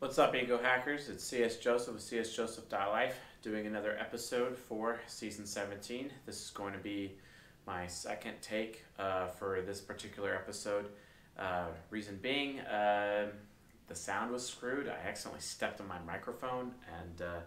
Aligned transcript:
What's 0.00 0.18
up, 0.18 0.34
Ego 0.34 0.56
Hackers? 0.56 1.10
It's 1.10 1.22
CS 1.22 1.58
Joseph 1.58 1.92
with 1.92 2.02
csjoseph.life 2.02 3.16
doing 3.42 3.66
another 3.66 3.98
episode 4.00 4.56
for 4.56 4.98
season 5.06 5.44
17. 5.44 6.10
This 6.24 6.42
is 6.42 6.48
going 6.48 6.72
to 6.72 6.78
be 6.78 7.18
my 7.66 7.86
second 7.86 8.36
take 8.40 8.82
uh, 8.98 9.26
for 9.26 9.60
this 9.60 9.82
particular 9.82 10.34
episode. 10.34 10.86
Uh, 11.38 11.66
reason 11.90 12.18
being, 12.22 12.60
uh, 12.60 13.26
the 13.88 13.94
sound 13.94 14.32
was 14.32 14.42
screwed. 14.48 14.88
I 14.88 15.06
accidentally 15.06 15.42
stepped 15.42 15.82
on 15.82 15.86
my 15.86 15.98
microphone, 16.06 16.72
and 16.98 17.20
uh, 17.20 17.40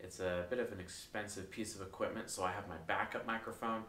it's 0.00 0.18
a 0.18 0.44
bit 0.50 0.58
of 0.58 0.72
an 0.72 0.80
expensive 0.80 1.52
piece 1.52 1.76
of 1.76 1.82
equipment, 1.82 2.30
so 2.30 2.42
I 2.42 2.50
have 2.50 2.66
my 2.68 2.78
backup 2.88 3.28
microphone 3.28 3.84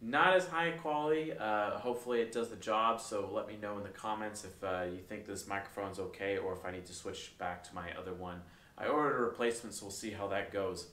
not 0.00 0.34
as 0.34 0.46
high 0.46 0.70
quality. 0.70 1.32
Uh, 1.32 1.78
hopefully 1.78 2.20
it 2.20 2.32
does 2.32 2.48
the 2.48 2.56
job. 2.56 3.00
So 3.00 3.28
let 3.32 3.48
me 3.48 3.56
know 3.60 3.76
in 3.78 3.82
the 3.82 3.88
comments 3.88 4.44
if 4.44 4.62
uh, 4.62 4.84
you 4.84 4.98
think 4.98 5.26
this 5.26 5.48
microphone's 5.48 5.98
okay 5.98 6.38
or 6.38 6.52
if 6.52 6.64
I 6.64 6.70
need 6.70 6.86
to 6.86 6.94
switch 6.94 7.36
back 7.38 7.64
to 7.64 7.74
my 7.74 7.90
other 7.98 8.14
one. 8.14 8.40
I 8.76 8.86
ordered 8.86 9.16
a 9.16 9.20
replacement, 9.22 9.74
so 9.74 9.86
we'll 9.86 9.92
see 9.92 10.10
how 10.10 10.28
that 10.28 10.52
goes. 10.52 10.86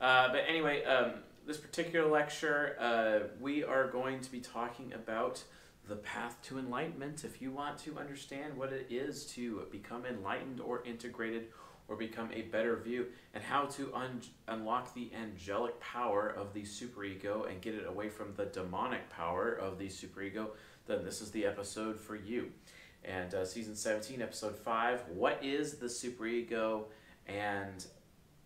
Uh, 0.00 0.28
but 0.28 0.44
anyway, 0.48 0.84
um, 0.84 1.14
this 1.46 1.56
particular 1.56 2.08
lecture, 2.08 2.76
uh, 2.78 3.28
we 3.40 3.64
are 3.64 3.88
going 3.88 4.20
to 4.20 4.30
be 4.30 4.40
talking 4.40 4.92
about 4.92 5.42
the 5.88 5.96
path 5.96 6.40
to 6.42 6.58
enlightenment. 6.58 7.24
If 7.24 7.40
you 7.40 7.50
want 7.50 7.78
to 7.78 7.98
understand 7.98 8.56
what 8.56 8.72
it 8.72 8.86
is 8.90 9.26
to 9.34 9.66
become 9.70 10.04
enlightened 10.04 10.60
or 10.60 10.84
integrated 10.84 11.48
or 11.88 11.96
become 11.96 12.30
a 12.32 12.42
better 12.42 12.76
view, 12.76 13.06
and 13.34 13.42
how 13.42 13.64
to 13.64 13.94
un- 13.94 14.20
unlock 14.48 14.92
the 14.94 15.10
angelic 15.14 15.78
power 15.80 16.28
of 16.28 16.52
the 16.52 16.62
superego 16.62 17.48
and 17.48 17.60
get 17.60 17.74
it 17.74 17.86
away 17.86 18.08
from 18.08 18.34
the 18.34 18.46
demonic 18.46 19.08
power 19.10 19.52
of 19.52 19.78
the 19.78 19.86
superego, 19.86 20.48
then 20.86 21.04
this 21.04 21.20
is 21.20 21.30
the 21.30 21.46
episode 21.46 21.98
for 21.98 22.16
you. 22.16 22.50
And 23.04 23.32
uh, 23.34 23.44
season 23.44 23.76
17, 23.76 24.20
episode 24.20 24.56
5 24.56 25.02
What 25.14 25.44
is 25.44 25.74
the 25.74 25.86
superego 25.86 26.84
and 27.26 27.84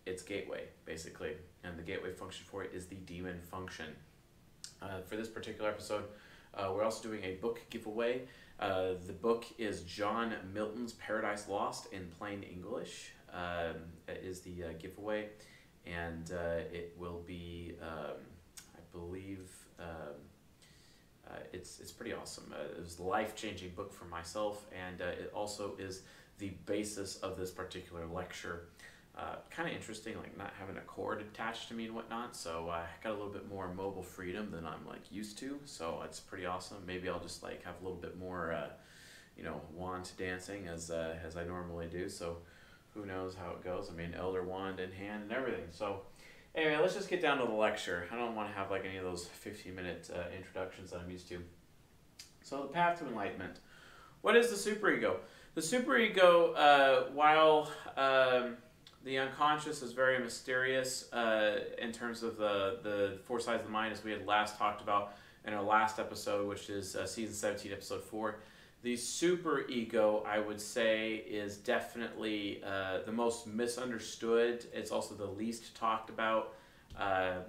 its 0.05 0.21
gateway, 0.21 0.65
basically? 0.85 1.33
And 1.63 1.77
the 1.77 1.83
gateway 1.83 2.11
function 2.11 2.45
for 2.49 2.63
it 2.63 2.71
is 2.73 2.87
the 2.87 2.95
demon 2.95 3.39
function. 3.41 3.87
Uh, 4.81 5.01
for 5.01 5.15
this 5.15 5.27
particular 5.27 5.69
episode, 5.69 6.05
uh, 6.53 6.71
we're 6.73 6.83
also 6.83 7.07
doing 7.07 7.23
a 7.23 7.35
book 7.35 7.61
giveaway. 7.69 8.23
Uh, 8.59 8.93
the 9.07 9.13
book 9.13 9.45
is 9.57 9.81
John 9.81 10.35
Milton's 10.53 10.93
Paradise 10.93 11.47
Lost 11.47 11.91
in 11.91 12.07
plain 12.17 12.43
English 12.43 13.11
um, 13.33 13.75
is 14.07 14.41
the 14.41 14.63
uh, 14.63 14.67
giveaway, 14.79 15.29
and 15.85 16.31
uh, 16.31 16.63
it 16.71 16.95
will 16.97 17.23
be, 17.25 17.73
um, 17.81 18.17
I 18.75 18.79
believe, 18.91 19.49
um, 19.79 20.15
uh, 21.27 21.39
it's 21.53 21.79
it's 21.79 21.91
pretty 21.91 22.13
awesome. 22.13 22.53
Uh, 22.53 22.63
it 22.77 22.83
was 22.83 22.99
a 22.99 23.03
life 23.03 23.35
changing 23.35 23.69
book 23.69 23.93
for 23.93 24.05
myself, 24.05 24.65
and 24.77 25.01
uh, 25.01 25.05
it 25.05 25.31
also 25.33 25.75
is 25.79 26.01
the 26.39 26.49
basis 26.65 27.17
of 27.17 27.37
this 27.37 27.51
particular 27.51 28.05
lecture. 28.05 28.67
Uh, 29.17 29.35
kind 29.49 29.67
of 29.67 29.75
interesting, 29.75 30.15
like 30.17 30.37
not 30.37 30.53
having 30.57 30.77
a 30.77 30.81
cord 30.81 31.21
attached 31.21 31.67
to 31.67 31.73
me 31.73 31.85
and 31.85 31.93
whatnot. 31.93 32.35
So 32.35 32.69
I 32.69 32.85
got 33.03 33.11
a 33.11 33.15
little 33.15 33.31
bit 33.31 33.47
more 33.49 33.73
mobile 33.73 34.03
freedom 34.03 34.51
than 34.51 34.65
I'm 34.65 34.87
like 34.87 35.11
used 35.11 35.37
to. 35.39 35.59
So 35.65 36.01
it's 36.05 36.19
pretty 36.19 36.45
awesome. 36.45 36.77
Maybe 36.87 37.09
I'll 37.09 37.19
just 37.19 37.43
like 37.43 37.63
have 37.63 37.75
a 37.81 37.83
little 37.83 37.99
bit 37.99 38.17
more, 38.17 38.55
you 39.37 39.43
know, 39.43 39.61
wand 39.73 40.11
dancing 40.17 40.67
as 40.67 40.89
as 40.89 41.35
I 41.35 41.43
normally 41.43 41.87
do. 41.87 42.07
So 42.07 42.37
who 42.93 43.05
knows 43.05 43.35
how 43.35 43.51
it 43.51 43.63
goes. 43.63 43.89
I 43.89 43.93
mean, 43.93 44.13
elder 44.13 44.43
wand 44.43 44.79
in 44.79 44.91
hand 44.91 45.23
and 45.23 45.31
everything. 45.31 45.65
So, 45.71 46.01
anyway, 46.55 46.77
let's 46.81 46.95
just 46.95 47.09
get 47.09 47.21
down 47.21 47.37
to 47.37 47.45
the 47.45 47.53
lecture. 47.53 48.07
I 48.11 48.15
don't 48.15 48.35
want 48.35 48.49
to 48.49 48.55
have 48.55 48.71
like 48.71 48.85
any 48.85 48.97
of 48.97 49.03
those 49.03 49.25
15 49.25 49.73
minute 49.75 50.09
uh, 50.13 50.35
introductions 50.35 50.91
that 50.91 51.01
I'm 51.01 51.09
used 51.09 51.27
to. 51.29 51.41
So, 52.43 52.63
the 52.63 52.67
path 52.67 52.99
to 52.99 53.07
enlightenment. 53.07 53.59
What 54.21 54.35
is 54.35 54.49
the 54.49 54.71
superego? 54.71 55.15
The 55.55 55.61
superego, 55.61 56.55
uh, 56.55 57.09
while 57.13 57.71
um, 57.97 58.57
the 59.03 59.17
unconscious 59.17 59.81
is 59.81 59.93
very 59.93 60.19
mysterious 60.19 61.11
uh, 61.11 61.59
in 61.77 61.91
terms 61.91 62.23
of 62.23 62.37
the, 62.37 62.79
the 62.83 63.17
four 63.23 63.39
sides 63.39 63.61
of 63.61 63.65
the 63.65 63.71
mind, 63.71 63.93
as 63.93 64.03
we 64.03 64.11
had 64.11 64.25
last 64.25 64.57
talked 64.57 64.81
about 64.81 65.13
in 65.45 65.53
our 65.53 65.63
last 65.63 65.99
episode, 65.99 66.47
which 66.47 66.69
is 66.69 66.95
uh, 66.95 67.05
season 67.05 67.33
17, 67.33 67.71
episode 67.71 68.03
4 68.03 68.35
the 68.83 68.97
super 68.97 69.67
ego, 69.69 70.23
I 70.27 70.39
would 70.39 70.59
say, 70.59 71.15
is 71.15 71.57
definitely 71.57 72.63
uh, 72.65 72.99
the 73.05 73.11
most 73.11 73.45
misunderstood. 73.45 74.65
It's 74.73 74.91
also 74.91 75.13
the 75.13 75.27
least 75.27 75.75
talked 75.75 76.09
about. 76.09 76.53
Uh, 76.99 77.39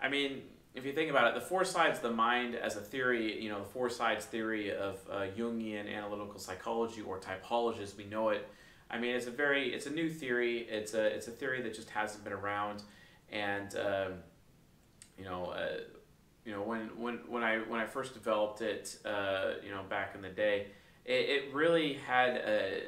I 0.00 0.08
mean, 0.08 0.42
if 0.74 0.84
you 0.84 0.92
think 0.92 1.10
about 1.10 1.28
it, 1.28 1.34
the 1.34 1.46
four 1.46 1.64
sides 1.64 1.98
of 1.98 2.02
the 2.02 2.12
mind 2.12 2.54
as 2.54 2.76
a 2.76 2.80
theory, 2.80 3.42
you 3.42 3.48
know, 3.48 3.58
the 3.58 3.68
four 3.68 3.90
sides 3.90 4.26
theory 4.26 4.72
of 4.72 5.00
uh, 5.10 5.26
Jungian 5.36 5.92
analytical 5.92 6.38
psychology 6.38 7.00
or 7.00 7.18
typology 7.18 7.80
as 7.80 7.96
we 7.96 8.04
know 8.04 8.28
it. 8.28 8.48
I 8.88 8.98
mean, 8.98 9.16
it's 9.16 9.26
a 9.26 9.32
very, 9.32 9.74
it's 9.74 9.86
a 9.86 9.90
new 9.90 10.08
theory. 10.08 10.58
It's 10.70 10.94
a, 10.94 11.04
it's 11.04 11.26
a 11.26 11.32
theory 11.32 11.62
that 11.62 11.74
just 11.74 11.90
hasn't 11.90 12.22
been 12.22 12.32
around, 12.32 12.84
and 13.32 13.74
um, 13.74 14.12
you 15.18 15.24
know, 15.24 15.46
uh, 15.46 15.78
you 16.46 16.52
know 16.52 16.62
when 16.62 16.90
when 16.96 17.18
when 17.28 17.42
I 17.42 17.58
when 17.58 17.80
I 17.80 17.86
first 17.86 18.14
developed 18.14 18.62
it, 18.62 18.96
uh, 19.04 19.54
you 19.64 19.70
know, 19.70 19.82
back 19.88 20.14
in 20.14 20.22
the 20.22 20.28
day, 20.28 20.68
it, 21.04 21.28
it 21.28 21.54
really 21.54 21.94
had 21.94 22.36
a 22.36 22.82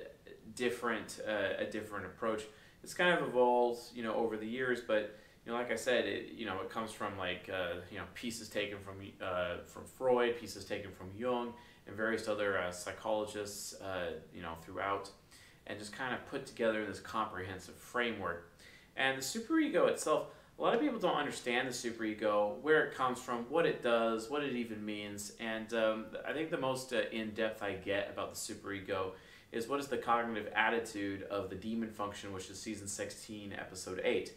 different 0.55 1.21
uh, 1.27 1.63
a 1.63 1.65
different 1.65 2.07
approach. 2.07 2.45
It's 2.85 2.95
kind 2.95 3.19
of 3.19 3.29
evolved, 3.29 3.83
you 3.95 4.05
know, 4.05 4.15
over 4.15 4.37
the 4.37 4.47
years, 4.47 4.81
but 4.81 5.19
you 5.45 5.51
know, 5.51 5.59
like 5.59 5.73
I 5.73 5.77
said, 5.77 6.07
it 6.07 6.33
you 6.37 6.47
know 6.47 6.61
it 6.61 6.71
comes 6.71 6.93
from 6.93 7.19
like 7.19 7.51
uh, 7.53 7.81
you 7.91 7.99
know 7.99 8.05
pieces 8.15 8.49
taken 8.49 8.79
from 8.79 9.01
uh, 9.21 9.65
from 9.67 9.85
Freud, 9.85 10.39
pieces 10.39 10.65
taken 10.65 10.93
from 10.93 11.11
Jung, 11.17 11.53
and 11.89 11.97
various 11.97 12.29
other 12.29 12.59
uh, 12.59 12.71
psychologists, 12.71 13.75
uh, 13.81 14.13
you 14.33 14.41
know, 14.41 14.55
throughout, 14.63 15.11
and 15.67 15.81
just 15.81 15.93
kind 15.93 16.15
of 16.15 16.25
put 16.27 16.47
together 16.47 16.87
this 16.87 17.01
comprehensive 17.01 17.75
framework. 17.75 18.53
And 18.97 19.19
the 19.19 19.23
superego 19.23 19.89
itself 19.89 20.29
a 20.59 20.63
lot 20.63 20.75
of 20.75 20.81
people 20.81 20.99
don't 20.99 21.17
understand 21.17 21.69
the 21.69 21.73
superego, 21.73 22.61
where 22.63 22.85
it 22.85 22.95
comes 22.95 23.21
from, 23.21 23.45
what 23.49 23.65
it 23.65 23.83
does, 23.83 24.29
what 24.29 24.43
it 24.43 24.55
even 24.55 24.85
means, 24.85 25.33
and 25.39 25.73
um, 25.73 26.07
I 26.27 26.33
think 26.33 26.51
the 26.51 26.59
most 26.59 26.93
uh, 26.93 27.03
in 27.13 27.31
depth 27.31 27.63
I 27.63 27.75
get 27.75 28.11
about 28.11 28.35
the 28.35 28.37
superego 28.37 29.13
is 29.53 29.69
what 29.69 29.79
is 29.79 29.87
the 29.87 29.99
cognitive 29.99 30.53
attitude 30.55 31.23
of 31.25 31.49
the 31.49 31.55
demon 31.55 31.91
function, 31.91 32.33
which 32.33 32.51
is 32.51 32.61
season 32.61 32.89
16, 32.89 33.53
episode 33.53 34.01
8. 34.05 34.33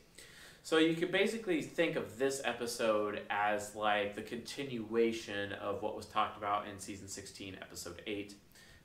So 0.64 0.78
you 0.78 0.94
can 0.94 1.10
basically 1.10 1.64
think 1.64 1.96
of 1.96 2.20
this 2.20 2.40
episode 2.46 3.22
as 3.32 3.76
like 3.76 4.16
the 4.16 4.22
continuation 4.22 5.54
of 5.54 5.82
what 5.82 5.98
was 5.98 6.06
talked 6.06 6.38
about 6.38 6.68
in 6.68 6.80
season 6.80 7.08
16, 7.08 7.58
episode 7.60 8.02
8. 8.06 8.36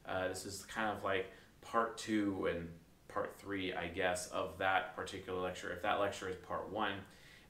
Uh, 0.08 0.28
this 0.28 0.46
is 0.46 0.64
kind 0.64 0.96
of 0.96 1.04
like 1.04 1.26
part 1.60 1.98
two 1.98 2.48
and 2.50 2.68
part 3.08 3.36
three, 3.38 3.74
I 3.74 3.88
guess, 3.88 4.28
of 4.28 4.56
that 4.58 4.96
particular 4.96 5.40
lecture. 5.40 5.70
If 5.70 5.82
that 5.82 6.00
lecture 6.00 6.28
is 6.30 6.36
part 6.36 6.72
one, 6.72 6.94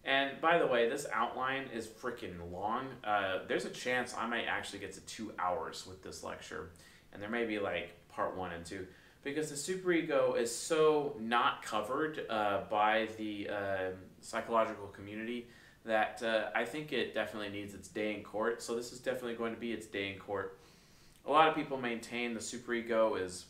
and 0.07 0.41
by 0.41 0.57
the 0.57 0.67
way, 0.67 0.89
this 0.89 1.05
outline 1.13 1.65
is 1.75 1.87
freaking 1.87 2.53
long. 2.53 2.87
Uh, 3.05 3.41
there's 3.49 3.65
a 3.65 3.71
chance 3.71 4.15
I 4.17 4.27
might 4.27 4.45
actually 4.45 4.79
get 4.79 4.93
to 4.93 5.01
two 5.01 5.33
hours 5.39 5.85
with 5.87 6.03
this 6.03 6.23
lecture, 6.23 6.71
and 7.13 7.21
there 7.21 7.29
may 7.29 7.45
be 7.45 7.59
like 7.59 7.91
part 8.09 8.37
one 8.37 8.53
and 8.53 8.65
two 8.65 8.87
because 9.25 9.51
the 9.51 9.57
superego 9.57 10.39
is 10.39 10.55
so 10.55 11.17
not 11.19 11.61
covered 11.65 12.25
uh, 12.31 12.61
by 12.71 13.09
the 13.19 13.51
uh, 13.51 13.91
psychological 14.21 14.87
community 14.87 15.49
that 15.85 16.23
uh, 16.23 16.51
I 16.55 16.65
think 16.65 16.93
it 16.93 17.13
definitely 17.13 17.49
needs 17.49 17.75
its 17.75 17.89
day 17.89 18.15
in 18.15 18.23
court. 18.23 18.63
So 18.63 18.77
this 18.77 18.93
is 18.93 19.01
definitely 19.01 19.35
going 19.35 19.53
to 19.53 19.61
be 19.61 19.73
its 19.73 19.87
day 19.87 20.13
in 20.13 20.21
court. 20.21 20.61
A 21.27 21.31
lot 21.31 21.49
of 21.49 21.57
people 21.57 21.77
maintain 21.77 22.35
the 22.35 22.41
superego 22.41 23.21
is 23.21 23.47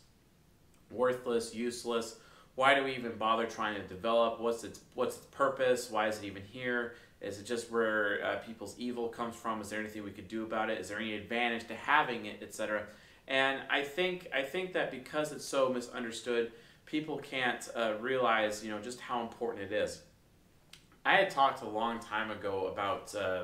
worthless, 0.89 1.53
useless 1.53 2.17
why 2.57 2.73
do 2.73 2.83
we 2.83 2.95
even 2.95 3.15
bother 3.17 3.45
trying 3.45 3.75
to 3.75 3.87
develop? 3.87 4.41
What's 4.41 4.63
its 4.63 4.79
what's 4.95 5.17
its 5.17 5.27
purpose? 5.27 5.91
Why 5.91 6.07
is 6.07 6.17
it 6.17 6.25
even 6.25 6.41
here? 6.41 6.95
Is 7.21 7.39
it 7.39 7.45
just 7.45 7.71
where 7.71 8.19
uh, 8.25 8.37
people's 8.37 8.73
evil 8.79 9.09
comes 9.09 9.35
from? 9.35 9.61
Is 9.61 9.69
there 9.69 9.79
anything 9.79 10.03
we 10.03 10.09
could 10.09 10.27
do 10.27 10.43
about 10.43 10.71
it? 10.71 10.81
Is 10.81 10.89
there 10.89 10.97
any 10.97 11.13
advantage 11.13 11.67
to 11.67 11.75
having 11.75 12.25
it, 12.25 12.41
etc.? 12.41 12.87
And 13.27 13.61
I 13.69 13.83
think 13.83 14.27
I 14.33 14.41
think 14.41 14.73
that 14.73 14.89
because 14.89 15.31
it's 15.31 15.45
so 15.45 15.69
misunderstood, 15.69 16.51
people 16.87 17.19
can't 17.19 17.69
uh, 17.75 17.93
realize 17.99 18.65
you 18.65 18.71
know 18.71 18.79
just 18.79 18.99
how 19.01 19.21
important 19.21 19.71
it 19.71 19.71
is. 19.71 20.01
I 21.05 21.13
had 21.13 21.29
talked 21.29 21.61
a 21.61 21.69
long 21.69 21.99
time 21.99 22.31
ago 22.31 22.71
about 22.73 23.13
uh, 23.13 23.43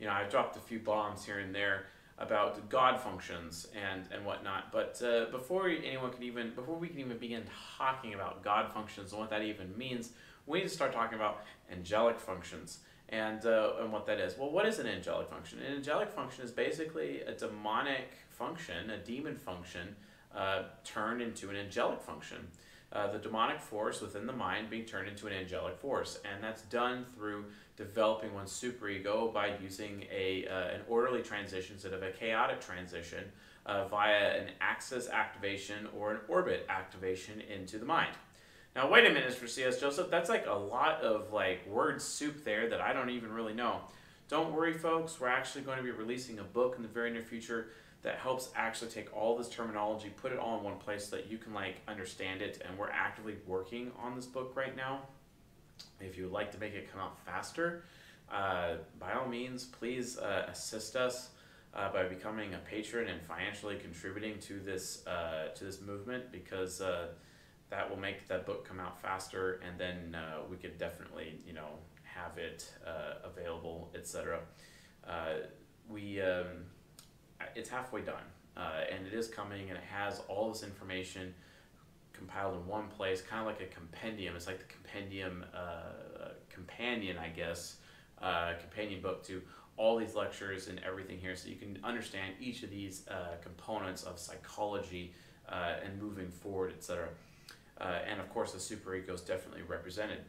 you 0.00 0.06
know 0.06 0.12
I 0.12 0.24
dropped 0.24 0.56
a 0.56 0.60
few 0.60 0.78
bombs 0.78 1.22
here 1.22 1.38
and 1.38 1.54
there 1.54 1.84
about 2.18 2.68
God 2.68 3.00
functions 3.00 3.66
and, 3.74 4.04
and 4.12 4.24
whatnot. 4.24 4.70
But 4.70 5.00
uh, 5.02 5.30
before 5.30 5.68
anyone 5.68 6.12
can 6.12 6.22
even, 6.22 6.54
before 6.54 6.76
we 6.76 6.88
can 6.88 7.00
even 7.00 7.18
begin 7.18 7.44
talking 7.76 8.14
about 8.14 8.42
God 8.42 8.72
functions 8.72 9.12
and 9.12 9.20
what 9.20 9.30
that 9.30 9.42
even 9.42 9.76
means, 9.76 10.10
we 10.46 10.58
need 10.58 10.64
to 10.64 10.70
start 10.70 10.92
talking 10.92 11.16
about 11.16 11.44
angelic 11.72 12.20
functions 12.20 12.78
and, 13.08 13.44
uh, 13.44 13.72
and 13.80 13.92
what 13.92 14.06
that 14.06 14.20
is. 14.20 14.38
Well, 14.38 14.50
what 14.50 14.66
is 14.66 14.78
an 14.78 14.86
angelic 14.86 15.28
function? 15.28 15.58
An 15.60 15.74
angelic 15.74 16.10
function 16.10 16.44
is 16.44 16.50
basically 16.50 17.22
a 17.22 17.32
demonic 17.32 18.10
function, 18.28 18.90
a 18.90 18.98
demon 18.98 19.36
function, 19.36 19.96
uh, 20.34 20.64
turned 20.84 21.20
into 21.22 21.50
an 21.50 21.56
angelic 21.56 22.00
function. 22.02 22.46
Uh, 22.92 23.10
the 23.10 23.18
demonic 23.18 23.60
force 23.60 24.00
within 24.00 24.24
the 24.24 24.32
mind 24.32 24.70
being 24.70 24.84
turned 24.84 25.08
into 25.08 25.26
an 25.26 25.32
angelic 25.32 25.76
force. 25.78 26.20
And 26.24 26.42
that's 26.44 26.62
done 26.62 27.06
through 27.16 27.46
developing 27.76 28.32
one's 28.34 28.52
superego 28.52 29.32
by 29.32 29.52
using 29.62 30.04
a, 30.12 30.46
uh, 30.46 30.74
an 30.74 30.80
orderly 30.88 31.22
transition 31.22 31.74
instead 31.74 31.92
of 31.92 32.02
a 32.02 32.10
chaotic 32.10 32.60
transition 32.60 33.24
uh, 33.66 33.88
via 33.88 34.40
an 34.40 34.50
axis 34.60 35.08
activation 35.08 35.88
or 35.96 36.12
an 36.12 36.18
orbit 36.28 36.66
activation 36.68 37.40
into 37.40 37.78
the 37.78 37.86
mind. 37.86 38.14
Now, 38.76 38.90
wait 38.90 39.06
a 39.06 39.08
minute, 39.08 39.32
Mr. 39.32 39.48
C.S. 39.48 39.80
Joseph. 39.80 40.10
That's 40.10 40.28
like 40.28 40.46
a 40.46 40.54
lot 40.54 41.00
of 41.00 41.32
like 41.32 41.66
word 41.66 42.02
soup 42.02 42.44
there 42.44 42.68
that 42.68 42.80
I 42.80 42.92
don't 42.92 43.10
even 43.10 43.32
really 43.32 43.54
know. 43.54 43.80
Don't 44.28 44.52
worry, 44.52 44.72
folks. 44.72 45.20
We're 45.20 45.28
actually 45.28 45.62
going 45.62 45.78
to 45.78 45.84
be 45.84 45.90
releasing 45.90 46.38
a 46.38 46.44
book 46.44 46.74
in 46.76 46.82
the 46.82 46.88
very 46.88 47.10
near 47.10 47.22
future 47.22 47.68
that 48.02 48.16
helps 48.16 48.50
actually 48.56 48.90
take 48.90 49.14
all 49.16 49.36
this 49.36 49.48
terminology, 49.48 50.10
put 50.10 50.32
it 50.32 50.38
all 50.38 50.58
in 50.58 50.64
one 50.64 50.76
place 50.76 51.06
so 51.06 51.16
that 51.16 51.30
you 51.30 51.38
can 51.38 51.54
like 51.54 51.76
understand 51.88 52.42
it. 52.42 52.62
And 52.68 52.78
we're 52.78 52.90
actively 52.90 53.36
working 53.46 53.92
on 54.02 54.16
this 54.16 54.26
book 54.26 54.52
right 54.56 54.76
now. 54.76 55.02
If 56.00 56.16
you 56.16 56.24
would 56.24 56.32
like 56.32 56.52
to 56.52 56.58
make 56.58 56.74
it 56.74 56.90
come 56.90 57.00
out 57.00 57.18
faster, 57.24 57.84
uh, 58.30 58.76
by 58.98 59.12
all 59.12 59.28
means, 59.28 59.64
please 59.64 60.18
uh, 60.18 60.46
assist 60.48 60.96
us 60.96 61.30
uh, 61.74 61.92
by 61.92 62.04
becoming 62.04 62.54
a 62.54 62.58
patron 62.58 63.08
and 63.08 63.20
financially 63.22 63.76
contributing 63.76 64.38
to 64.40 64.60
this 64.60 65.06
uh, 65.06 65.48
to 65.54 65.64
this 65.64 65.80
movement 65.80 66.30
because 66.32 66.80
uh, 66.80 67.08
that 67.70 67.88
will 67.88 67.98
make 67.98 68.26
that 68.28 68.46
book 68.46 68.66
come 68.66 68.80
out 68.80 69.00
faster, 69.00 69.60
and 69.66 69.78
then 69.78 70.14
uh, 70.14 70.38
we 70.50 70.56
could 70.56 70.78
definitely 70.78 71.40
you 71.46 71.52
know 71.52 71.68
have 72.02 72.38
it 72.38 72.70
available, 73.24 73.90
etc. 73.94 74.40
we 75.88 76.20
um, 76.20 76.46
it's 77.54 77.68
halfway 77.68 78.02
done, 78.02 78.24
and 78.56 79.06
it 79.06 79.12
is 79.12 79.28
coming, 79.28 79.68
and 79.68 79.76
it 79.76 79.84
has 79.84 80.22
all 80.28 80.52
this 80.52 80.62
information 80.62 81.34
compiled 82.16 82.54
in 82.54 82.66
one 82.66 82.88
place, 82.88 83.20
kind 83.20 83.40
of 83.40 83.46
like 83.46 83.60
a 83.60 83.72
compendium. 83.74 84.36
It's 84.36 84.46
like 84.46 84.58
the 84.58 84.72
compendium 84.72 85.44
uh, 85.54 86.30
companion, 86.48 87.18
I 87.18 87.28
guess, 87.28 87.76
uh, 88.22 88.52
companion 88.60 89.02
book 89.02 89.24
to 89.26 89.42
all 89.76 89.96
these 89.96 90.14
lectures 90.14 90.68
and 90.68 90.80
everything 90.86 91.18
here, 91.18 91.34
so 91.34 91.48
you 91.48 91.56
can 91.56 91.78
understand 91.82 92.34
each 92.40 92.62
of 92.62 92.70
these 92.70 93.06
uh, 93.08 93.36
components 93.42 94.04
of 94.04 94.18
psychology 94.18 95.12
uh, 95.48 95.74
and 95.84 96.00
moving 96.00 96.30
forward, 96.30 96.72
etc. 96.72 97.08
Uh, 97.80 97.98
and 98.08 98.20
of 98.20 98.32
course, 98.32 98.52
the 98.52 98.58
superego 98.58 99.12
is 99.12 99.20
definitely 99.20 99.62
represented. 99.62 100.20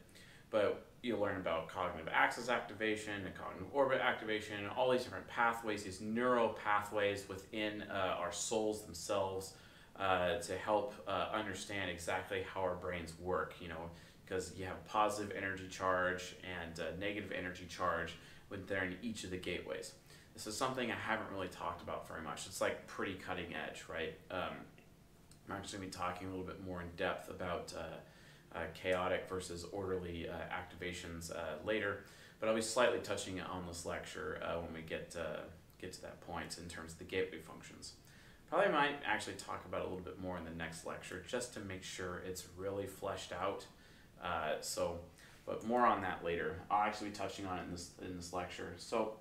But 0.50 0.86
you'll 1.02 1.20
learn 1.20 1.36
about 1.36 1.68
cognitive 1.68 2.08
axis 2.12 2.48
activation 2.48 3.24
and 3.24 3.34
cognitive 3.34 3.68
orbit 3.72 4.00
activation, 4.00 4.66
all 4.76 4.90
these 4.90 5.04
different 5.04 5.26
pathways, 5.28 5.84
these 5.84 6.00
neural 6.00 6.50
pathways 6.50 7.28
within 7.28 7.82
uh, 7.82 8.16
our 8.18 8.32
souls 8.32 8.82
themselves 8.82 9.54
uh, 9.98 10.36
to 10.38 10.56
help 10.58 10.94
uh, 11.08 11.28
understand 11.32 11.90
exactly 11.90 12.44
how 12.52 12.60
our 12.60 12.74
brains 12.74 13.14
work, 13.18 13.54
you 13.60 13.68
know, 13.68 13.90
because 14.24 14.52
you 14.56 14.64
have 14.66 14.84
positive 14.86 15.34
energy 15.36 15.68
charge 15.68 16.36
and 16.44 16.80
uh, 16.80 16.84
negative 17.00 17.32
energy 17.32 17.64
charge 17.66 18.14
within 18.50 18.96
each 19.02 19.24
of 19.24 19.30
the 19.30 19.36
gateways. 19.36 19.92
This 20.34 20.46
is 20.46 20.56
something 20.56 20.92
I 20.92 20.96
haven't 20.96 21.30
really 21.32 21.48
talked 21.48 21.82
about 21.82 22.06
very 22.06 22.20
much. 22.20 22.46
It's 22.46 22.60
like 22.60 22.86
pretty 22.86 23.14
cutting 23.14 23.54
edge, 23.54 23.84
right? 23.88 24.14
Um, 24.30 24.56
I'm 25.48 25.56
actually 25.56 25.78
going 25.78 25.90
to 25.90 25.98
be 25.98 26.04
talking 26.04 26.26
a 26.26 26.30
little 26.30 26.44
bit 26.44 26.62
more 26.62 26.82
in 26.82 26.88
depth 26.96 27.30
about 27.30 27.72
uh, 27.74 28.56
uh, 28.58 28.64
chaotic 28.74 29.26
versus 29.30 29.64
orderly 29.72 30.28
uh, 30.28 30.34
activations 30.52 31.32
later, 31.64 32.04
but 32.38 32.48
I'll 32.50 32.54
be 32.54 32.60
slightly 32.60 32.98
touching 32.98 33.38
it 33.38 33.46
on 33.46 33.64
this 33.66 33.86
lecture 33.86 34.40
when 34.60 34.74
we 34.74 34.86
get, 34.86 35.16
get 35.80 35.92
to 35.94 36.02
that 36.02 36.20
point 36.20 36.58
in 36.58 36.68
terms 36.68 36.92
of 36.92 36.98
the 36.98 37.04
gateway 37.04 37.38
functions. 37.38 37.92
Probably 38.48 38.72
might 38.72 38.96
actually 39.04 39.34
talk 39.34 39.64
about 39.66 39.80
a 39.80 39.84
little 39.84 39.98
bit 39.98 40.20
more 40.20 40.38
in 40.38 40.44
the 40.44 40.52
next 40.52 40.86
lecture 40.86 41.24
just 41.26 41.52
to 41.54 41.60
make 41.60 41.82
sure 41.82 42.22
it's 42.24 42.46
really 42.56 42.86
fleshed 42.86 43.32
out. 43.32 43.66
Uh, 44.22 44.54
so, 44.60 44.98
but 45.44 45.66
more 45.66 45.84
on 45.84 46.00
that 46.02 46.24
later. 46.24 46.60
I'll 46.70 46.86
actually 46.86 47.10
be 47.10 47.16
touching 47.16 47.46
on 47.46 47.58
it 47.58 47.62
in 47.62 47.72
this 47.72 47.90
in 48.00 48.16
this 48.16 48.32
lecture. 48.32 48.74
So, 48.76 49.14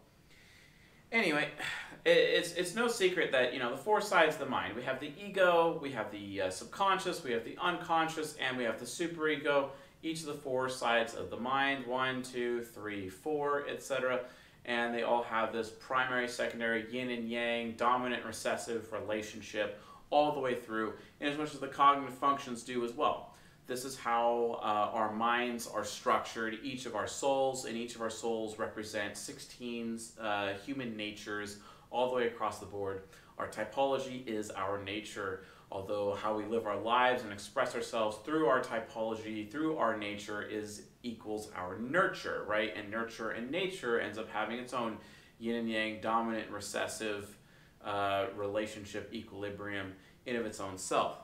anyway, 1.12 1.50
it, 2.06 2.12
it's 2.12 2.54
it's 2.54 2.76
no 2.76 2.88
secret 2.88 3.32
that 3.32 3.52
you 3.52 3.60
know 3.60 3.72
the 3.72 3.82
four 3.82 4.00
sides 4.00 4.36
of 4.36 4.40
the 4.40 4.46
mind. 4.46 4.76
We 4.76 4.84
have 4.84 5.00
the 5.00 5.12
ego, 5.20 5.80
we 5.82 5.92
have 5.92 6.12
the 6.12 6.44
uh, 6.44 6.50
subconscious, 6.52 7.24
we 7.24 7.32
have 7.32 7.44
the 7.44 7.58
unconscious, 7.60 8.36
and 8.36 8.58
we 8.58 8.64
have 8.64 8.80
the 8.80 8.86
superego. 8.86 9.70
Each 10.04 10.20
of 10.20 10.28
the 10.28 10.36
four 10.36 10.70
sides 10.70 11.16
of 11.16 11.32
the 11.32 11.38
mind, 11.38 11.88
one, 11.88 12.22
two, 12.22 12.62
three, 12.62 13.10
four, 13.10 13.68
etc 13.68 14.22
and 14.66 14.94
they 14.94 15.04
all 15.04 15.24
have 15.24 15.54
this 15.54 15.70
primary, 15.70 16.28
secondary, 16.28 16.92
yin 16.92 17.10
and 17.10 17.30
yang, 17.30 17.74
dominant, 17.74 18.26
recessive 18.26 18.92
relationship 18.92 19.80
all 20.10 20.34
the 20.34 20.40
way 20.40 20.56
through, 20.56 20.94
in 21.20 21.28
as 21.28 21.38
much 21.38 21.54
as 21.54 21.60
the 21.60 21.68
cognitive 21.68 22.16
functions 22.16 22.64
do 22.64 22.84
as 22.84 22.94
well. 22.94 23.32
This 23.68 23.84
is 23.84 23.98
how 23.98 24.60
uh, 24.62 24.96
our 24.96 25.12
minds 25.12 25.68
are 25.68 25.84
structured. 25.84 26.60
Each 26.64 26.86
of 26.86 26.96
our 26.96 27.08
souls, 27.08 27.66
and 27.66 27.76
each 27.76 27.96
of 27.96 28.02
our 28.02 28.12
souls 28.12 28.60
represent 28.60 29.18
16 29.18 30.00
uh, 30.20 30.54
human 30.66 30.96
natures 30.96 31.58
all 31.90 32.10
the 32.10 32.16
way 32.16 32.28
across 32.28 32.60
the 32.60 32.66
board. 32.66 33.04
Our 33.40 33.48
typology 33.48 34.26
is 34.28 34.52
our 34.52 34.84
nature, 34.84 35.44
although 35.72 36.14
how 36.14 36.38
we 36.38 36.46
live 36.46 36.68
our 36.68 36.80
lives 36.80 37.24
and 37.24 37.34
express 37.34 37.74
ourselves 37.74 38.18
through 38.24 38.46
our 38.46 38.62
typology, 38.62 39.50
through 39.50 39.78
our 39.78 39.98
nature, 39.98 40.44
is 40.44 40.84
equals 41.06 41.50
our 41.56 41.78
nurture, 41.78 42.44
right? 42.48 42.76
And 42.76 42.90
nurture 42.90 43.30
and 43.30 43.52
nature 43.52 44.00
ends 44.00 44.18
up 44.18 44.30
having 44.30 44.58
its 44.58 44.74
own 44.74 44.98
yin 45.40 45.56
and 45.56 45.70
yang, 45.70 46.02
dominant, 46.02 46.50
recessive 46.50 47.38
uh, 47.84 48.26
relationship, 48.36 49.14
equilibrium 49.14 49.94
in 50.26 50.36
of 50.36 50.46
its 50.46 50.60
own 50.60 50.78
self. 50.78 51.18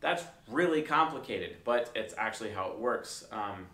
That's 0.00 0.22
really 0.48 0.82
complicated, 0.82 1.56
but 1.64 1.90
it's 1.94 2.14
actually 2.16 2.50
how 2.50 2.70
it 2.70 2.78
works. 2.78 3.26
Um, 3.32 3.66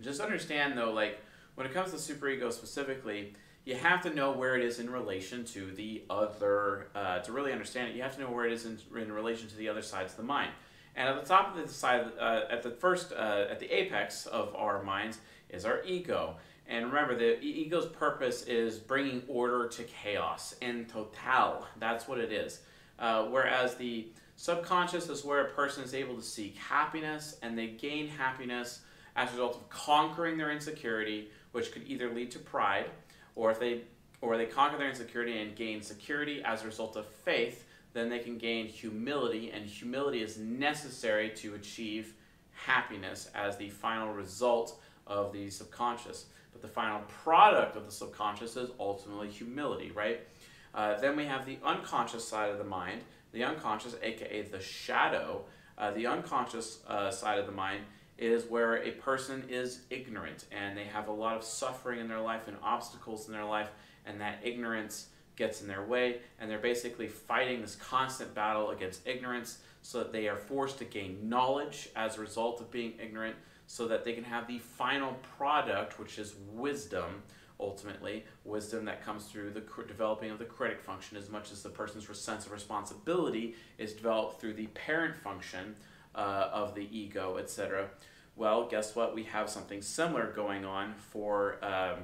just 0.00 0.20
understand 0.20 0.76
though, 0.76 0.92
like 0.92 1.20
when 1.54 1.66
it 1.66 1.72
comes 1.72 1.90
to 1.90 1.96
superego 1.96 2.52
specifically, 2.52 3.34
you 3.64 3.74
have 3.74 4.02
to 4.02 4.10
know 4.10 4.32
where 4.32 4.56
it 4.56 4.64
is 4.64 4.78
in 4.78 4.88
relation 4.90 5.44
to 5.44 5.70
the 5.72 6.02
other. 6.08 6.88
Uh, 6.94 7.18
to 7.20 7.32
really 7.32 7.52
understand 7.52 7.88
it, 7.88 7.96
you 7.96 8.02
have 8.02 8.14
to 8.14 8.20
know 8.20 8.30
where 8.30 8.46
it 8.46 8.52
is 8.52 8.64
in, 8.64 8.78
in 8.96 9.12
relation 9.12 9.48
to 9.48 9.56
the 9.56 9.68
other 9.68 9.82
sides 9.82 10.12
of 10.12 10.16
the 10.16 10.22
mind. 10.22 10.50
And 10.98 11.08
at 11.08 11.22
the 11.22 11.28
top 11.28 11.56
of 11.56 11.62
the 11.62 11.72
side, 11.72 12.10
uh, 12.20 12.40
at 12.50 12.64
the 12.64 12.72
first, 12.72 13.12
uh, 13.12 13.46
at 13.48 13.60
the 13.60 13.72
apex 13.72 14.26
of 14.26 14.52
our 14.56 14.82
minds 14.82 15.18
is 15.48 15.64
our 15.64 15.80
ego. 15.84 16.34
And 16.66 16.86
remember, 16.86 17.14
the 17.16 17.40
ego's 17.40 17.86
purpose 17.86 18.42
is 18.42 18.78
bringing 18.78 19.22
order 19.28 19.68
to 19.68 19.84
chaos 19.84 20.56
in 20.60 20.86
total. 20.86 21.64
That's 21.78 22.08
what 22.08 22.18
it 22.18 22.32
is. 22.32 22.62
Uh, 22.98 23.26
whereas 23.26 23.76
the 23.76 24.08
subconscious 24.34 25.08
is 25.08 25.24
where 25.24 25.42
a 25.42 25.50
person 25.50 25.84
is 25.84 25.94
able 25.94 26.16
to 26.16 26.22
seek 26.22 26.56
happiness 26.56 27.38
and 27.42 27.56
they 27.56 27.68
gain 27.68 28.08
happiness 28.08 28.80
as 29.14 29.28
a 29.28 29.32
result 29.32 29.54
of 29.54 29.68
conquering 29.68 30.36
their 30.36 30.50
insecurity, 30.50 31.30
which 31.52 31.70
could 31.70 31.84
either 31.86 32.12
lead 32.12 32.32
to 32.32 32.40
pride, 32.40 32.90
or 33.36 33.52
if 33.52 33.60
they 33.60 33.82
or 34.20 34.36
they 34.36 34.46
conquer 34.46 34.76
their 34.76 34.90
insecurity 34.90 35.40
and 35.40 35.54
gain 35.54 35.80
security 35.80 36.42
as 36.44 36.64
a 36.64 36.66
result 36.66 36.96
of 36.96 37.06
faith, 37.06 37.66
then 37.98 38.08
they 38.08 38.20
can 38.20 38.38
gain 38.38 38.66
humility, 38.66 39.50
and 39.50 39.66
humility 39.66 40.22
is 40.22 40.38
necessary 40.38 41.30
to 41.30 41.54
achieve 41.54 42.14
happiness 42.52 43.30
as 43.34 43.56
the 43.56 43.70
final 43.70 44.12
result 44.12 44.80
of 45.06 45.32
the 45.32 45.50
subconscious. 45.50 46.26
But 46.52 46.62
the 46.62 46.68
final 46.68 47.00
product 47.22 47.76
of 47.76 47.86
the 47.86 47.92
subconscious 47.92 48.56
is 48.56 48.70
ultimately 48.78 49.28
humility, 49.28 49.90
right? 49.90 50.20
Uh, 50.74 50.98
then 50.98 51.16
we 51.16 51.24
have 51.24 51.46
the 51.46 51.58
unconscious 51.64 52.26
side 52.26 52.50
of 52.50 52.58
the 52.58 52.64
mind, 52.64 53.02
the 53.32 53.44
unconscious, 53.44 53.96
aka 54.02 54.42
the 54.42 54.60
shadow. 54.60 55.44
Uh, 55.76 55.92
the 55.92 56.06
unconscious 56.06 56.80
uh, 56.88 57.10
side 57.10 57.38
of 57.38 57.46
the 57.46 57.52
mind 57.52 57.84
is 58.18 58.44
where 58.46 58.82
a 58.82 58.90
person 58.90 59.44
is 59.48 59.82
ignorant 59.90 60.44
and 60.50 60.76
they 60.76 60.84
have 60.84 61.06
a 61.06 61.12
lot 61.12 61.36
of 61.36 61.44
suffering 61.44 62.00
in 62.00 62.08
their 62.08 62.20
life 62.20 62.48
and 62.48 62.56
obstacles 62.62 63.28
in 63.28 63.32
their 63.32 63.44
life, 63.44 63.70
and 64.06 64.20
that 64.20 64.40
ignorance 64.42 65.08
gets 65.38 65.62
in 65.62 65.68
their 65.68 65.84
way, 65.84 66.18
and 66.38 66.50
they're 66.50 66.58
basically 66.58 67.06
fighting 67.06 67.62
this 67.62 67.76
constant 67.76 68.34
battle 68.34 68.70
against 68.70 69.06
ignorance 69.06 69.58
so 69.80 69.98
that 69.98 70.12
they 70.12 70.28
are 70.28 70.36
forced 70.36 70.78
to 70.78 70.84
gain 70.84 71.28
knowledge 71.28 71.88
as 71.96 72.18
a 72.18 72.20
result 72.20 72.60
of 72.60 72.70
being 72.70 72.92
ignorant 73.00 73.36
so 73.66 73.86
that 73.86 74.04
they 74.04 74.12
can 74.12 74.24
have 74.24 74.46
the 74.48 74.58
final 74.58 75.14
product, 75.36 75.98
which 75.98 76.18
is 76.18 76.34
wisdom, 76.52 77.22
ultimately. 77.60 78.24
Wisdom 78.44 78.84
that 78.86 79.04
comes 79.04 79.26
through 79.26 79.50
the 79.50 79.62
developing 79.86 80.30
of 80.30 80.38
the 80.38 80.44
critic 80.44 80.80
function 80.80 81.16
as 81.16 81.30
much 81.30 81.52
as 81.52 81.62
the 81.62 81.68
person's 81.68 82.06
sense 82.18 82.46
of 82.46 82.52
responsibility 82.52 83.54
is 83.78 83.92
developed 83.92 84.40
through 84.40 84.54
the 84.54 84.66
parent 84.68 85.16
function 85.16 85.76
uh, 86.14 86.48
of 86.52 86.74
the 86.74 86.88
ego, 86.90 87.36
etc. 87.36 87.88
Well, 88.36 88.66
guess 88.68 88.96
what? 88.96 89.14
We 89.14 89.24
have 89.24 89.48
something 89.48 89.82
similar 89.82 90.32
going 90.32 90.64
on 90.64 90.94
for, 90.94 91.62
um, 91.62 91.98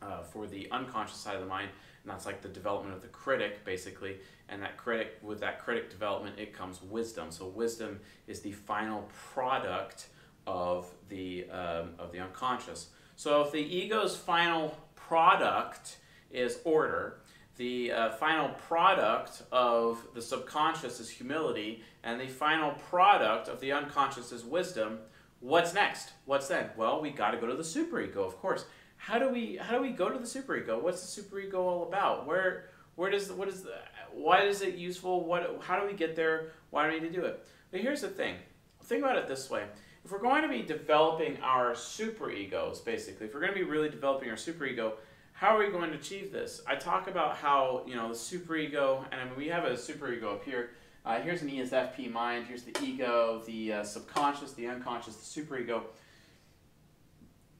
uh, 0.00 0.22
for 0.22 0.46
the 0.46 0.70
unconscious 0.70 1.16
side 1.16 1.34
of 1.34 1.40
the 1.40 1.48
mind 1.48 1.70
and 2.02 2.12
that's 2.12 2.26
like 2.26 2.42
the 2.42 2.48
development 2.48 2.94
of 2.94 3.02
the 3.02 3.08
critic 3.08 3.64
basically. 3.64 4.16
And 4.48 4.60
that 4.62 4.76
critic 4.76 5.18
with 5.22 5.40
that 5.40 5.60
critic 5.60 5.90
development 5.90 6.38
it 6.38 6.52
comes 6.52 6.82
wisdom. 6.82 7.30
So 7.30 7.46
wisdom 7.46 8.00
is 8.26 8.40
the 8.40 8.52
final 8.52 9.08
product 9.32 10.08
of 10.46 10.92
the 11.08 11.48
um, 11.50 11.90
of 11.98 12.12
the 12.12 12.18
unconscious. 12.18 12.88
So 13.16 13.42
if 13.42 13.52
the 13.52 13.58
ego's 13.58 14.16
final 14.16 14.76
product 14.94 15.98
is 16.30 16.58
order 16.64 17.18
the 17.56 17.92
uh, 17.92 18.10
final 18.12 18.48
product 18.50 19.42
of 19.52 20.02
the 20.14 20.22
subconscious 20.22 21.00
is 21.00 21.10
humility 21.10 21.82
and 22.02 22.18
the 22.18 22.26
final 22.26 22.72
product 22.72 23.48
of 23.48 23.60
the 23.60 23.72
unconscious 23.72 24.32
is 24.32 24.44
wisdom 24.44 24.98
what's 25.40 25.74
next? 25.74 26.12
What's 26.24 26.48
then? 26.48 26.70
Well 26.76 27.00
we 27.00 27.10
got 27.10 27.32
to 27.32 27.38
go 27.38 27.46
to 27.46 27.54
the 27.54 27.62
superego 27.62 28.18
of 28.18 28.38
course 28.38 28.64
how 29.02 29.18
do 29.18 29.28
we 29.28 29.56
how 29.56 29.76
do 29.76 29.82
we 29.82 29.90
go 29.90 30.08
to 30.08 30.18
the 30.18 30.24
superego? 30.24 30.80
What's 30.80 31.02
the 31.02 31.22
superego 31.22 31.54
all 31.54 31.88
about? 31.88 32.24
Where 32.24 32.66
where 32.94 33.10
does 33.10 33.32
what 33.32 33.48
is 33.48 33.62
the 33.62 33.74
why 34.12 34.42
is 34.42 34.62
it 34.62 34.76
useful? 34.76 35.26
What 35.26 35.60
how 35.60 35.80
do 35.80 35.86
we 35.86 35.92
get 35.92 36.14
there? 36.14 36.52
Why 36.70 36.86
do 36.86 36.94
we 36.94 37.00
need 37.00 37.12
to 37.12 37.20
do 37.20 37.26
it? 37.26 37.44
But 37.72 37.80
here's 37.80 38.02
the 38.02 38.08
thing: 38.08 38.36
think 38.84 39.02
about 39.02 39.16
it 39.16 39.26
this 39.26 39.50
way. 39.50 39.64
If 40.04 40.12
we're 40.12 40.20
going 40.20 40.42
to 40.42 40.48
be 40.48 40.62
developing 40.62 41.36
our 41.42 41.72
superegos, 41.72 42.84
basically, 42.84 43.26
if 43.26 43.34
we're 43.34 43.40
going 43.40 43.52
to 43.52 43.58
be 43.58 43.64
really 43.64 43.88
developing 43.88 44.30
our 44.30 44.36
superego, 44.36 44.92
how 45.32 45.56
are 45.56 45.58
we 45.58 45.72
going 45.72 45.90
to 45.90 45.96
achieve 45.96 46.30
this? 46.30 46.60
I 46.66 46.76
talk 46.76 47.08
about 47.08 47.36
how, 47.36 47.82
you 47.86 47.94
know, 47.94 48.08
the 48.08 48.14
superego, 48.14 49.04
and 49.12 49.20
I 49.20 49.24
mean, 49.24 49.34
we 49.36 49.46
have 49.48 49.64
a 49.64 49.72
superego 49.72 50.34
up 50.34 50.44
here. 50.44 50.70
Uh, 51.06 51.20
here's 51.20 51.42
an 51.42 51.50
ESFP 51.50 52.10
mind, 52.10 52.46
here's 52.46 52.62
the 52.64 52.76
ego, 52.82 53.42
the 53.46 53.72
uh, 53.74 53.84
subconscious, 53.84 54.52
the 54.52 54.66
unconscious, 54.66 55.16
the 55.16 55.40
superego. 55.40 55.82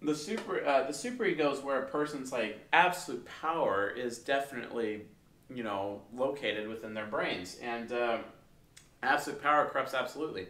The 0.05 0.15
super, 0.15 0.67
uh, 0.67 0.83
the 0.85 0.93
superego 0.93 1.53
is 1.53 1.61
where 1.61 1.83
a 1.83 1.87
person's 1.87 2.33
like 2.33 2.59
absolute 2.73 3.27
power 3.41 3.89
is 3.89 4.19
definitely, 4.19 5.03
you 5.55 5.63
know, 5.63 6.03
located 6.15 6.69
within 6.69 6.93
their 6.93 7.07
brains, 7.07 7.59
and 7.63 7.93
uh, 7.93 8.19
absolute 9.03 9.41
power 9.41 9.67
corrupts 9.67 9.95
absolutely. 9.95 10.49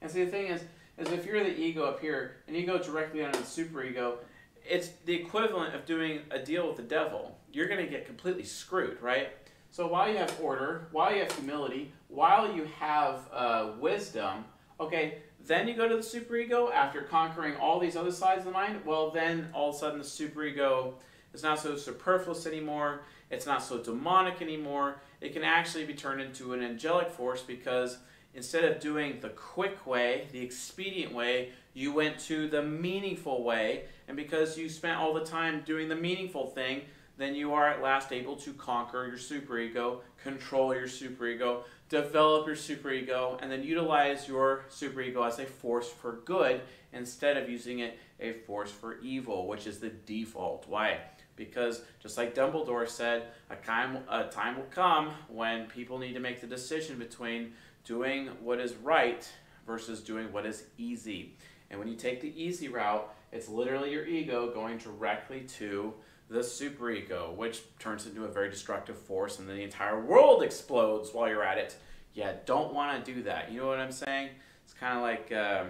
And 0.00 0.10
so 0.10 0.18
the 0.24 0.26
thing 0.30 0.46
is, 0.46 0.62
is 0.96 1.12
if 1.12 1.26
you're 1.26 1.42
the 1.42 1.58
ego 1.58 1.84
up 1.84 2.00
here 2.00 2.36
and 2.46 2.56
you 2.56 2.64
go 2.64 2.78
directly 2.78 3.24
under 3.24 3.36
the 3.36 3.44
superego, 3.44 4.16
it's 4.64 4.90
the 5.04 5.14
equivalent 5.14 5.74
of 5.74 5.84
doing 5.84 6.20
a 6.30 6.38
deal 6.38 6.66
with 6.66 6.76
the 6.76 6.82
devil. 6.82 7.36
You're 7.52 7.68
going 7.68 7.84
to 7.84 7.90
get 7.90 8.06
completely 8.06 8.44
screwed, 8.44 9.00
right? 9.02 9.28
So 9.70 9.86
while 9.86 10.08
you 10.08 10.16
have 10.18 10.38
order, 10.40 10.88
while 10.92 11.12
you 11.12 11.20
have 11.20 11.32
humility, 11.32 11.92
while 12.08 12.54
you 12.54 12.64
have 12.78 13.28
uh, 13.32 13.72
wisdom, 13.78 14.44
okay, 14.80 15.18
then 15.46 15.68
you 15.68 15.74
go 15.74 15.88
to 15.88 15.96
the 15.96 16.02
superego 16.02 16.72
after 16.72 17.02
conquering 17.02 17.56
all 17.56 17.78
these 17.78 17.96
other 17.96 18.12
sides 18.12 18.40
of 18.40 18.46
the 18.46 18.50
mind. 18.50 18.84
Well, 18.84 19.10
then 19.10 19.48
all 19.52 19.70
of 19.70 19.74
a 19.74 19.78
sudden 19.78 19.98
the 19.98 20.04
superego 20.04 20.94
is 21.32 21.42
not 21.42 21.58
so 21.58 21.76
superfluous 21.76 22.46
anymore. 22.46 23.02
It's 23.30 23.46
not 23.46 23.62
so 23.62 23.78
demonic 23.78 24.40
anymore. 24.40 24.96
It 25.20 25.32
can 25.32 25.42
actually 25.42 25.84
be 25.84 25.94
turned 25.94 26.20
into 26.20 26.52
an 26.52 26.62
angelic 26.62 27.10
force 27.10 27.42
because 27.42 27.98
instead 28.34 28.64
of 28.64 28.80
doing 28.80 29.18
the 29.20 29.30
quick 29.30 29.86
way, 29.86 30.28
the 30.32 30.40
expedient 30.40 31.12
way, 31.12 31.50
you 31.74 31.92
went 31.92 32.18
to 32.20 32.48
the 32.48 32.62
meaningful 32.62 33.42
way. 33.42 33.84
And 34.08 34.16
because 34.16 34.56
you 34.56 34.68
spent 34.68 34.98
all 34.98 35.12
the 35.12 35.24
time 35.24 35.62
doing 35.66 35.88
the 35.88 35.96
meaningful 35.96 36.46
thing, 36.48 36.82
then 37.16 37.34
you 37.34 37.52
are 37.52 37.68
at 37.68 37.82
last 37.82 38.12
able 38.12 38.36
to 38.36 38.52
conquer 38.54 39.06
your 39.06 39.18
superego, 39.18 39.98
control 40.22 40.74
your 40.74 40.88
superego, 40.88 41.62
develop 41.94 42.46
your 42.46 42.56
superego, 42.56 43.38
and 43.40 43.50
then 43.50 43.62
utilize 43.62 44.26
your 44.26 44.64
superego 44.68 45.26
as 45.26 45.38
a 45.38 45.46
force 45.46 45.88
for 45.88 46.20
good 46.24 46.60
instead 46.92 47.36
of 47.36 47.48
using 47.48 47.78
it 47.78 47.98
a 48.18 48.32
force 48.32 48.70
for 48.70 48.98
evil, 49.00 49.46
which 49.46 49.66
is 49.66 49.78
the 49.78 49.90
default 49.90 50.66
Why? 50.68 50.98
Because 51.36 51.82
just 52.00 52.16
like 52.16 52.34
Dumbledore 52.34 52.88
said, 52.88 53.28
a 53.50 53.56
time, 53.56 53.98
a 54.08 54.24
time 54.24 54.56
will 54.56 54.70
come 54.70 55.10
when 55.28 55.66
people 55.66 55.98
need 55.98 56.14
to 56.14 56.20
make 56.20 56.40
the 56.40 56.46
decision 56.46 56.98
between 56.98 57.52
doing 57.84 58.28
what 58.40 58.60
is 58.60 58.74
right 58.74 59.28
versus 59.66 60.00
doing 60.00 60.32
what 60.32 60.46
is 60.46 60.64
easy. 60.78 61.36
And 61.70 61.78
when 61.78 61.88
you 61.88 61.96
take 61.96 62.20
the 62.20 62.32
easy 62.40 62.68
route, 62.68 63.08
it's 63.32 63.48
literally 63.48 63.92
your 63.92 64.06
ego 64.06 64.52
going 64.52 64.78
directly 64.78 65.40
to 65.58 65.94
the 66.28 66.40
superego, 66.40 67.34
which 67.34 67.62
turns 67.78 68.06
into 68.06 68.24
a 68.24 68.28
very 68.28 68.50
destructive 68.50 68.96
force, 68.96 69.38
and 69.38 69.48
then 69.48 69.56
the 69.56 69.62
entire 69.62 70.00
world 70.00 70.42
explodes 70.42 71.12
while 71.12 71.28
you're 71.28 71.44
at 71.44 71.58
it. 71.58 71.76
Yeah, 72.14 72.32
don't 72.46 72.72
want 72.72 73.04
to 73.04 73.14
do 73.14 73.22
that. 73.24 73.52
You 73.52 73.60
know 73.60 73.66
what 73.66 73.78
I'm 73.78 73.92
saying? 73.92 74.30
It's 74.64 74.72
kind 74.72 74.96
of 74.96 75.02
like, 75.02 75.32
uh, 75.32 75.64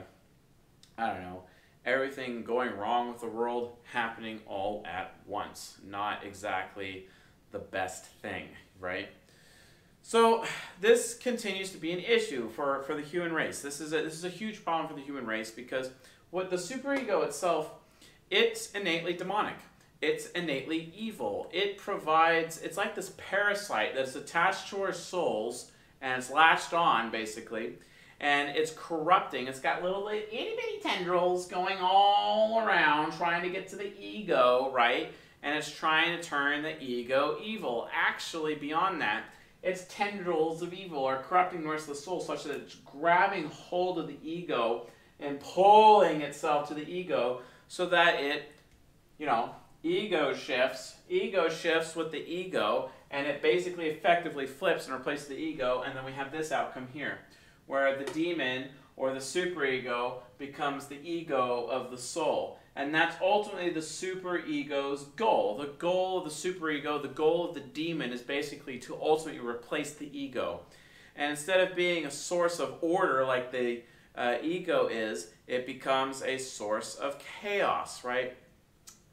I 0.97 1.07
don't 1.09 1.23
know, 1.23 1.43
everything 1.85 2.45
going 2.45 2.77
wrong 2.77 3.09
with 3.09 3.21
the 3.21 3.27
world 3.27 3.77
happening 3.85 4.41
all 4.47 4.85
at 4.87 5.15
once. 5.27 5.79
Not 5.89 6.25
exactly 6.25 7.07
the 7.51 7.59
best 7.59 8.05
thing, 8.05 8.49
right? 8.81 9.09
So 10.03 10.45
this 10.81 11.15
continues 11.15 11.71
to 11.71 11.79
be 11.79 11.93
an 11.93 11.99
issue 11.99 12.51
for, 12.51 12.83
for 12.83 12.95
the 12.95 13.03
human 13.03 13.33
race. 13.33 13.63
This 13.63 13.81
is 13.81 13.93
a, 13.93 14.03
this 14.03 14.13
is 14.13 14.25
a 14.25 14.29
huge 14.29 14.63
problem 14.63 14.87
for 14.87 14.95
the 14.95 15.01
human 15.01 15.27
race 15.27 15.51
because 15.51 15.91
what 16.31 16.51
the 16.51 16.57
superego 16.57 17.25
itself, 17.25 17.71
it's 18.31 18.71
innately 18.73 19.15
demonic. 19.15 19.57
It's 20.05 20.31
innately 20.33 20.93
evil. 20.95 21.49
It 21.51 21.79
provides, 21.79 22.61
it's 22.61 22.77
like 22.77 22.95
this 22.95 23.15
parasite 23.17 23.95
that's 23.95 24.15
attached 24.15 24.69
to 24.69 24.83
our 24.83 24.93
souls 24.93 25.71
and 26.03 26.19
it's 26.19 26.31
latched 26.31 26.75
on 26.75 27.11
basically 27.11 27.79
and 28.21 28.55
it's 28.55 28.75
corrupting. 28.77 29.47
It's 29.47 29.61
got 29.61 29.83
little 29.83 30.07
itty 30.09 30.29
bitty 30.31 30.81
tendrils 30.83 31.47
going 31.47 31.79
all 31.81 32.61
around 32.61 33.13
trying 33.13 33.43
to 33.45 33.49
get 33.49 33.67
to 33.69 33.77
the 33.77 33.99
ego, 33.99 34.71
right? 34.75 35.11
And 35.43 35.57
it's 35.57 35.71
trying 35.71 36.15
to 36.19 36.23
turn 36.23 36.63
the 36.63 36.79
ego 36.83 37.39
evil. 37.43 37.89
Actually, 37.91 38.57
beyond 38.57 39.01
that, 39.01 39.25
its 39.63 39.87
tendrils 39.89 40.61
of 40.61 40.75
evil 40.75 41.03
are 41.07 41.23
corrupting 41.23 41.63
the 41.63 41.71
rest 41.71 41.89
of 41.89 41.95
the 41.97 42.03
soul 42.03 42.21
such 42.21 42.45
that 42.45 42.57
it's 42.57 42.75
grabbing 42.75 43.49
hold 43.49 43.99
of 43.99 44.07
the 44.07 44.19
ego 44.23 44.87
and 45.19 45.41
pulling 45.41 46.21
itself 46.21 46.69
to 46.69 46.75
the 46.75 46.87
ego 46.87 47.41
so 47.69 47.87
that 47.87 48.21
it, 48.21 48.53
you 49.17 49.25
know, 49.25 49.55
ego 49.85 50.35
shifts, 50.35 50.97
ego 51.09 51.49
shifts 51.49 51.95
with 51.95 52.11
the 52.11 52.27
ego, 52.27 52.91
and 53.11 53.27
it 53.27 53.43
basically 53.43 53.87
effectively 53.87 54.47
flips 54.47 54.87
and 54.87 54.95
replaces 54.95 55.29
the 55.29 55.37
ego, 55.37 55.85
and 55.87 55.97
then 55.97 56.05
we 56.05 56.13
have 56.13 56.33
this 56.33 56.51
outcome 56.51 56.89
here, 56.93 57.19
where 57.67 57.97
the 57.97 58.11
demon 58.13 58.69
or 58.97 59.13
the 59.13 59.21
superego 59.21 60.15
becomes 60.39 60.87
the 60.87 60.99
ego 61.05 61.67
of 61.71 61.91
the 61.91 61.99
soul. 61.99 62.59
And 62.77 62.93
that's 62.93 63.17
ultimately 63.23 63.71
the 63.71 63.81
superego's 63.81 65.05
goal. 65.17 65.59
The 65.59 65.73
goal 65.79 66.19
of 66.19 66.25
the 66.25 66.31
superego, 66.31 67.01
the 67.01 67.09
goal 67.09 67.49
of 67.49 67.55
the 67.55 67.61
demon, 67.61 68.13
is 68.13 68.23
basically 68.23 68.79
to 68.81 68.97
ultimately 69.01 69.47
replace 69.47 69.95
the 69.95 70.19
ego. 70.19 70.61
And 71.15 71.31
instead 71.31 71.61
of 71.61 71.77
being 71.77 72.07
a 72.07 72.11
source 72.11 72.59
of 72.59 72.79
order 72.81 73.25
like 73.25 73.53
the 73.53 73.83
uh, 74.17 74.37
ego 74.43 74.89
is, 74.89 75.31
it 75.47 75.67
becomes 75.67 76.23
a 76.23 76.39
source 76.39 76.97
of 76.97 77.23
chaos, 77.41 78.03
right? 78.03 78.37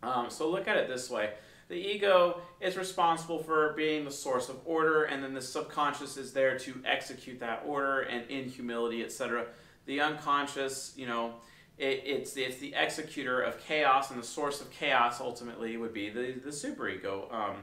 Um, 0.04 0.30
so 0.30 0.50
look 0.50 0.68
at 0.68 0.78
it 0.78 0.88
this 0.88 1.10
way. 1.10 1.32
The 1.68 1.76
ego 1.76 2.42
is 2.60 2.76
responsible 2.76 3.40
for 3.40 3.74
being 3.78 4.04
the 4.04 4.12
source 4.12 4.50
of 4.50 4.58
order, 4.66 5.04
and 5.04 5.24
then 5.24 5.34
the 5.34 5.42
subconscious 5.42 6.18
is 6.18 6.34
there 6.34 6.58
to 6.60 6.82
execute 6.86 7.40
that 7.40 7.64
order 7.66 8.02
and 8.02 8.30
in 8.30 8.50
humility, 8.50 9.04
etc. 9.04 9.46
The 9.86 10.02
unconscious, 10.02 10.94
you 10.98 11.08
know, 11.08 11.36
it, 11.78 12.04
it's, 12.06 12.36
it's 12.36 12.58
the 12.58 12.76
executor 12.78 13.42
of 13.42 13.58
chaos, 13.60 14.12
and 14.12 14.22
the 14.22 14.28
source 14.28 14.60
of 14.60 14.70
chaos 14.70 15.22
ultimately 15.22 15.78
would 15.78 15.94
be 15.94 16.10
the, 16.10 16.34
the 16.44 16.50
superego. 16.50 17.34
Um, 17.34 17.56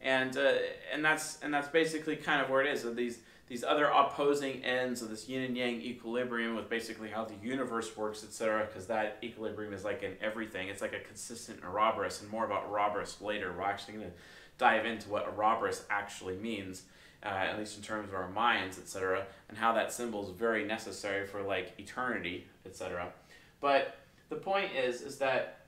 and, 0.00 0.36
uh, 0.36 0.54
and, 0.92 1.04
that's, 1.04 1.38
and 1.40 1.54
that's 1.54 1.68
basically 1.68 2.16
kind 2.16 2.42
of 2.42 2.50
where 2.50 2.60
it 2.60 2.72
is. 2.72 2.84
These, 2.94 3.20
these 3.46 3.62
other 3.62 3.86
opposing 3.86 4.64
ends 4.64 5.02
of 5.02 5.10
this 5.10 5.28
yin 5.28 5.42
and 5.42 5.56
yang 5.56 5.80
equilibrium 5.80 6.54
with 6.54 6.70
basically 6.70 7.10
how 7.10 7.24
the 7.24 7.34
universe 7.42 7.94
works, 7.96 8.24
etc. 8.24 8.66
Because 8.66 8.86
that 8.86 9.18
equilibrium 9.22 9.74
is 9.74 9.84
like 9.84 10.02
in 10.02 10.12
everything. 10.22 10.68
It's 10.68 10.80
like 10.80 10.94
a 10.94 11.00
consistent 11.00 11.60
Ouroboros, 11.62 12.22
and 12.22 12.30
more 12.30 12.46
about 12.46 12.68
Ouroboros 12.70 13.20
later. 13.20 13.52
We're 13.52 13.64
actually 13.64 13.94
going 13.94 14.06
to 14.06 14.12
dive 14.56 14.86
into 14.86 15.10
what 15.10 15.26
Ouroboros 15.28 15.84
actually 15.90 16.36
means. 16.36 16.84
Uh, 17.22 17.28
at 17.28 17.58
least 17.58 17.78
in 17.78 17.82
terms 17.82 18.06
of 18.06 18.14
our 18.14 18.28
minds, 18.28 18.78
etc., 18.78 19.24
and 19.48 19.56
how 19.56 19.72
that 19.72 19.90
symbol 19.90 20.22
is 20.22 20.28
very 20.28 20.62
necessary 20.62 21.26
for 21.26 21.40
like 21.40 21.72
eternity, 21.78 22.46
etc. 22.66 23.10
But 23.62 23.96
the 24.28 24.36
point 24.36 24.72
is, 24.76 25.00
is 25.00 25.16
that 25.18 25.60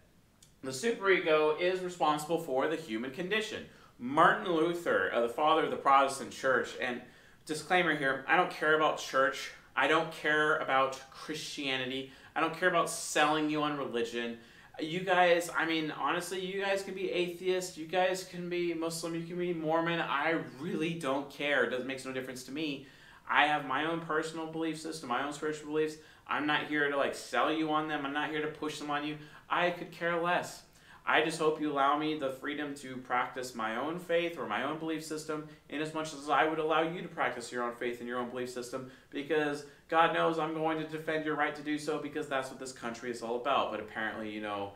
the 0.62 0.70
superego 0.70 1.58
is 1.58 1.80
responsible 1.80 2.38
for 2.38 2.68
the 2.68 2.76
human 2.76 3.10
condition. 3.10 3.64
Martin 3.98 4.52
Luther, 4.52 5.10
uh, 5.14 5.22
the 5.22 5.30
father 5.30 5.64
of 5.64 5.70
the 5.70 5.76
Protestant 5.76 6.30
church, 6.30 6.70
and 6.78 7.00
disclaimer 7.46 7.96
here, 7.96 8.24
I 8.28 8.36
don't 8.36 8.50
care 8.50 8.76
about 8.76 8.98
church. 8.98 9.52
I 9.74 9.88
don't 9.88 10.10
care 10.12 10.56
about 10.56 11.00
Christianity. 11.10 12.12
I 12.34 12.40
don't 12.40 12.58
care 12.58 12.68
about 12.68 12.90
selling 12.90 13.48
you 13.48 13.62
on 13.62 13.78
religion. 13.78 14.38
You 14.80 15.00
guys, 15.00 15.48
I 15.56 15.64
mean, 15.64 15.90
honestly, 15.90 16.44
you 16.44 16.60
guys 16.60 16.82
can 16.82 16.94
be 16.94 17.10
atheist. 17.10 17.78
You 17.78 17.86
guys 17.86 18.24
can 18.24 18.50
be 18.50 18.74
Muslim. 18.74 19.14
You 19.14 19.22
can 19.22 19.38
be 19.38 19.54
Mormon. 19.54 20.00
I 20.00 20.38
really 20.60 20.94
don't 20.94 21.30
care. 21.30 21.64
It 21.64 21.70
doesn't 21.70 21.86
make 21.86 22.04
no 22.04 22.12
difference 22.12 22.44
to 22.44 22.52
me. 22.52 22.86
I 23.28 23.46
have 23.46 23.66
my 23.66 23.86
own 23.86 24.00
personal 24.00 24.46
belief 24.46 24.80
system, 24.80 25.08
my 25.08 25.24
own 25.24 25.32
spiritual 25.32 25.68
beliefs. 25.68 25.96
I'm 26.28 26.46
not 26.46 26.66
here 26.66 26.90
to 26.90 26.96
like 26.96 27.14
sell 27.14 27.52
you 27.52 27.70
on 27.70 27.88
them. 27.88 28.04
I'm 28.04 28.12
not 28.12 28.30
here 28.30 28.42
to 28.42 28.48
push 28.48 28.78
them 28.78 28.90
on 28.90 29.06
you. 29.06 29.16
I 29.48 29.70
could 29.70 29.92
care 29.92 30.20
less. 30.20 30.62
I 31.08 31.24
just 31.24 31.38
hope 31.38 31.60
you 31.60 31.70
allow 31.70 31.96
me 31.96 32.18
the 32.18 32.30
freedom 32.30 32.74
to 32.76 32.96
practice 32.96 33.54
my 33.54 33.76
own 33.76 34.00
faith 34.00 34.38
or 34.38 34.46
my 34.46 34.64
own 34.64 34.80
belief 34.80 35.04
system 35.04 35.48
in 35.68 35.80
as 35.80 35.94
much 35.94 36.12
as 36.12 36.28
I 36.28 36.48
would 36.48 36.58
allow 36.58 36.82
you 36.82 37.00
to 37.00 37.08
practice 37.08 37.52
your 37.52 37.62
own 37.62 37.76
faith 37.76 38.00
and 38.00 38.08
your 38.08 38.18
own 38.18 38.28
belief 38.28 38.50
system 38.50 38.90
because 39.10 39.66
God 39.88 40.12
knows 40.14 40.36
I'm 40.36 40.52
going 40.52 40.78
to 40.78 40.86
defend 40.88 41.24
your 41.24 41.36
right 41.36 41.54
to 41.54 41.62
do 41.62 41.78
so 41.78 41.98
because 41.98 42.26
that's 42.26 42.50
what 42.50 42.58
this 42.58 42.72
country 42.72 43.12
is 43.12 43.22
all 43.22 43.36
about. 43.36 43.70
But 43.70 43.78
apparently, 43.78 44.30
you 44.30 44.40
know, 44.40 44.72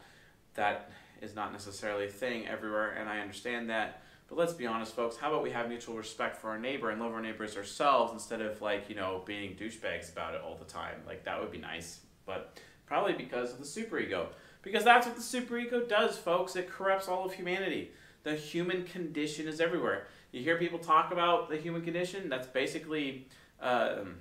that 0.54 0.92
is 1.20 1.34
not 1.34 1.50
necessarily 1.50 2.06
a 2.06 2.10
thing 2.10 2.46
everywhere, 2.46 2.92
and 2.92 3.08
I 3.08 3.18
understand 3.18 3.68
that. 3.70 4.02
But 4.28 4.38
let's 4.38 4.52
be 4.52 4.66
honest, 4.66 4.94
folks. 4.94 5.16
How 5.16 5.30
about 5.30 5.42
we 5.42 5.50
have 5.50 5.68
mutual 5.68 5.96
respect 5.96 6.36
for 6.36 6.50
our 6.50 6.58
neighbor 6.58 6.90
and 6.90 7.00
love 7.00 7.12
our 7.12 7.20
neighbors 7.20 7.56
ourselves 7.56 8.12
instead 8.12 8.40
of 8.40 8.62
like 8.62 8.88
you 8.88 8.94
know 8.94 9.22
being 9.26 9.56
douchebags 9.56 10.12
about 10.12 10.34
it 10.34 10.42
all 10.42 10.54
the 10.54 10.64
time? 10.64 10.94
Like 11.08 11.24
that 11.24 11.40
would 11.40 11.50
be 11.50 11.58
nice, 11.58 12.00
but 12.24 12.60
probably 12.86 13.14
because 13.14 13.52
of 13.52 13.58
the 13.58 13.64
superego. 13.64 14.26
Because 14.62 14.84
that's 14.84 15.06
what 15.06 15.16
the 15.16 15.22
superego 15.22 15.88
does, 15.88 16.18
folks. 16.18 16.56
It 16.56 16.68
corrupts 16.68 17.08
all 17.08 17.24
of 17.24 17.32
humanity. 17.32 17.90
The 18.22 18.34
human 18.34 18.84
condition 18.84 19.48
is 19.48 19.60
everywhere. 19.60 20.06
You 20.32 20.42
hear 20.42 20.58
people 20.58 20.78
talk 20.78 21.12
about 21.12 21.48
the 21.48 21.56
human 21.56 21.82
condition. 21.82 22.28
That's 22.28 22.46
basically 22.46 23.26
um, 23.60 24.16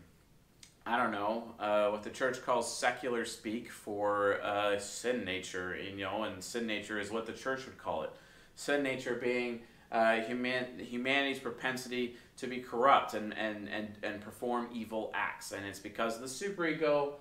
I 0.90 0.98
don't 0.98 1.12
know, 1.12 1.44
uh, 1.60 1.90
what 1.90 2.02
the 2.02 2.10
church 2.10 2.42
calls 2.44 2.76
secular 2.76 3.24
speak 3.24 3.70
for 3.70 4.42
uh, 4.42 4.80
sin 4.80 5.24
nature, 5.24 5.78
you 5.78 5.96
know, 5.98 6.24
and 6.24 6.44
sin 6.44 6.66
nature 6.66 7.00
is 7.00 7.12
what 7.12 7.28
the 7.28 7.34
church 7.34 7.66
would 7.68 7.78
call 7.78 8.02
it. 8.04 8.10
Sin 8.56 8.82
nature 8.82 9.14
being 9.14 9.62
uh, 9.92 10.16
human, 10.22 10.80
humanity's 10.80 11.38
propensity 11.38 12.16
to 12.38 12.48
be 12.48 12.58
corrupt 12.58 13.14
and, 13.14 13.38
and, 13.38 13.70
and, 13.70 13.90
and 14.02 14.20
perform 14.20 14.68
evil 14.74 15.12
acts. 15.14 15.52
And 15.52 15.64
it's 15.64 15.78
because 15.78 16.16
of 16.16 16.22
the 16.22 16.28
superego 16.28 17.14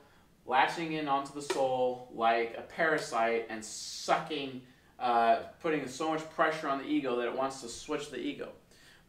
latching 0.49 0.93
in 0.95 1.07
onto 1.07 1.33
the 1.35 1.43
soul 1.43 2.11
like 2.15 2.55
a 2.59 2.63
parasite 2.63 3.47
and 3.51 3.65
sucking, 3.65 4.63
uh, 4.99 5.41
putting 5.61 5.87
so 5.87 6.11
much 6.11 6.29
pressure 6.31 6.69
on 6.69 6.79
the 6.79 6.87
ego 6.87 7.17
that 7.17 7.27
it 7.27 7.37
wants 7.37 7.61
to 7.61 7.69
switch 7.69 8.11
the 8.11 8.19
ego. 8.19 8.49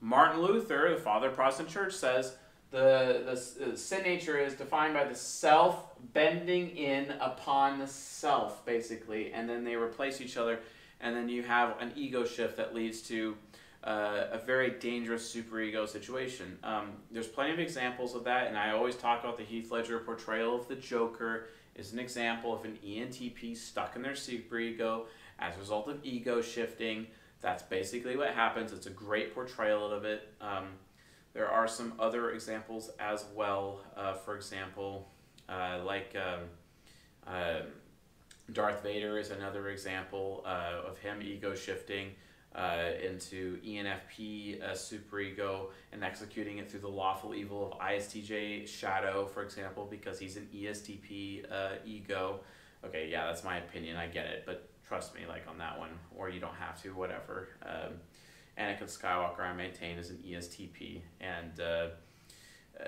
Martin 0.01 0.41
Luther, 0.41 0.93
the 0.93 1.01
father 1.01 1.29
of 1.29 1.35
Protestant 1.35 1.69
church, 1.69 1.93
says 1.93 2.35
the, 2.71 3.23
the, 3.25 3.71
the 3.71 3.77
sin 3.77 4.03
nature 4.03 4.37
is 4.37 4.53
defined 4.53 4.93
by 4.93 5.05
the 5.05 5.15
self 5.15 5.85
bending 6.13 6.69
in 6.75 7.11
upon 7.19 7.79
the 7.79 7.87
self, 7.87 8.65
basically, 8.65 9.33
and 9.33 9.49
then 9.49 9.63
they 9.63 9.75
replace 9.75 10.21
each 10.21 10.37
other, 10.37 10.59
and 11.01 11.15
then 11.15 11.29
you 11.29 11.41
have 11.43 11.79
an 11.79 11.91
ego 11.95 12.25
shift 12.25 12.57
that 12.57 12.75
leads 12.75 13.01
to 13.01 13.35
uh, 13.83 14.25
a 14.31 14.37
very 14.37 14.71
dangerous 14.71 15.33
superego 15.33 15.87
situation. 15.87 16.57
Um, 16.63 16.91
there's 17.11 17.27
plenty 17.27 17.53
of 17.53 17.59
examples 17.59 18.13
of 18.13 18.23
that, 18.25 18.47
and 18.47 18.57
I 18.57 18.71
always 18.71 18.95
talk 18.95 19.23
about 19.23 19.37
the 19.37 19.43
Heath 19.43 19.71
Ledger 19.71 19.99
portrayal 19.99 20.55
of 20.55 20.67
the 20.67 20.75
Joker 20.75 21.47
is 21.75 21.93
an 21.93 21.99
example 21.99 22.53
of 22.53 22.65
an 22.65 22.77
ENTP 22.85 23.55
stuck 23.55 23.95
in 23.95 24.01
their 24.01 24.13
superego 24.13 25.05
as 25.39 25.55
a 25.55 25.59
result 25.59 25.87
of 25.87 26.03
ego 26.03 26.41
shifting. 26.41 27.07
That's 27.41 27.63
basically 27.63 28.17
what 28.17 28.31
happens. 28.31 28.73
It's 28.73 28.87
a 28.87 28.91
great 28.91 29.33
portrayal 29.33 29.89
of 29.91 30.03
it. 30.03 30.33
Um, 30.41 30.65
there 31.33 31.49
are 31.49 31.67
some 31.67 31.93
other 31.97 32.31
examples 32.31 32.91
as 32.99 33.23
well. 33.33 33.79
Uh, 33.95 34.13
for 34.13 34.35
example, 34.35 35.07
uh, 35.47 35.79
like 35.85 36.17
um, 36.17 36.41
uh, 37.25 37.61
Darth 38.51 38.83
Vader 38.83 39.17
is 39.17 39.31
another 39.31 39.69
example 39.69 40.43
uh, 40.45 40.81
of 40.85 40.97
him 40.97 41.21
ego 41.21 41.55
shifting 41.55 42.11
uh, 42.55 42.91
into 43.03 43.59
ENFP 43.61 44.61
uh, 44.61 44.71
superego 44.71 45.67
and 45.91 46.03
executing 46.03 46.57
it 46.57 46.69
through 46.69 46.79
the 46.79 46.87
lawful 46.87 47.35
evil 47.35 47.71
of 47.71 47.79
ISTJ 47.79 48.67
shadow, 48.67 49.25
for 49.25 49.43
example, 49.43 49.87
because 49.89 50.19
he's 50.19 50.35
an 50.35 50.47
ESTP 50.53 51.51
uh, 51.51 51.75
ego. 51.85 52.39
Okay, 52.83 53.09
yeah, 53.11 53.27
that's 53.27 53.43
my 53.43 53.57
opinion. 53.57 53.97
I 53.97 54.07
get 54.07 54.25
it, 54.25 54.43
but 54.45 54.69
trust 54.87 55.13
me, 55.13 55.21
like 55.27 55.43
on 55.47 55.57
that 55.59 55.77
one, 55.77 55.91
or 56.15 56.29
you 56.29 56.39
don't 56.39 56.55
have 56.55 56.81
to, 56.81 56.89
whatever. 56.89 57.49
Um, 57.63 57.93
Anakin 58.57 58.83
Skywalker, 58.83 59.41
I 59.41 59.53
maintain, 59.53 59.97
is 59.97 60.09
an 60.09 60.17
ESTP, 60.27 61.01
and 61.21 61.59
uh, 61.59 61.87
uh, 62.79 62.85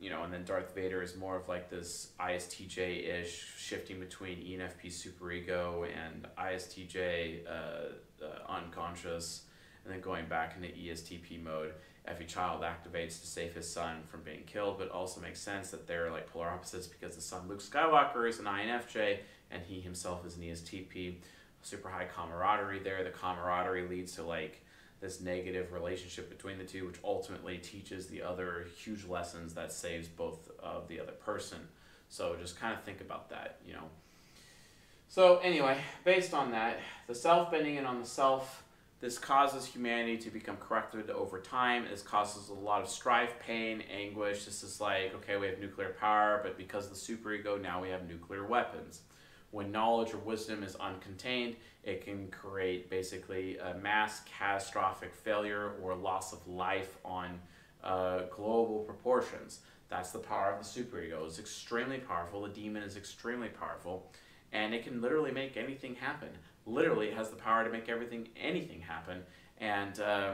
you 0.00 0.08
know, 0.08 0.22
and 0.22 0.32
then 0.32 0.44
Darth 0.44 0.74
Vader 0.74 1.02
is 1.02 1.16
more 1.16 1.36
of 1.36 1.48
like 1.48 1.68
this 1.68 2.12
ISTJ 2.18 3.20
ish, 3.20 3.54
shifting 3.58 4.00
between 4.00 4.38
ENFP 4.38 4.86
superego 4.86 5.86
and 5.86 6.26
ISTJ 6.38 7.42
uh, 8.22 8.50
unconscious, 8.50 9.42
and 9.84 9.92
then 9.92 10.00
going 10.00 10.26
back 10.26 10.56
into 10.56 10.68
ESTP 10.68 11.42
mode. 11.42 11.74
Every 12.06 12.24
child 12.24 12.62
activates 12.62 13.20
to 13.20 13.26
save 13.26 13.54
his 13.54 13.70
son 13.70 14.02
from 14.08 14.22
being 14.22 14.42
killed, 14.46 14.78
but 14.78 14.90
also 14.90 15.20
makes 15.20 15.38
sense 15.38 15.70
that 15.70 15.86
they're 15.86 16.10
like 16.10 16.30
polar 16.32 16.48
opposites 16.48 16.86
because 16.86 17.14
the 17.14 17.20
son 17.20 17.46
Luke 17.46 17.62
Skywalker 17.62 18.28
is 18.28 18.38
an 18.38 18.46
INFJ 18.46 19.18
and 19.50 19.62
he 19.62 19.80
himself 19.80 20.24
is 20.26 20.36
an 20.36 20.42
ESTP. 20.42 21.16
Super 21.62 21.90
high 21.90 22.06
camaraderie 22.06 22.78
there. 22.78 23.04
The 23.04 23.10
camaraderie 23.10 23.86
leads 23.86 24.14
to 24.16 24.22
like 24.22 24.64
this 25.00 25.20
negative 25.20 25.72
relationship 25.72 26.28
between 26.28 26.58
the 26.58 26.64
two, 26.64 26.86
which 26.86 26.98
ultimately 27.04 27.58
teaches 27.58 28.06
the 28.06 28.22
other 28.22 28.66
huge 28.82 29.06
lessons 29.06 29.54
that 29.54 29.72
saves 29.72 30.08
both 30.08 30.50
of 30.62 30.88
the 30.88 31.00
other 31.00 31.12
person. 31.12 31.58
So 32.08 32.36
just 32.40 32.58
kind 32.58 32.74
of 32.74 32.82
think 32.82 33.00
about 33.00 33.30
that, 33.30 33.58
you 33.66 33.72
know. 33.72 33.84
So 35.10 35.38
anyway, 35.38 35.76
based 36.04 36.32
on 36.32 36.52
that, 36.52 36.78
the 37.08 37.16
self 37.16 37.50
bending 37.50 37.74
in 37.74 37.84
on 37.84 37.98
the 37.98 38.06
self, 38.06 38.62
this 39.00 39.18
causes 39.18 39.66
humanity 39.66 40.16
to 40.18 40.30
become 40.30 40.56
corrupted 40.56 41.10
over 41.10 41.40
time. 41.40 41.84
This 41.90 42.00
causes 42.00 42.48
a 42.48 42.54
lot 42.54 42.80
of 42.80 42.88
strife, 42.88 43.34
pain, 43.44 43.82
anguish. 43.92 44.44
This 44.44 44.62
is 44.62 44.80
like, 44.80 45.12
okay, 45.16 45.36
we 45.36 45.48
have 45.48 45.58
nuclear 45.58 45.96
power, 45.98 46.38
but 46.44 46.56
because 46.56 46.86
of 46.86 46.92
the 46.92 46.96
superego, 46.96 47.60
now 47.60 47.82
we 47.82 47.88
have 47.88 48.08
nuclear 48.08 48.46
weapons. 48.46 49.00
When 49.50 49.72
knowledge 49.72 50.14
or 50.14 50.18
wisdom 50.18 50.62
is 50.62 50.76
uncontained, 50.76 51.56
it 51.82 52.04
can 52.04 52.28
create 52.28 52.88
basically 52.88 53.58
a 53.58 53.74
mass 53.74 54.22
catastrophic 54.38 55.12
failure 55.12 55.72
or 55.82 55.92
loss 55.96 56.32
of 56.32 56.46
life 56.46 56.98
on 57.04 57.40
uh, 57.82 58.26
global 58.30 58.84
proportions. 58.86 59.58
That's 59.88 60.12
the 60.12 60.20
power 60.20 60.52
of 60.52 60.64
the 60.64 60.80
superego. 60.82 61.26
It's 61.26 61.40
extremely 61.40 61.98
powerful. 61.98 62.42
The 62.42 62.50
demon 62.50 62.84
is 62.84 62.96
extremely 62.96 63.48
powerful, 63.48 64.12
and 64.52 64.74
it 64.74 64.84
can 64.84 65.00
literally 65.00 65.32
make 65.32 65.56
anything 65.56 65.94
happen. 65.94 66.28
Literally, 66.66 67.10
has 67.10 67.30
the 67.30 67.36
power 67.36 67.64
to 67.64 67.70
make 67.70 67.88
everything, 67.88 68.28
anything 68.36 68.80
happen. 68.80 69.22
And 69.58 69.98
uh, 70.00 70.32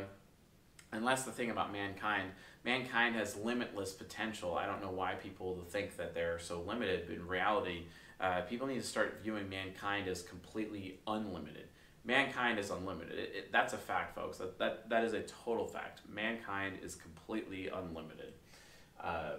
and 0.93 1.07
that's 1.07 1.25
the 1.25 1.33
thing 1.33 1.51
about 1.51 1.73
mankind. 1.73 2.31
Mankind 2.65 3.17
has 3.17 3.37
limitless 3.37 3.93
potential. 3.93 4.57
I 4.57 4.67
don't 4.67 4.81
know 4.81 4.91
why 4.91 5.15
people 5.15 5.65
think 5.69 5.97
that 5.97 6.15
they're 6.15 6.39
so 6.39 6.63
limited, 6.63 7.05
but 7.07 7.17
in 7.17 7.27
reality, 7.27 7.87
uh, 8.21 8.43
people 8.43 8.67
need 8.67 8.81
to 8.81 8.87
start 8.87 9.21
viewing 9.23 9.49
mankind 9.49 10.09
as 10.09 10.23
completely 10.23 11.01
unlimited. 11.07 11.69
Mankind 12.05 12.59
is 12.59 12.71
unlimited. 12.71 13.19
It, 13.19 13.33
it, 13.35 13.53
that's 13.53 13.73
a 13.73 13.79
fact, 13.79 14.15
folks. 14.15 14.39
That, 14.39 14.59
that, 14.59 14.89
that 14.89 15.05
is 15.05 15.13
a 15.13 15.23
total 15.23 15.67
fact. 15.67 16.03
Mankind 16.09 16.79
is 16.83 16.95
completely 16.95 17.69
unlimited. 17.69 18.33
Uh, 19.03 19.35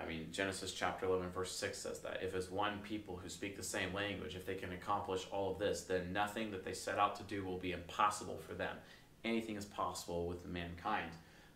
I 0.00 0.06
mean, 0.06 0.26
Genesis 0.32 0.72
chapter 0.72 1.06
11, 1.06 1.30
verse 1.30 1.52
6 1.52 1.78
says 1.78 2.00
that. 2.00 2.20
If 2.22 2.34
as 2.34 2.50
one 2.50 2.78
people 2.80 3.16
who 3.16 3.28
speak 3.28 3.56
the 3.56 3.62
same 3.62 3.94
language, 3.94 4.34
if 4.34 4.44
they 4.44 4.54
can 4.54 4.72
accomplish 4.72 5.26
all 5.30 5.52
of 5.52 5.58
this, 5.58 5.82
then 5.82 6.12
nothing 6.12 6.50
that 6.50 6.64
they 6.64 6.72
set 6.72 6.98
out 6.98 7.14
to 7.16 7.22
do 7.22 7.44
will 7.44 7.58
be 7.58 7.72
impossible 7.72 8.38
for 8.38 8.54
them. 8.54 8.76
Anything 9.24 9.56
is 9.56 9.64
possible 9.64 10.26
with 10.26 10.46
mankind. 10.46 11.10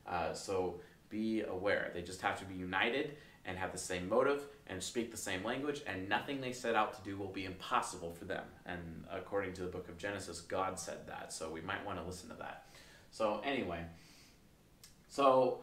Uh, 0.06 0.32
so 0.32 0.80
be 1.10 1.42
aware. 1.42 1.90
They 1.94 2.02
just 2.02 2.22
have 2.22 2.38
to 2.38 2.44
be 2.44 2.54
united 2.54 3.16
and 3.44 3.58
have 3.58 3.72
the 3.72 3.78
same 3.78 4.08
motive 4.08 4.42
and 4.66 4.82
speak 4.82 5.10
the 5.10 5.16
same 5.16 5.42
language, 5.42 5.82
and 5.86 6.08
nothing 6.08 6.40
they 6.40 6.52
set 6.52 6.74
out 6.74 6.92
to 6.92 7.10
do 7.10 7.16
will 7.16 7.32
be 7.32 7.46
impossible 7.46 8.12
for 8.12 8.26
them. 8.26 8.44
And 8.66 9.04
according 9.10 9.54
to 9.54 9.62
the 9.62 9.68
book 9.68 9.88
of 9.88 9.96
Genesis, 9.96 10.40
God 10.42 10.78
said 10.78 11.06
that, 11.06 11.32
so 11.32 11.50
we 11.50 11.62
might 11.62 11.84
want 11.86 11.98
to 11.98 12.04
listen 12.04 12.28
to 12.28 12.36
that. 12.36 12.66
So, 13.10 13.40
anyway, 13.42 13.84
so 15.08 15.60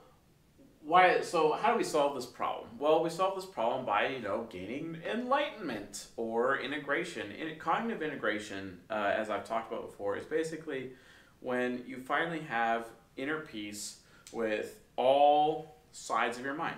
why 0.86 1.22
so 1.22 1.54
how 1.54 1.72
do 1.72 1.78
we 1.78 1.84
solve 1.84 2.16
this 2.16 2.26
problem? 2.26 2.70
Well 2.78 3.04
we 3.04 3.10
solve 3.10 3.36
this 3.36 3.46
problem 3.46 3.86
by 3.86 4.08
you 4.08 4.20
know 4.20 4.48
gaining 4.50 4.98
enlightenment 5.10 6.08
or 6.16 6.60
integration. 6.60 7.32
In 7.32 7.58
cognitive 7.58 8.02
integration 8.02 8.80
uh, 8.90 9.14
as 9.16 9.30
i've 9.30 9.44
talked 9.44 9.72
about 9.72 9.90
before 9.90 10.18
is 10.18 10.26
basically 10.26 10.92
when 11.40 11.84
you 11.88 11.98
finally 11.98 12.42
have 12.42 12.88
inner 13.18 13.40
peace 13.42 14.00
with 14.32 14.80
all 14.96 15.76
sides 15.92 16.38
of 16.38 16.46
your 16.46 16.54
mind. 16.54 16.78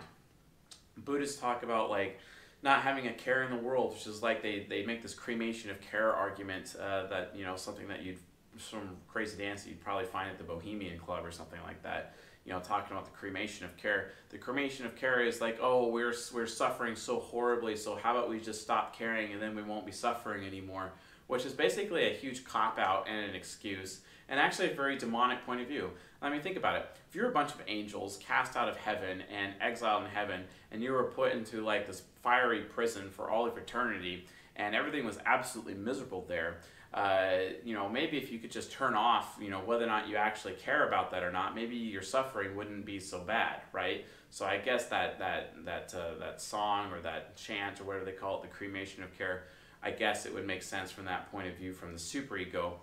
Buddhists 0.98 1.40
talk 1.40 1.64
about 1.64 1.90
like 1.90 2.20
not 2.64 2.82
having 2.82 3.08
a 3.08 3.14
care 3.14 3.44
in 3.44 3.52
the 3.52 3.62
world, 3.62 3.94
which 3.94 4.08
is 4.08 4.24
like 4.24 4.42
they, 4.42 4.66
they 4.68 4.86
make 4.86 5.02
this 5.02 5.14
cremation 5.14 5.70
of 5.70 5.80
care 5.80 6.14
argument 6.14 6.76
uh, 6.80 7.08
that 7.08 7.32
you 7.36 7.44
know 7.44 7.56
something 7.56 7.88
that 7.88 8.04
you'd 8.04 8.20
some 8.60 8.98
crazy 9.08 9.38
dance 9.38 9.68
you'd 9.68 9.80
probably 9.80 10.06
find 10.06 10.32
at 10.32 10.38
the 10.40 10.44
Bohemian 10.44 10.98
Club 10.98 11.26
or 11.26 11.32
something 11.32 11.60
like 11.64 11.82
that. 11.84 12.16
You 12.48 12.54
know, 12.54 12.62
talking 12.62 12.96
about 12.96 13.04
the 13.04 13.12
cremation 13.12 13.66
of 13.66 13.76
care. 13.76 14.12
The 14.30 14.38
cremation 14.38 14.86
of 14.86 14.96
care 14.96 15.20
is 15.20 15.42
like, 15.42 15.60
oh, 15.62 15.90
we're 15.90 16.14
we're 16.34 16.48
suffering 16.48 16.96
so 16.96 17.20
horribly, 17.20 17.76
so 17.76 17.98
how 17.98 18.18
about 18.18 18.30
we 18.30 18.40
just 18.40 18.62
stop 18.62 18.98
caring 18.98 19.34
and 19.34 19.42
then 19.42 19.54
we 19.54 19.64
won't 19.64 19.86
be 19.86 19.92
suffering 19.92 20.46
anymore? 20.46 20.94
Which 21.28 21.46
is 21.46 21.52
basically 21.52 22.06
a 22.10 22.14
huge 22.14 22.46
cop 22.46 22.80
out 22.80 23.10
and 23.10 23.30
an 23.30 23.36
excuse, 23.36 24.00
and 24.30 24.40
actually 24.40 24.72
a 24.72 24.76
very 24.76 24.98
demonic 24.98 25.46
point 25.46 25.60
of 25.60 25.68
view. 25.68 25.92
I 26.22 26.30
mean, 26.30 26.42
think 26.42 26.56
about 26.56 26.78
it. 26.78 26.86
If 27.10 27.16
you're 27.16 27.28
a 27.28 27.34
bunch 27.34 27.54
of 27.54 27.62
angels 27.68 28.18
cast 28.26 28.56
out 28.56 28.70
of 28.70 28.78
heaven 28.78 29.24
and 29.30 29.54
exiled 29.60 30.06
in 30.06 30.10
heaven, 30.10 30.46
and 30.72 30.82
you 30.82 30.94
were 30.94 31.04
put 31.04 31.34
into 31.34 31.66
like 31.66 31.86
this 31.86 32.04
fiery 32.24 32.62
prison 32.62 33.10
for 33.10 33.30
all 33.30 33.46
of 33.46 33.58
eternity, 33.58 34.26
and 34.56 34.74
everything 34.74 35.06
was 35.06 35.20
absolutely 35.26 35.74
miserable 35.74 36.24
there, 36.30 36.60
uh, 36.94 37.30
you 37.64 37.74
know, 37.74 37.90
maybe 37.90 38.18
if 38.18 38.32
you 38.32 38.40
could 38.40 38.52
just 38.52 38.72
turn 38.72 38.96
off, 38.96 39.38
you 39.42 39.50
know, 39.50 39.60
whether 39.60 39.84
or 39.84 39.88
not 39.88 40.08
you 40.08 40.16
actually 40.16 40.54
care 40.54 40.88
about 40.88 41.12
that 41.12 41.24
or 41.24 41.32
not, 41.32 41.54
maybe 41.54 41.76
your 41.76 42.02
suffering 42.02 42.56
wouldn't 42.56 42.86
be 42.86 43.00
so 43.00 43.20
bad, 43.20 43.62
right? 43.74 44.06
So 44.30 44.46
I 44.46 44.58
guess 44.58 44.88
that 44.88 45.20
that 45.20 45.54
that 45.66 45.94
uh, 45.94 46.20
that 46.20 46.42
song 46.42 46.92
or 46.92 47.02
that 47.02 47.36
chant 47.36 47.80
or 47.82 47.86
whatever 47.86 48.06
they 48.06 48.12
call 48.12 48.38
it, 48.38 48.42
the 48.42 48.48
cremation 48.48 49.04
of 49.04 49.18
care, 49.18 49.44
I 49.84 49.92
guess 49.92 50.26
it 50.26 50.34
would 50.34 50.46
make 50.46 50.64
sense 50.64 50.92
from 50.92 51.06
that 51.06 51.32
point 51.32 51.48
of 51.48 51.56
view 51.56 51.74
from 51.74 51.94
the 51.94 52.00
superego 52.00 52.74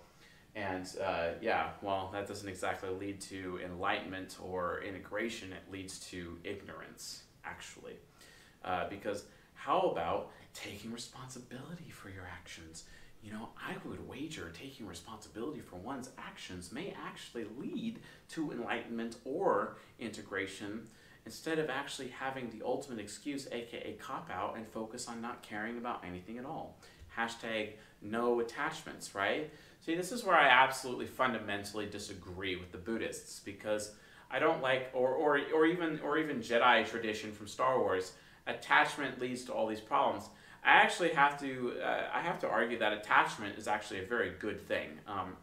and 0.57 0.89
uh, 1.05 1.31
yeah, 1.41 1.71
well, 1.83 2.11
that 2.13 2.29
doesn't 2.29 2.49
exactly 2.49 2.89
lead 2.89 3.21
to 3.23 3.61
enlightenment 3.65 4.37
or 4.41 4.83
integration. 4.83 5.53
It 5.53 5.73
leads 5.73 5.99
to 6.11 6.39
ignorance, 6.45 7.23
actually. 7.45 7.97
Uh, 8.65 8.89
because 8.89 9.25
how 9.55 9.81
about 9.81 10.31
taking 10.55 10.93
responsibility 10.93 11.91
for 11.91 12.09
your 12.09 12.25
actions? 12.25 12.85
You 13.25 13.33
know, 13.33 13.49
I 13.57 13.77
would 13.89 14.07
wager 14.07 14.53
taking 14.53 14.87
responsibility 14.87 15.61
for 15.61 15.77
one's 15.77 16.11
actions 16.19 16.71
may 16.71 16.95
actually 17.07 17.47
lead 17.59 18.01
to 18.31 18.53
enlightenment 18.53 19.17
or 19.25 19.79
integration 19.99 20.87
instead 21.25 21.59
of 21.59 21.71
actually 21.71 22.09
having 22.09 22.51
the 22.51 22.63
ultimate 22.63 23.01
excuse, 23.01 23.49
aka 23.51 23.95
cop 23.95 24.31
out, 24.31 24.59
and 24.59 24.69
focus 24.69 25.09
on 25.09 25.23
not 25.23 25.43
caring 25.43 25.79
about 25.79 26.05
anything 26.07 26.37
at 26.37 26.45
all. 26.45 26.79
Hashtag 27.17 27.71
no 28.03 28.41
attachments, 28.41 29.15
right? 29.15 29.51
See, 29.81 29.95
this 29.95 30.13
is 30.13 30.23
where 30.23 30.37
I 30.37 30.49
absolutely 30.49 31.07
fundamentally 31.07 31.87
disagree 31.87 32.57
with 32.57 32.73
the 32.73 32.79
Buddhists 32.79 33.41
because 33.41 33.93
I 34.31 34.39
don't 34.39 34.61
like, 34.61 34.91
or, 34.93 35.15
or, 35.15 35.41
or 35.55 35.65
even 35.65 35.99
or 36.01 36.19
even 36.19 36.41
Jedi 36.41 36.87
tradition 36.87 37.33
from 37.33 37.47
Star 37.47 37.79
Wars. 37.79 38.13
Attachment 38.47 39.19
leads 39.19 39.45
to 39.45 39.53
all 39.53 39.67
these 39.67 39.81
problems. 39.81 40.25
I 40.65 40.77
actually 40.77 41.11
have 41.11 41.39
to 41.41 41.75
uh, 41.83 42.05
I 42.13 42.21
have 42.21 42.39
to 42.41 42.49
argue 42.49 42.79
that 42.79 42.93
attachment 42.93 43.59
is 43.59 43.69
actually 43.69 44.01
a 44.01 44.07
very 44.07 44.31
good 44.39 44.67
thing. 44.67 44.89
Um, 45.07 45.37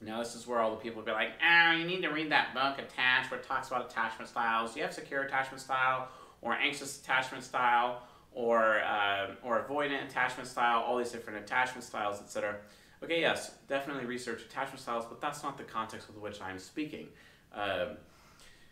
now 0.00 0.20
this 0.20 0.34
is 0.34 0.46
where 0.46 0.60
all 0.60 0.70
the 0.70 0.76
people 0.76 1.02
be 1.02 1.12
like, 1.12 1.32
"Ah, 1.44 1.72
you 1.72 1.84
need 1.84 2.02
to 2.02 2.08
read 2.08 2.30
that 2.32 2.54
book, 2.54 2.78
Attached, 2.78 3.30
where 3.30 3.40
it 3.40 3.46
talks 3.46 3.68
about 3.68 3.90
attachment 3.90 4.28
styles. 4.28 4.74
You 4.76 4.82
have 4.82 4.94
secure 4.94 5.22
attachment 5.22 5.60
style, 5.60 6.08
or 6.40 6.54
anxious 6.54 7.00
attachment 7.00 7.44
style, 7.44 8.02
or 8.32 8.80
uh, 8.80 9.34
or 9.42 9.62
avoidant 9.62 10.06
attachment 10.06 10.48
style. 10.48 10.80
All 10.80 10.96
these 10.96 11.12
different 11.12 11.40
attachment 11.40 11.84
styles, 11.84 12.20
etc." 12.20 12.56
Okay, 13.02 13.20
yes, 13.20 13.52
definitely 13.68 14.06
research 14.06 14.42
attachment 14.42 14.80
styles, 14.80 15.04
but 15.04 15.20
that's 15.20 15.42
not 15.42 15.56
the 15.56 15.64
context 15.64 16.08
with 16.08 16.16
which 16.16 16.40
I'm 16.40 16.58
speaking. 16.58 17.08
Um, 17.52 17.96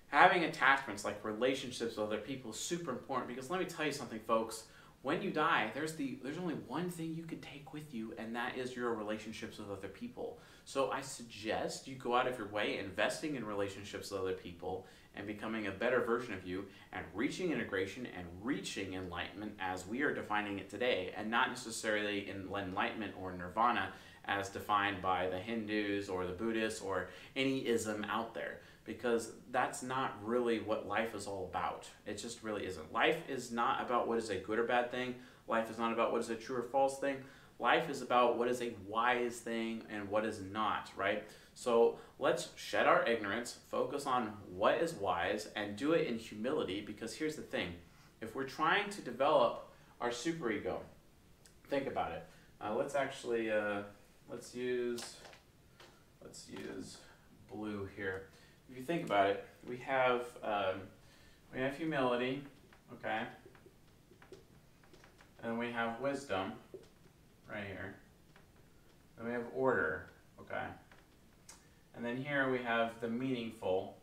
having 0.08 0.44
attachments 0.44 1.04
like 1.04 1.24
relationships 1.24 1.96
with 1.96 2.06
other 2.06 2.18
people 2.18 2.50
is 2.50 2.58
super 2.58 2.90
important 2.90 3.28
because 3.28 3.50
let 3.50 3.60
me 3.60 3.66
tell 3.66 3.86
you 3.86 3.92
something, 3.92 4.20
folks. 4.26 4.64
When 5.06 5.22
you 5.22 5.30
die, 5.30 5.70
there's 5.72 5.92
the 5.92 6.18
there's 6.24 6.36
only 6.36 6.56
one 6.66 6.90
thing 6.90 7.14
you 7.14 7.22
can 7.22 7.38
take 7.38 7.72
with 7.72 7.94
you, 7.94 8.12
and 8.18 8.34
that 8.34 8.58
is 8.58 8.74
your 8.74 8.92
relationships 8.92 9.56
with 9.56 9.70
other 9.70 9.86
people. 9.86 10.40
So 10.64 10.90
I 10.90 11.00
suggest 11.00 11.86
you 11.86 11.94
go 11.94 12.16
out 12.16 12.26
of 12.26 12.36
your 12.36 12.48
way 12.48 12.78
investing 12.78 13.36
in 13.36 13.44
relationships 13.44 14.10
with 14.10 14.20
other 14.20 14.32
people 14.32 14.84
and 15.14 15.24
becoming 15.24 15.68
a 15.68 15.70
better 15.70 16.00
version 16.00 16.34
of 16.34 16.44
you 16.44 16.64
and 16.92 17.04
reaching 17.14 17.52
integration 17.52 18.08
and 18.18 18.26
reaching 18.42 18.94
enlightenment 18.94 19.52
as 19.60 19.86
we 19.86 20.02
are 20.02 20.12
defining 20.12 20.58
it 20.58 20.68
today, 20.68 21.14
and 21.16 21.30
not 21.30 21.50
necessarily 21.50 22.28
in 22.28 22.48
enlightenment 22.52 23.14
or 23.22 23.32
nirvana 23.32 23.92
as 24.24 24.48
defined 24.48 25.00
by 25.00 25.28
the 25.28 25.38
Hindus 25.38 26.08
or 26.08 26.26
the 26.26 26.32
Buddhists 26.32 26.80
or 26.80 27.10
any 27.36 27.64
ism 27.64 28.04
out 28.10 28.34
there 28.34 28.58
because 28.86 29.32
that's 29.50 29.82
not 29.82 30.14
really 30.22 30.60
what 30.60 30.86
life 30.86 31.14
is 31.14 31.26
all 31.26 31.50
about. 31.50 31.88
It 32.06 32.16
just 32.18 32.42
really 32.42 32.64
isn't. 32.64 32.92
Life 32.92 33.28
is 33.28 33.50
not 33.50 33.82
about 33.82 34.06
what 34.06 34.18
is 34.18 34.30
a 34.30 34.36
good 34.36 34.58
or 34.58 34.64
bad 34.64 34.90
thing. 34.90 35.16
Life 35.48 35.70
is 35.70 35.78
not 35.78 35.92
about 35.92 36.12
what 36.12 36.20
is 36.20 36.30
a 36.30 36.36
true 36.36 36.56
or 36.56 36.62
false 36.62 36.98
thing. 36.98 37.16
Life 37.58 37.90
is 37.90 38.02
about 38.02 38.38
what 38.38 38.48
is 38.48 38.62
a 38.62 38.74
wise 38.86 39.38
thing 39.38 39.82
and 39.90 40.08
what 40.08 40.24
is 40.24 40.40
not, 40.40 40.90
right? 40.96 41.24
So 41.54 41.98
let's 42.18 42.50
shed 42.54 42.86
our 42.86 43.04
ignorance, 43.06 43.58
focus 43.70 44.06
on 44.06 44.34
what 44.54 44.80
is 44.80 44.92
wise, 44.94 45.48
and 45.56 45.74
do 45.74 45.92
it 45.92 46.06
in 46.06 46.18
humility 46.18 46.82
because 46.82 47.14
here's 47.14 47.34
the 47.34 47.42
thing. 47.42 47.72
If 48.20 48.34
we're 48.34 48.44
trying 48.44 48.90
to 48.90 49.00
develop 49.00 49.70
our 50.00 50.10
superego, 50.10 50.78
think 51.68 51.86
about 51.86 52.12
it. 52.12 52.26
Uh, 52.60 52.74
let's 52.74 52.94
actually 52.94 53.50
uh, 53.50 53.82
let's 54.28 54.54
use 54.54 55.16
let's 56.22 56.46
use 56.50 56.98
blue 57.50 57.88
here. 57.96 58.28
If 58.70 58.76
you 58.76 58.82
think 58.82 59.04
about 59.04 59.30
it, 59.30 59.46
we 59.68 59.76
have 59.78 60.22
um, 60.42 60.80
we 61.52 61.60
have 61.60 61.76
humility, 61.76 62.42
okay, 62.92 63.22
and 65.42 65.58
we 65.58 65.70
have 65.72 66.00
wisdom 66.00 66.52
right 67.50 67.64
here. 67.66 67.94
Then 69.16 69.26
we 69.26 69.32
have 69.32 69.44
order, 69.54 70.10
okay, 70.40 70.64
and 71.94 72.04
then 72.04 72.16
here 72.16 72.50
we 72.50 72.58
have 72.58 73.00
the 73.00 73.08
meaningful 73.08 73.96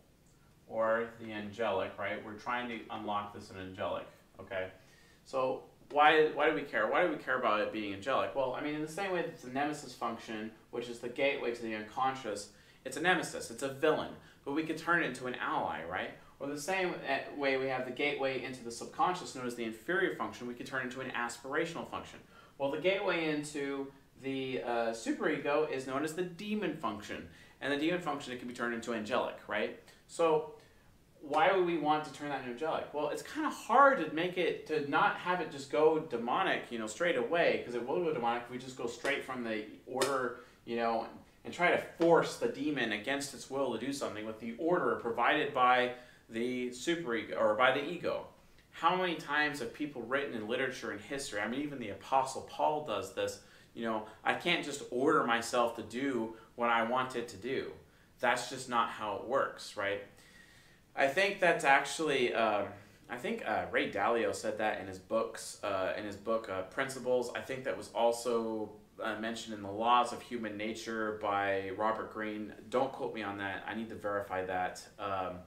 or 0.67 1.09
the 1.19 1.31
angelic, 1.31 1.91
right? 1.99 2.23
We're 2.25 2.33
trying 2.33 2.67
to 2.69 2.79
unlock 2.89 3.33
this 3.33 3.51
in 3.51 3.57
angelic, 3.57 4.07
okay. 4.39 4.67
So 5.25 5.63
why, 5.91 6.29
why 6.33 6.49
do 6.49 6.55
we 6.55 6.63
care? 6.63 6.87
Why 6.87 7.05
do 7.05 7.11
we 7.11 7.17
care 7.17 7.37
about 7.37 7.61
it 7.61 7.71
being 7.71 7.93
angelic? 7.93 8.35
Well, 8.35 8.55
I 8.57 8.63
mean, 8.63 8.73
in 8.73 8.81
the 8.81 8.87
same 8.87 9.11
way 9.11 9.21
that 9.21 9.41
the 9.41 9.49
nemesis 9.49 9.93
function, 9.93 10.51
which 10.71 10.89
is 10.89 10.99
the 10.99 11.09
gateway 11.09 11.53
to 11.53 11.61
the 11.61 11.75
unconscious, 11.75 12.49
it's 12.83 12.97
a 12.97 13.01
nemesis, 13.01 13.51
it's 13.51 13.63
a 13.63 13.69
villain, 13.69 14.11
but 14.45 14.53
we 14.53 14.63
could 14.63 14.77
turn 14.77 15.03
it 15.03 15.07
into 15.07 15.27
an 15.27 15.35
ally, 15.35 15.81
right? 15.89 16.11
Or 16.39 16.47
the 16.47 16.59
same 16.59 16.93
eh, 17.07 17.19
way 17.37 17.57
we 17.57 17.67
have 17.67 17.85
the 17.85 17.91
gateway 17.91 18.43
into 18.43 18.63
the 18.63 18.71
subconscious, 18.71 19.35
known 19.35 19.47
as 19.47 19.55
the 19.55 19.63
inferior 19.63 20.15
function, 20.15 20.47
we 20.47 20.53
could 20.53 20.65
turn 20.65 20.83
into 20.83 21.01
an 21.01 21.11
aspirational 21.11 21.89
function. 21.89 22.19
Well, 22.57 22.71
the 22.71 22.79
gateway 22.79 23.29
into 23.29 23.91
the 24.21 24.61
uh, 24.61 24.69
superego 24.91 25.71
is 25.71 25.87
known 25.87 26.03
as 26.03 26.13
the 26.13 26.23
demon 26.23 26.75
function, 26.75 27.27
and 27.61 27.71
the 27.71 27.77
demon 27.77 28.01
function 28.01 28.33
it 28.33 28.39
can 28.39 28.47
be 28.47 28.53
turned 28.53 28.73
into 28.73 28.93
angelic, 28.93 29.37
right? 29.47 29.79
So 30.07 30.53
why 31.23 31.55
would 31.55 31.65
we 31.65 31.77
want 31.77 32.03
to 32.03 32.11
turn 32.11 32.29
that 32.29 32.39
into 32.39 32.51
angelic? 32.51 32.93
Well, 32.93 33.09
it's 33.09 33.21
kind 33.21 33.47
of 33.47 33.53
hard 33.53 34.05
to 34.05 34.13
make 34.13 34.37
it, 34.37 34.67
to 34.67 34.89
not 34.89 35.15
have 35.15 35.39
it 35.39 35.51
just 35.51 35.71
go 35.71 35.99
demonic, 35.99 36.63
you 36.69 36.77
know, 36.77 36.87
straight 36.87 37.15
away, 37.15 37.57
because 37.59 37.75
it 37.75 37.87
will 37.87 38.03
go 38.03 38.13
demonic 38.13 38.43
if 38.43 38.51
we 38.51 38.57
just 38.57 38.77
go 38.77 38.87
straight 38.87 39.23
from 39.23 39.43
the 39.43 39.63
order, 39.87 40.41
you 40.65 40.75
know, 40.75 41.07
and 41.45 41.53
try 41.53 41.71
to 41.71 41.83
force 41.99 42.37
the 42.37 42.47
demon 42.47 42.93
against 42.93 43.33
its 43.33 43.49
will 43.49 43.77
to 43.77 43.85
do 43.85 43.91
something 43.91 44.25
with 44.25 44.39
the 44.39 44.55
order 44.57 44.95
provided 44.95 45.53
by 45.53 45.93
the 46.29 46.69
superego, 46.69 47.39
or 47.39 47.55
by 47.55 47.71
the 47.71 47.83
ego. 47.83 48.25
How 48.71 48.95
many 48.95 49.15
times 49.15 49.59
have 49.59 49.73
people 49.73 50.01
written 50.03 50.33
in 50.33 50.47
literature 50.47 50.91
and 50.91 51.01
history, 51.01 51.39
I 51.39 51.47
mean, 51.47 51.61
even 51.61 51.79
the 51.79 51.89
Apostle 51.89 52.47
Paul 52.49 52.85
does 52.85 53.13
this, 53.13 53.41
you 53.73 53.85
know, 53.85 54.03
I 54.23 54.33
can't 54.33 54.63
just 54.63 54.83
order 54.89 55.23
myself 55.23 55.75
to 55.75 55.83
do 55.83 56.35
what 56.55 56.69
I 56.69 56.83
want 56.83 57.15
it 57.15 57.27
to 57.29 57.37
do. 57.37 57.71
That's 58.19 58.49
just 58.49 58.69
not 58.69 58.89
how 58.89 59.17
it 59.17 59.27
works, 59.27 59.75
right? 59.75 60.01
I 60.95 61.07
think 61.07 61.39
that's 61.39 61.65
actually. 61.65 62.33
Um, 62.33 62.67
I 63.09 63.17
think 63.17 63.43
uh, 63.45 63.65
Ray 63.69 63.91
Dalio 63.91 64.33
said 64.33 64.57
that 64.59 64.79
in 64.79 64.87
his 64.87 64.97
books, 64.97 65.59
uh, 65.63 65.93
in 65.97 66.05
his 66.05 66.15
book 66.15 66.49
uh, 66.49 66.63
Principles. 66.63 67.31
I 67.35 67.41
think 67.41 67.63
that 67.65 67.77
was 67.77 67.89
also 67.93 68.71
uh, 69.01 69.19
mentioned 69.19 69.55
in 69.55 69.61
the 69.61 69.71
Laws 69.71 70.13
of 70.13 70.21
Human 70.21 70.57
Nature 70.57 71.19
by 71.21 71.71
Robert 71.77 72.13
Greene. 72.13 72.53
Don't 72.69 72.91
quote 72.91 73.13
me 73.13 73.23
on 73.23 73.37
that. 73.37 73.63
I 73.67 73.73
need 73.73 73.89
to 73.89 73.95
verify 73.95 74.45
that. 74.45 74.81
Um, 74.99 75.37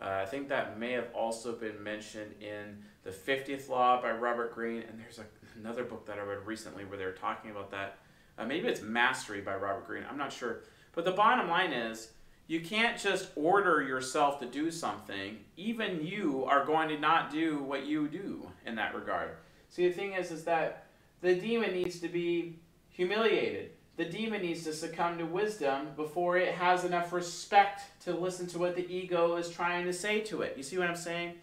uh, 0.00 0.20
I 0.22 0.24
think 0.26 0.48
that 0.48 0.78
may 0.78 0.92
have 0.92 1.08
also 1.14 1.52
been 1.52 1.82
mentioned 1.82 2.34
in 2.40 2.82
the 3.04 3.10
50th 3.10 3.68
Law 3.68 4.00
by 4.02 4.10
Robert 4.10 4.54
Greene. 4.54 4.82
And 4.82 4.98
there's 4.98 5.18
a, 5.18 5.24
another 5.58 5.84
book 5.84 6.06
that 6.06 6.18
I 6.18 6.22
read 6.22 6.46
recently 6.46 6.84
where 6.84 6.98
they 6.98 7.04
were 7.04 7.12
talking 7.12 7.50
about 7.50 7.70
that. 7.70 7.98
Uh, 8.38 8.44
maybe 8.44 8.68
it's 8.68 8.82
Mastery 8.82 9.40
by 9.40 9.54
Robert 9.54 9.86
Greene. 9.86 10.04
I'm 10.08 10.18
not 10.18 10.32
sure. 10.32 10.62
But 10.94 11.04
the 11.04 11.12
bottom 11.12 11.48
line 11.48 11.72
is 11.72 12.10
you 12.46 12.60
can't 12.60 12.98
just 12.98 13.30
order 13.36 13.82
yourself 13.82 14.40
to 14.40 14.46
do 14.46 14.70
something. 14.70 15.38
Even 15.56 16.04
you 16.04 16.44
are 16.46 16.64
going 16.64 16.88
to 16.88 16.98
not 16.98 17.30
do 17.30 17.62
what 17.62 17.86
you 17.86 18.08
do 18.08 18.50
in 18.66 18.74
that 18.76 18.94
regard. 18.94 19.36
See, 19.68 19.86
the 19.88 19.94
thing 19.94 20.12
is, 20.14 20.30
is 20.30 20.44
that 20.44 20.81
the 21.22 21.34
demon 21.34 21.72
needs 21.72 22.00
to 22.00 22.08
be 22.08 22.56
humiliated. 22.90 23.70
The 23.96 24.04
demon 24.04 24.42
needs 24.42 24.64
to 24.64 24.72
succumb 24.72 25.18
to 25.18 25.24
wisdom 25.24 25.88
before 25.96 26.36
it 26.36 26.54
has 26.54 26.84
enough 26.84 27.12
respect 27.12 27.82
to 28.04 28.12
listen 28.12 28.46
to 28.48 28.58
what 28.58 28.74
the 28.74 28.92
ego 28.92 29.36
is 29.36 29.48
trying 29.48 29.86
to 29.86 29.92
say 29.92 30.20
to 30.22 30.42
it. 30.42 30.54
You 30.56 30.62
see 30.62 30.78
what 30.78 30.88
I'm 30.88 30.96
saying? 30.96 31.34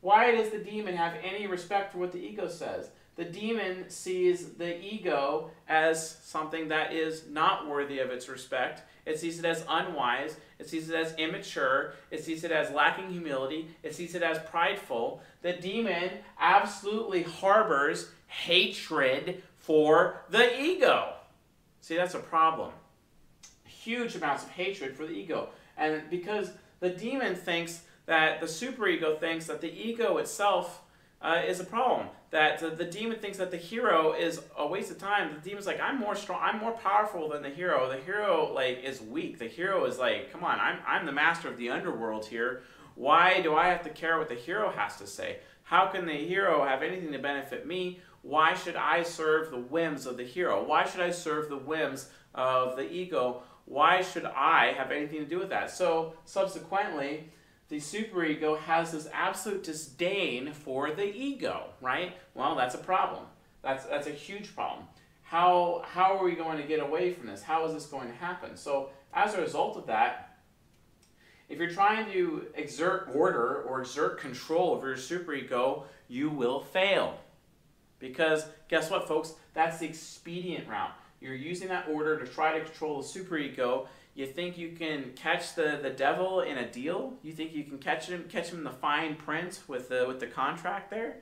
Why 0.00 0.32
does 0.32 0.50
the 0.50 0.58
demon 0.58 0.96
have 0.96 1.14
any 1.22 1.46
respect 1.46 1.92
for 1.92 1.98
what 1.98 2.12
the 2.12 2.18
ego 2.18 2.48
says? 2.48 2.90
The 3.16 3.24
demon 3.24 3.88
sees 3.88 4.50
the 4.50 4.82
ego 4.82 5.50
as 5.68 6.18
something 6.22 6.68
that 6.68 6.92
is 6.92 7.28
not 7.28 7.68
worthy 7.68 8.00
of 8.00 8.10
its 8.10 8.28
respect 8.28 8.82
it 9.04 9.18
sees 9.18 9.38
it 9.38 9.44
as 9.44 9.64
unwise. 9.68 10.36
It 10.58 10.68
sees 10.68 10.88
it 10.88 10.94
as 10.94 11.14
immature. 11.14 11.94
It 12.10 12.22
sees 12.22 12.44
it 12.44 12.52
as 12.52 12.70
lacking 12.70 13.10
humility. 13.10 13.68
It 13.82 13.94
sees 13.94 14.14
it 14.14 14.22
as 14.22 14.38
prideful. 14.38 15.20
The 15.42 15.54
demon 15.54 16.10
absolutely 16.38 17.24
harbors 17.24 18.10
hatred 18.32 19.42
for 19.58 20.24
the 20.30 20.60
ego. 20.60 21.12
See, 21.80 21.96
that's 21.96 22.14
a 22.14 22.18
problem. 22.18 22.72
Huge 23.64 24.16
amounts 24.16 24.44
of 24.44 24.50
hatred 24.50 24.96
for 24.96 25.06
the 25.06 25.12
ego. 25.12 25.50
And 25.76 26.02
because 26.10 26.50
the 26.80 26.90
demon 26.90 27.34
thinks 27.34 27.82
that 28.06 28.40
the 28.40 28.46
superego 28.46 29.18
thinks 29.18 29.46
that 29.46 29.60
the 29.60 29.72
ego 29.72 30.16
itself 30.18 30.82
uh, 31.20 31.42
is 31.46 31.60
a 31.60 31.64
problem. 31.64 32.08
That 32.30 32.58
the, 32.58 32.70
the, 32.70 32.84
demon 32.84 33.18
thinks 33.18 33.38
that 33.38 33.50
the 33.50 33.56
hero 33.56 34.12
is 34.12 34.40
a 34.56 34.66
waste 34.66 34.90
of 34.90 34.98
time. 34.98 35.34
The 35.34 35.50
demon's 35.50 35.66
like, 35.66 35.80
I'm 35.80 35.98
more 35.98 36.16
strong, 36.16 36.40
I'm 36.42 36.58
more 36.58 36.72
powerful 36.72 37.28
than 37.28 37.42
the 37.42 37.50
hero. 37.50 37.88
The 37.88 37.98
hero 37.98 38.52
like 38.52 38.82
is 38.82 39.00
weak. 39.00 39.38
The 39.38 39.46
hero 39.46 39.84
is 39.84 39.98
like, 39.98 40.32
come 40.32 40.42
on, 40.42 40.58
I'm 40.58 40.78
I'm 40.86 41.06
the 41.06 41.12
master 41.12 41.48
of 41.48 41.58
the 41.58 41.70
underworld 41.70 42.26
here. 42.26 42.62
Why 42.94 43.40
do 43.40 43.54
I 43.54 43.68
have 43.68 43.82
to 43.84 43.90
care 43.90 44.18
what 44.18 44.28
the 44.28 44.34
hero 44.34 44.70
has 44.70 44.96
to 44.96 45.06
say? 45.06 45.38
How 45.62 45.86
can 45.86 46.06
the 46.06 46.12
hero 46.12 46.64
have 46.64 46.82
anything 46.82 47.12
to 47.12 47.18
benefit 47.18 47.66
me? 47.66 48.00
Why 48.22 48.54
should 48.54 48.76
I 48.76 49.02
serve 49.02 49.50
the 49.50 49.58
whims 49.58 50.06
of 50.06 50.16
the 50.16 50.24
hero? 50.24 50.64
Why 50.64 50.86
should 50.86 51.00
I 51.00 51.10
serve 51.10 51.48
the 51.48 51.56
whims 51.56 52.08
of 52.34 52.76
the 52.76 52.90
ego? 52.90 53.42
Why 53.64 54.02
should 54.02 54.24
I 54.24 54.72
have 54.72 54.90
anything 54.90 55.18
to 55.18 55.26
do 55.26 55.38
with 55.38 55.50
that? 55.50 55.70
So 55.70 56.14
subsequently, 56.24 57.30
the 57.68 57.78
superego 57.78 58.58
has 58.58 58.92
this 58.92 59.08
absolute 59.12 59.64
disdain 59.64 60.52
for 60.52 60.92
the 60.92 61.04
ego, 61.04 61.70
right? 61.80 62.12
Well, 62.34 62.54
that's 62.54 62.74
a 62.74 62.78
problem. 62.78 63.24
That's, 63.62 63.86
that's 63.86 64.06
a 64.06 64.12
huge 64.12 64.54
problem. 64.54 64.86
How, 65.22 65.82
how 65.86 66.16
are 66.18 66.24
we 66.24 66.34
going 66.34 66.58
to 66.58 66.66
get 66.66 66.80
away 66.80 67.12
from 67.12 67.26
this? 67.26 67.42
How 67.42 67.64
is 67.66 67.72
this 67.72 67.86
going 67.86 68.08
to 68.08 68.14
happen? 68.14 68.56
So 68.56 68.90
as 69.14 69.34
a 69.34 69.40
result 69.40 69.76
of 69.76 69.86
that, 69.86 70.36
if 71.48 71.58
you're 71.58 71.70
trying 71.70 72.10
to 72.12 72.46
exert 72.54 73.08
order 73.14 73.62
or 73.62 73.80
exert 73.80 74.20
control 74.20 74.72
over 74.72 74.88
your 74.88 74.96
superego, 74.96 75.84
you 76.08 76.30
will 76.30 76.60
fail. 76.60 77.18
Because 78.02 78.44
guess 78.68 78.90
what, 78.90 79.06
folks? 79.06 79.34
That's 79.54 79.78
the 79.78 79.86
expedient 79.86 80.68
route. 80.68 80.90
You're 81.20 81.36
using 81.36 81.68
that 81.68 81.88
order 81.88 82.18
to 82.18 82.26
try 82.26 82.58
to 82.58 82.64
control 82.64 83.00
the 83.00 83.06
superego. 83.06 83.86
You 84.14 84.26
think 84.26 84.58
you 84.58 84.72
can 84.72 85.12
catch 85.14 85.54
the, 85.54 85.78
the 85.80 85.88
devil 85.88 86.40
in 86.40 86.58
a 86.58 86.68
deal? 86.68 87.14
You 87.22 87.32
think 87.32 87.54
you 87.54 87.62
can 87.62 87.78
catch 87.78 88.08
him 88.08 88.24
catch 88.28 88.50
him 88.50 88.58
in 88.58 88.64
the 88.64 88.70
fine 88.70 89.14
print 89.14 89.60
with 89.68 89.88
the 89.88 90.04
with 90.06 90.18
the 90.18 90.26
contract 90.26 90.90
there? 90.90 91.18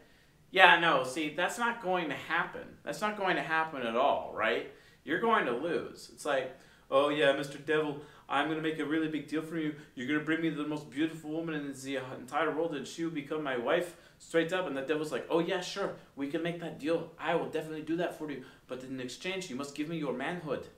Yeah, 0.50 0.80
no, 0.80 1.04
see, 1.04 1.34
that's 1.34 1.58
not 1.58 1.82
going 1.82 2.08
to 2.08 2.16
happen. 2.16 2.62
That's 2.82 3.02
not 3.02 3.16
going 3.16 3.36
to 3.36 3.42
happen 3.42 3.82
at 3.82 3.94
all, 3.94 4.32
right? 4.34 4.72
You're 5.04 5.20
going 5.20 5.44
to 5.46 5.52
lose. 5.52 6.10
It's 6.12 6.24
like, 6.24 6.56
oh 6.90 7.10
yeah, 7.10 7.34
Mr. 7.34 7.64
Devil, 7.64 7.98
I'm 8.28 8.46
going 8.46 8.56
to 8.56 8.62
make 8.62 8.78
a 8.78 8.86
really 8.86 9.08
big 9.08 9.28
deal 9.28 9.42
for 9.42 9.58
you. 9.58 9.74
You're 9.94 10.08
going 10.08 10.18
to 10.18 10.24
bring 10.24 10.40
me 10.40 10.48
the 10.48 10.66
most 10.66 10.90
beautiful 10.90 11.30
woman 11.30 11.54
in 11.54 11.72
the 11.72 12.00
entire 12.18 12.50
world, 12.56 12.74
and 12.74 12.86
she 12.86 13.04
will 13.04 13.12
become 13.12 13.42
my 13.42 13.58
wife 13.58 13.96
straight 14.20 14.52
up. 14.52 14.68
And 14.68 14.76
the 14.76 14.82
devil's 14.82 15.10
like, 15.10 15.26
oh 15.28 15.40
yeah, 15.40 15.60
sure, 15.60 15.94
we 16.14 16.28
can 16.28 16.44
make 16.44 16.60
that 16.60 16.78
deal. 16.78 17.10
I 17.18 17.34
will 17.34 17.48
definitely 17.48 17.82
do 17.82 17.96
that 17.96 18.16
for 18.16 18.30
you. 18.30 18.44
But 18.68 18.84
in 18.84 19.00
exchange, 19.00 19.50
you 19.50 19.56
must 19.56 19.74
give 19.74 19.88
me 19.88 19.98
your 19.98 20.12
manhood, 20.12 20.68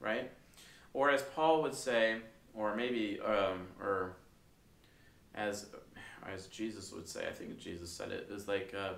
right? 0.00 0.32
Or 0.92 1.10
as 1.10 1.22
Paul 1.22 1.62
would 1.62 1.74
say, 1.74 2.16
or 2.52 2.74
maybe, 2.74 3.20
um, 3.24 3.68
or 3.80 4.16
as 5.34 5.66
as 6.26 6.46
Jesus 6.46 6.92
would 6.92 7.08
say, 7.08 7.26
I 7.28 7.32
think 7.32 7.58
Jesus 7.58 7.90
said 7.90 8.12
it, 8.12 8.28
is 8.30 8.46
like, 8.46 8.74
uh, 8.78 8.92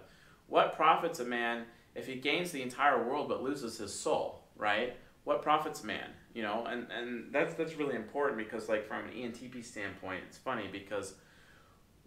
what 0.46 0.76
profits 0.76 1.20
a 1.20 1.24
man 1.24 1.64
if 1.94 2.06
he 2.06 2.16
gains 2.16 2.50
the 2.50 2.62
entire 2.62 3.02
world 3.02 3.28
but 3.28 3.42
loses 3.42 3.78
his 3.78 3.94
soul, 3.94 4.42
right? 4.56 4.96
What 5.24 5.42
profits 5.42 5.82
man, 5.84 6.10
you 6.34 6.42
know? 6.42 6.66
And, 6.66 6.86
and 6.90 7.32
that's, 7.32 7.54
that's 7.54 7.76
really 7.76 7.96
important 7.96 8.38
because, 8.38 8.68
like, 8.68 8.86
from 8.86 9.04
an 9.04 9.10
ENTP 9.12 9.64
standpoint, 9.64 10.22
it's 10.28 10.38
funny 10.38 10.68
because 10.70 11.14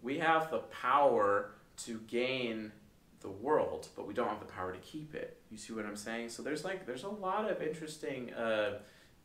we 0.02 0.18
have 0.18 0.50
the 0.50 0.58
power 0.58 1.52
to 1.84 2.00
gain 2.06 2.72
the 3.20 3.28
world, 3.28 3.88
but 3.96 4.06
we 4.06 4.14
don't 4.14 4.28
have 4.28 4.40
the 4.40 4.46
power 4.46 4.72
to 4.72 4.78
keep 4.78 5.14
it. 5.14 5.40
You 5.50 5.58
see 5.58 5.72
what 5.72 5.84
I'm 5.84 5.96
saying? 5.96 6.28
So 6.30 6.42
there's 6.42 6.64
like 6.64 6.86
there's 6.86 7.04
a 7.04 7.08
lot 7.08 7.50
of 7.50 7.60
interesting 7.62 8.32
uh, 8.34 8.78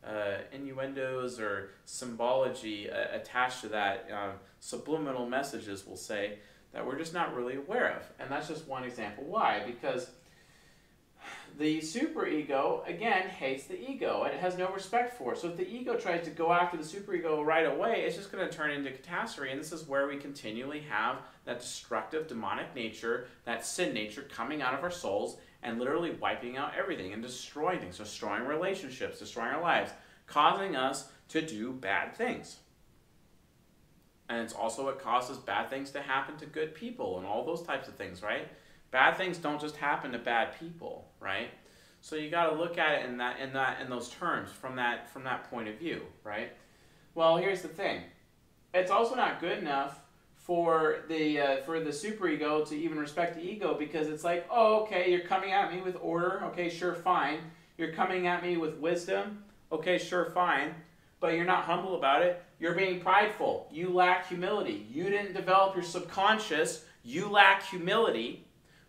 uh, 0.06 0.38
innuendos 0.52 1.40
or 1.40 1.70
symbology 1.84 2.90
uh, 2.90 3.06
attached 3.12 3.62
to 3.62 3.68
that, 3.68 4.08
uh, 4.12 4.32
subliminal 4.60 5.26
messages, 5.26 5.84
we'll 5.86 5.96
say, 5.96 6.38
that 6.72 6.84
we're 6.84 6.98
just 6.98 7.14
not 7.14 7.34
really 7.34 7.56
aware 7.56 7.96
of. 7.96 8.02
And 8.18 8.30
that's 8.30 8.48
just 8.48 8.66
one 8.66 8.84
example. 8.84 9.24
Why? 9.24 9.62
Because 9.64 10.10
the 11.58 11.78
superego, 11.78 12.86
again, 12.88 13.28
hates 13.28 13.64
the 13.64 13.80
ego 13.80 14.24
and 14.24 14.34
it 14.34 14.40
has 14.40 14.58
no 14.58 14.68
respect 14.70 15.16
for 15.16 15.32
it. 15.32 15.38
So 15.38 15.48
if 15.48 15.56
the 15.56 15.68
ego 15.68 15.96
tries 15.96 16.24
to 16.24 16.30
go 16.30 16.52
after 16.52 16.76
the 16.76 16.82
superego 16.82 17.44
right 17.44 17.66
away, 17.66 18.02
it's 18.04 18.16
just 18.16 18.32
going 18.32 18.48
to 18.48 18.54
turn 18.54 18.70
into 18.70 18.90
catastrophe. 18.90 19.52
And 19.52 19.60
this 19.60 19.72
is 19.72 19.86
where 19.86 20.08
we 20.08 20.16
continually 20.16 20.80
have 20.90 21.18
that 21.44 21.60
destructive 21.60 22.26
demonic 22.26 22.74
nature, 22.74 23.28
that 23.44 23.64
sin 23.64 23.94
nature 23.94 24.22
coming 24.22 24.62
out 24.62 24.74
of 24.74 24.82
our 24.82 24.90
souls 24.90 25.38
and 25.62 25.78
literally 25.78 26.10
wiping 26.12 26.56
out 26.56 26.72
everything 26.76 27.12
and 27.12 27.22
destroying 27.22 27.80
things, 27.80 27.98
destroying 27.98 28.44
relationships, 28.44 29.18
destroying 29.18 29.50
our 29.50 29.62
lives, 29.62 29.92
causing 30.26 30.74
us 30.74 31.08
to 31.28 31.40
do 31.40 31.72
bad 31.72 32.14
things. 32.14 32.58
And 34.28 34.40
it's 34.40 34.54
also 34.54 34.84
what 34.84 34.98
causes 34.98 35.38
bad 35.38 35.70
things 35.70 35.90
to 35.92 36.00
happen 36.00 36.36
to 36.38 36.46
good 36.46 36.74
people 36.74 37.18
and 37.18 37.26
all 37.26 37.44
those 37.44 37.62
types 37.62 37.88
of 37.88 37.94
things, 37.94 38.22
right? 38.22 38.48
Bad 38.90 39.16
things 39.16 39.38
don't 39.38 39.60
just 39.60 39.76
happen 39.76 40.12
to 40.12 40.18
bad 40.18 40.58
people, 40.58 41.10
right? 41.24 41.48
So 42.00 42.16
you 42.16 42.30
got 42.30 42.50
to 42.50 42.56
look 42.56 42.76
at 42.76 43.00
it 43.00 43.08
in 43.08 43.16
that 43.16 43.40
in 43.40 43.54
that 43.54 43.80
in 43.80 43.88
those 43.88 44.10
terms 44.10 44.50
from 44.50 44.76
that 44.76 45.08
from 45.10 45.24
that 45.24 45.50
point 45.50 45.68
of 45.68 45.78
view, 45.78 46.02
right? 46.22 46.52
Well, 47.14 47.38
here's 47.38 47.62
the 47.62 47.68
thing. 47.68 48.02
It's 48.74 48.90
also 48.90 49.14
not 49.14 49.40
good 49.40 49.58
enough 49.58 50.00
for 50.34 51.04
the 51.08 51.40
uh, 51.40 51.56
for 51.62 51.80
the 51.80 51.90
superego 51.90 52.68
to 52.68 52.76
even 52.76 52.98
respect 52.98 53.36
the 53.36 53.42
ego 53.42 53.74
because 53.78 54.08
it's 54.08 54.24
like, 54.24 54.46
oh, 54.50 54.82
okay, 54.82 55.10
you're 55.10 55.20
coming 55.20 55.52
at 55.52 55.72
me 55.72 55.80
with 55.80 55.96
order. 56.02 56.42
Okay, 56.44 56.68
sure, 56.68 56.94
fine. 56.94 57.38
You're 57.78 57.92
coming 57.92 58.26
at 58.26 58.42
me 58.42 58.58
with 58.58 58.76
wisdom. 58.76 59.42
Okay, 59.72 59.96
sure, 59.96 60.26
fine. 60.26 60.74
But 61.20 61.34
you're 61.34 61.46
not 61.46 61.64
humble 61.64 61.96
about 61.96 62.22
it. 62.22 62.44
You're 62.60 62.74
being 62.74 63.00
prideful. 63.00 63.66
You 63.72 63.88
lack 63.88 64.28
humility. 64.28 64.86
You 64.92 65.04
didn't 65.04 65.32
develop 65.32 65.74
your 65.74 65.84
subconscious. 65.84 66.84
You 67.02 67.30
lack 67.30 67.64
humility, 67.64 68.43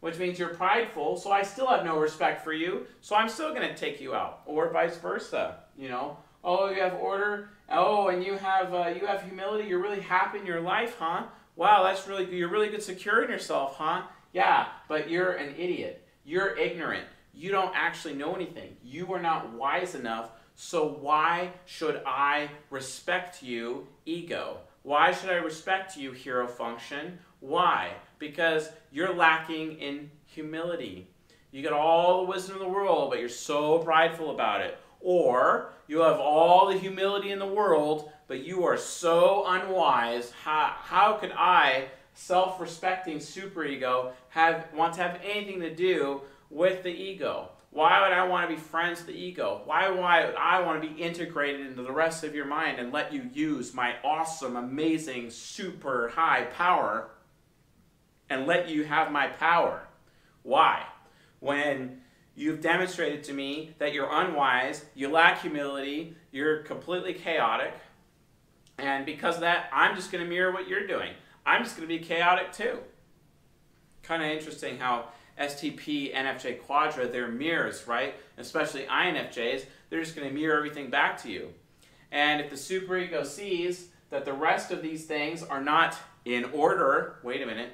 which 0.05 0.19
means 0.19 0.37
you're 0.37 0.49
prideful. 0.49 1.17
So 1.17 1.31
I 1.31 1.41
still 1.41 1.65
have 1.65 1.83
no 1.83 1.97
respect 1.97 2.43
for 2.43 2.53
you. 2.53 2.85
So 3.01 3.15
I'm 3.15 3.27
still 3.27 3.55
going 3.55 3.67
to 3.67 3.75
take 3.75 3.99
you 3.99 4.13
out, 4.13 4.43
or 4.45 4.69
vice 4.69 4.97
versa. 4.97 5.55
You 5.75 5.89
know, 5.89 6.17
oh, 6.43 6.69
you 6.69 6.79
have 6.79 6.93
order. 6.93 7.49
Oh, 7.71 8.09
and 8.09 8.23
you 8.23 8.37
have 8.37 8.71
uh, 8.71 8.93
you 8.95 9.07
have 9.07 9.23
humility. 9.23 9.67
You're 9.67 9.81
really 9.81 10.01
happy 10.01 10.37
in 10.37 10.45
your 10.45 10.61
life, 10.61 10.97
huh? 10.99 11.23
Wow, 11.55 11.81
that's 11.81 12.07
really 12.07 12.25
good. 12.25 12.35
You're 12.35 12.51
really 12.51 12.69
good 12.69 12.83
securing 12.83 13.31
yourself, 13.31 13.77
huh? 13.77 14.03
Yeah, 14.31 14.67
but 14.87 15.09
you're 15.09 15.31
an 15.31 15.55
idiot. 15.57 16.07
You're 16.23 16.55
ignorant. 16.55 17.07
You 17.33 17.49
don't 17.49 17.73
actually 17.75 18.13
know 18.13 18.35
anything. 18.35 18.77
You 18.83 19.11
are 19.11 19.21
not 19.21 19.53
wise 19.53 19.95
enough. 19.95 20.29
So 20.53 20.87
why 20.87 21.49
should 21.65 22.03
I 22.05 22.51
respect 22.69 23.41
you, 23.41 23.87
ego? 24.05 24.59
Why 24.83 25.13
should 25.13 25.31
I 25.31 25.37
respect 25.37 25.97
you, 25.97 26.11
hero 26.11 26.47
function? 26.47 27.17
Why? 27.39 27.93
Because 28.19 28.69
you're 28.91 29.13
lacking 29.13 29.79
in 29.79 30.09
humility. 30.25 31.07
You 31.51 31.63
got 31.63 31.73
all 31.73 32.25
the 32.25 32.31
wisdom 32.31 32.57
in 32.57 32.61
the 32.61 32.67
world, 32.67 33.09
but 33.09 33.19
you're 33.19 33.29
so 33.29 33.79
prideful 33.79 34.31
about 34.31 34.61
it. 34.61 34.77
Or 34.99 35.71
you 35.87 36.01
have 36.01 36.19
all 36.19 36.67
the 36.67 36.77
humility 36.77 37.31
in 37.31 37.39
the 37.39 37.45
world, 37.45 38.11
but 38.27 38.43
you 38.43 38.65
are 38.65 38.77
so 38.77 39.45
unwise. 39.47 40.31
How, 40.31 40.73
how 40.75 41.13
could 41.13 41.31
I, 41.31 41.85
self-respecting 42.13 43.19
superego, 43.19 44.11
have 44.29 44.67
want 44.73 44.95
to 44.95 45.01
have 45.01 45.19
anything 45.23 45.61
to 45.61 45.73
do 45.73 46.21
with 46.49 46.83
the 46.83 46.89
ego? 46.89 47.49
Why 47.71 48.01
would 48.01 48.13
I 48.13 48.25
want 48.25 48.49
to 48.49 48.55
be 48.55 48.61
friends 48.61 48.99
with 48.99 49.07
the 49.07 49.21
ego? 49.21 49.61
Why, 49.65 49.89
Why 49.89 50.25
would 50.25 50.35
I 50.35 50.61
want 50.61 50.81
to 50.81 50.89
be 50.89 51.01
integrated 51.01 51.67
into 51.67 51.83
the 51.83 51.91
rest 51.91 52.23
of 52.23 52.33
your 52.33 52.45
mind 52.45 52.79
and 52.79 52.93
let 52.93 53.11
you 53.11 53.29
use 53.33 53.73
my 53.73 53.95
awesome, 54.03 54.55
amazing, 54.55 55.29
super 55.29 56.07
high 56.09 56.45
power 56.55 57.09
and 58.29 58.47
let 58.47 58.69
you 58.69 58.83
have 58.83 59.11
my 59.11 59.27
power? 59.27 59.87
Why? 60.43 60.85
When 61.39 62.01
you've 62.35 62.61
demonstrated 62.61 63.23
to 63.25 63.33
me 63.33 63.75
that 63.79 63.93
you're 63.93 64.11
unwise, 64.11 64.85
you 64.93 65.09
lack 65.09 65.41
humility, 65.41 66.15
you're 66.31 66.63
completely 66.63 67.13
chaotic, 67.13 67.73
and 68.77 69.05
because 69.05 69.35
of 69.35 69.41
that, 69.41 69.69
I'm 69.71 69.95
just 69.95 70.11
going 70.11 70.23
to 70.23 70.29
mirror 70.29 70.51
what 70.51 70.67
you're 70.67 70.87
doing. 70.87 71.11
I'm 71.45 71.63
just 71.63 71.77
going 71.77 71.87
to 71.87 71.97
be 71.97 72.03
chaotic 72.03 72.51
too. 72.51 72.79
Kind 74.03 74.23
of 74.23 74.29
interesting 74.29 74.77
how 74.77 75.09
STP, 75.39 76.13
NFJ 76.13 76.61
Quadra, 76.61 77.07
they're 77.07 77.27
mirrors, 77.27 77.87
right? 77.87 78.15
Especially 78.37 78.83
INFJs, 78.83 79.65
they're 79.89 80.01
just 80.01 80.15
going 80.15 80.27
to 80.27 80.33
mirror 80.33 80.57
everything 80.57 80.89
back 80.89 81.21
to 81.23 81.31
you. 81.31 81.49
And 82.11 82.41
if 82.41 82.49
the 82.49 82.55
superego 82.55 83.25
sees 83.25 83.89
that 84.09 84.25
the 84.25 84.33
rest 84.33 84.71
of 84.71 84.81
these 84.81 85.05
things 85.05 85.43
are 85.43 85.61
not 85.61 85.97
in 86.23 86.45
order, 86.45 87.17
wait 87.23 87.41
a 87.41 87.45
minute, 87.45 87.71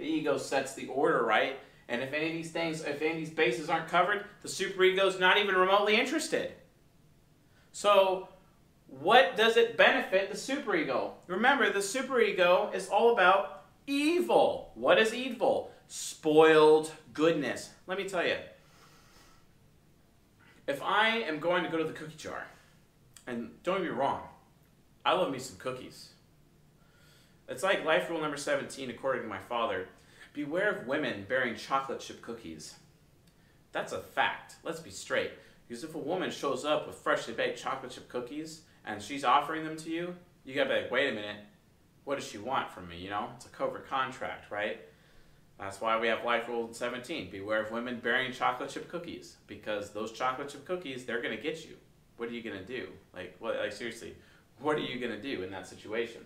the 0.00 0.06
ego 0.06 0.38
sets 0.38 0.74
the 0.74 0.88
order, 0.88 1.24
right? 1.24 1.58
And 1.88 2.02
if 2.02 2.12
any 2.12 2.28
of 2.28 2.32
these 2.32 2.50
things, 2.50 2.82
if 2.82 3.02
any 3.02 3.10
of 3.10 3.16
these 3.16 3.30
bases 3.30 3.68
aren't 3.68 3.88
covered, 3.88 4.24
the 4.42 4.48
superego 4.48 5.06
is 5.06 5.18
not 5.18 5.38
even 5.38 5.54
remotely 5.54 5.96
interested. 5.96 6.52
So 7.72 8.28
what 8.86 9.36
does 9.36 9.56
it 9.56 9.76
benefit 9.76 10.30
the 10.30 10.36
superego? 10.36 11.12
Remember, 11.26 11.70
the 11.70 11.80
superego 11.80 12.74
is 12.74 12.88
all 12.88 13.12
about 13.12 13.64
evil. 13.86 14.72
What 14.74 14.98
is 14.98 15.14
evil? 15.14 15.70
Spoiled 15.88 16.92
goodness. 17.12 17.70
Let 17.86 17.98
me 17.98 18.08
tell 18.08 18.26
you. 18.26 18.36
If 20.66 20.82
I 20.82 21.08
am 21.08 21.40
going 21.40 21.64
to 21.64 21.70
go 21.70 21.78
to 21.78 21.84
the 21.84 21.92
cookie 21.92 22.16
jar, 22.16 22.46
and 23.26 23.50
don't 23.64 23.78
get 23.78 23.90
me 23.90 23.96
wrong, 23.96 24.22
I 25.04 25.12
love 25.12 25.32
me 25.32 25.38
some 25.38 25.56
cookies. 25.56 26.10
It's 27.50 27.64
like 27.64 27.84
life 27.84 28.08
rule 28.08 28.20
number 28.20 28.36
17, 28.36 28.90
according 28.90 29.22
to 29.22 29.28
my 29.28 29.40
father 29.40 29.88
beware 30.32 30.70
of 30.70 30.86
women 30.86 31.26
bearing 31.28 31.56
chocolate 31.56 31.98
chip 31.98 32.22
cookies. 32.22 32.76
That's 33.72 33.92
a 33.92 33.98
fact. 33.98 34.54
Let's 34.62 34.78
be 34.78 34.90
straight. 34.90 35.32
Because 35.66 35.82
if 35.82 35.96
a 35.96 35.98
woman 35.98 36.30
shows 36.30 36.64
up 36.64 36.86
with 36.86 36.94
freshly 36.94 37.34
baked 37.34 37.60
chocolate 37.60 37.90
chip 37.90 38.08
cookies, 38.08 38.62
and 38.84 39.02
she's 39.02 39.24
offering 39.24 39.64
them 39.64 39.76
to 39.78 39.90
you, 39.90 40.14
you 40.44 40.54
gotta 40.54 40.70
be 40.70 40.76
like, 40.82 40.90
wait 40.92 41.10
a 41.10 41.12
minute, 41.12 41.38
what 42.04 42.20
does 42.20 42.26
she 42.26 42.38
want 42.38 42.70
from 42.70 42.88
me? 42.88 42.98
You 42.98 43.10
know, 43.10 43.30
it's 43.34 43.46
a 43.46 43.48
covert 43.48 43.88
contract, 43.88 44.52
right? 44.52 44.80
That's 45.58 45.80
why 45.80 45.98
we 45.98 46.06
have 46.06 46.24
Life 46.24 46.46
Rule 46.46 46.72
17. 46.72 47.32
Beware 47.32 47.64
of 47.64 47.72
women 47.72 47.98
bearing 48.00 48.30
chocolate 48.32 48.70
chip 48.70 48.88
cookies 48.88 49.38
because 49.48 49.90
those 49.90 50.12
chocolate 50.12 50.50
chip 50.50 50.64
cookies, 50.64 51.04
they're 51.04 51.20
gonna 51.20 51.36
get 51.36 51.64
you. 51.64 51.74
What 52.16 52.28
are 52.28 52.32
you 52.32 52.42
gonna 52.42 52.64
do? 52.64 52.88
Like, 53.12 53.34
what? 53.40 53.56
Like 53.56 53.72
seriously, 53.72 54.14
what 54.60 54.76
are 54.76 54.80
you 54.80 55.00
gonna 55.00 55.20
do 55.20 55.42
in 55.42 55.50
that 55.50 55.66
situation? 55.66 56.22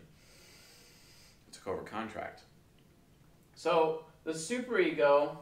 It's 1.54 1.62
a 1.62 1.64
covert 1.64 1.86
contract. 1.86 2.42
So 3.54 4.06
the 4.24 4.32
superego 4.32 5.36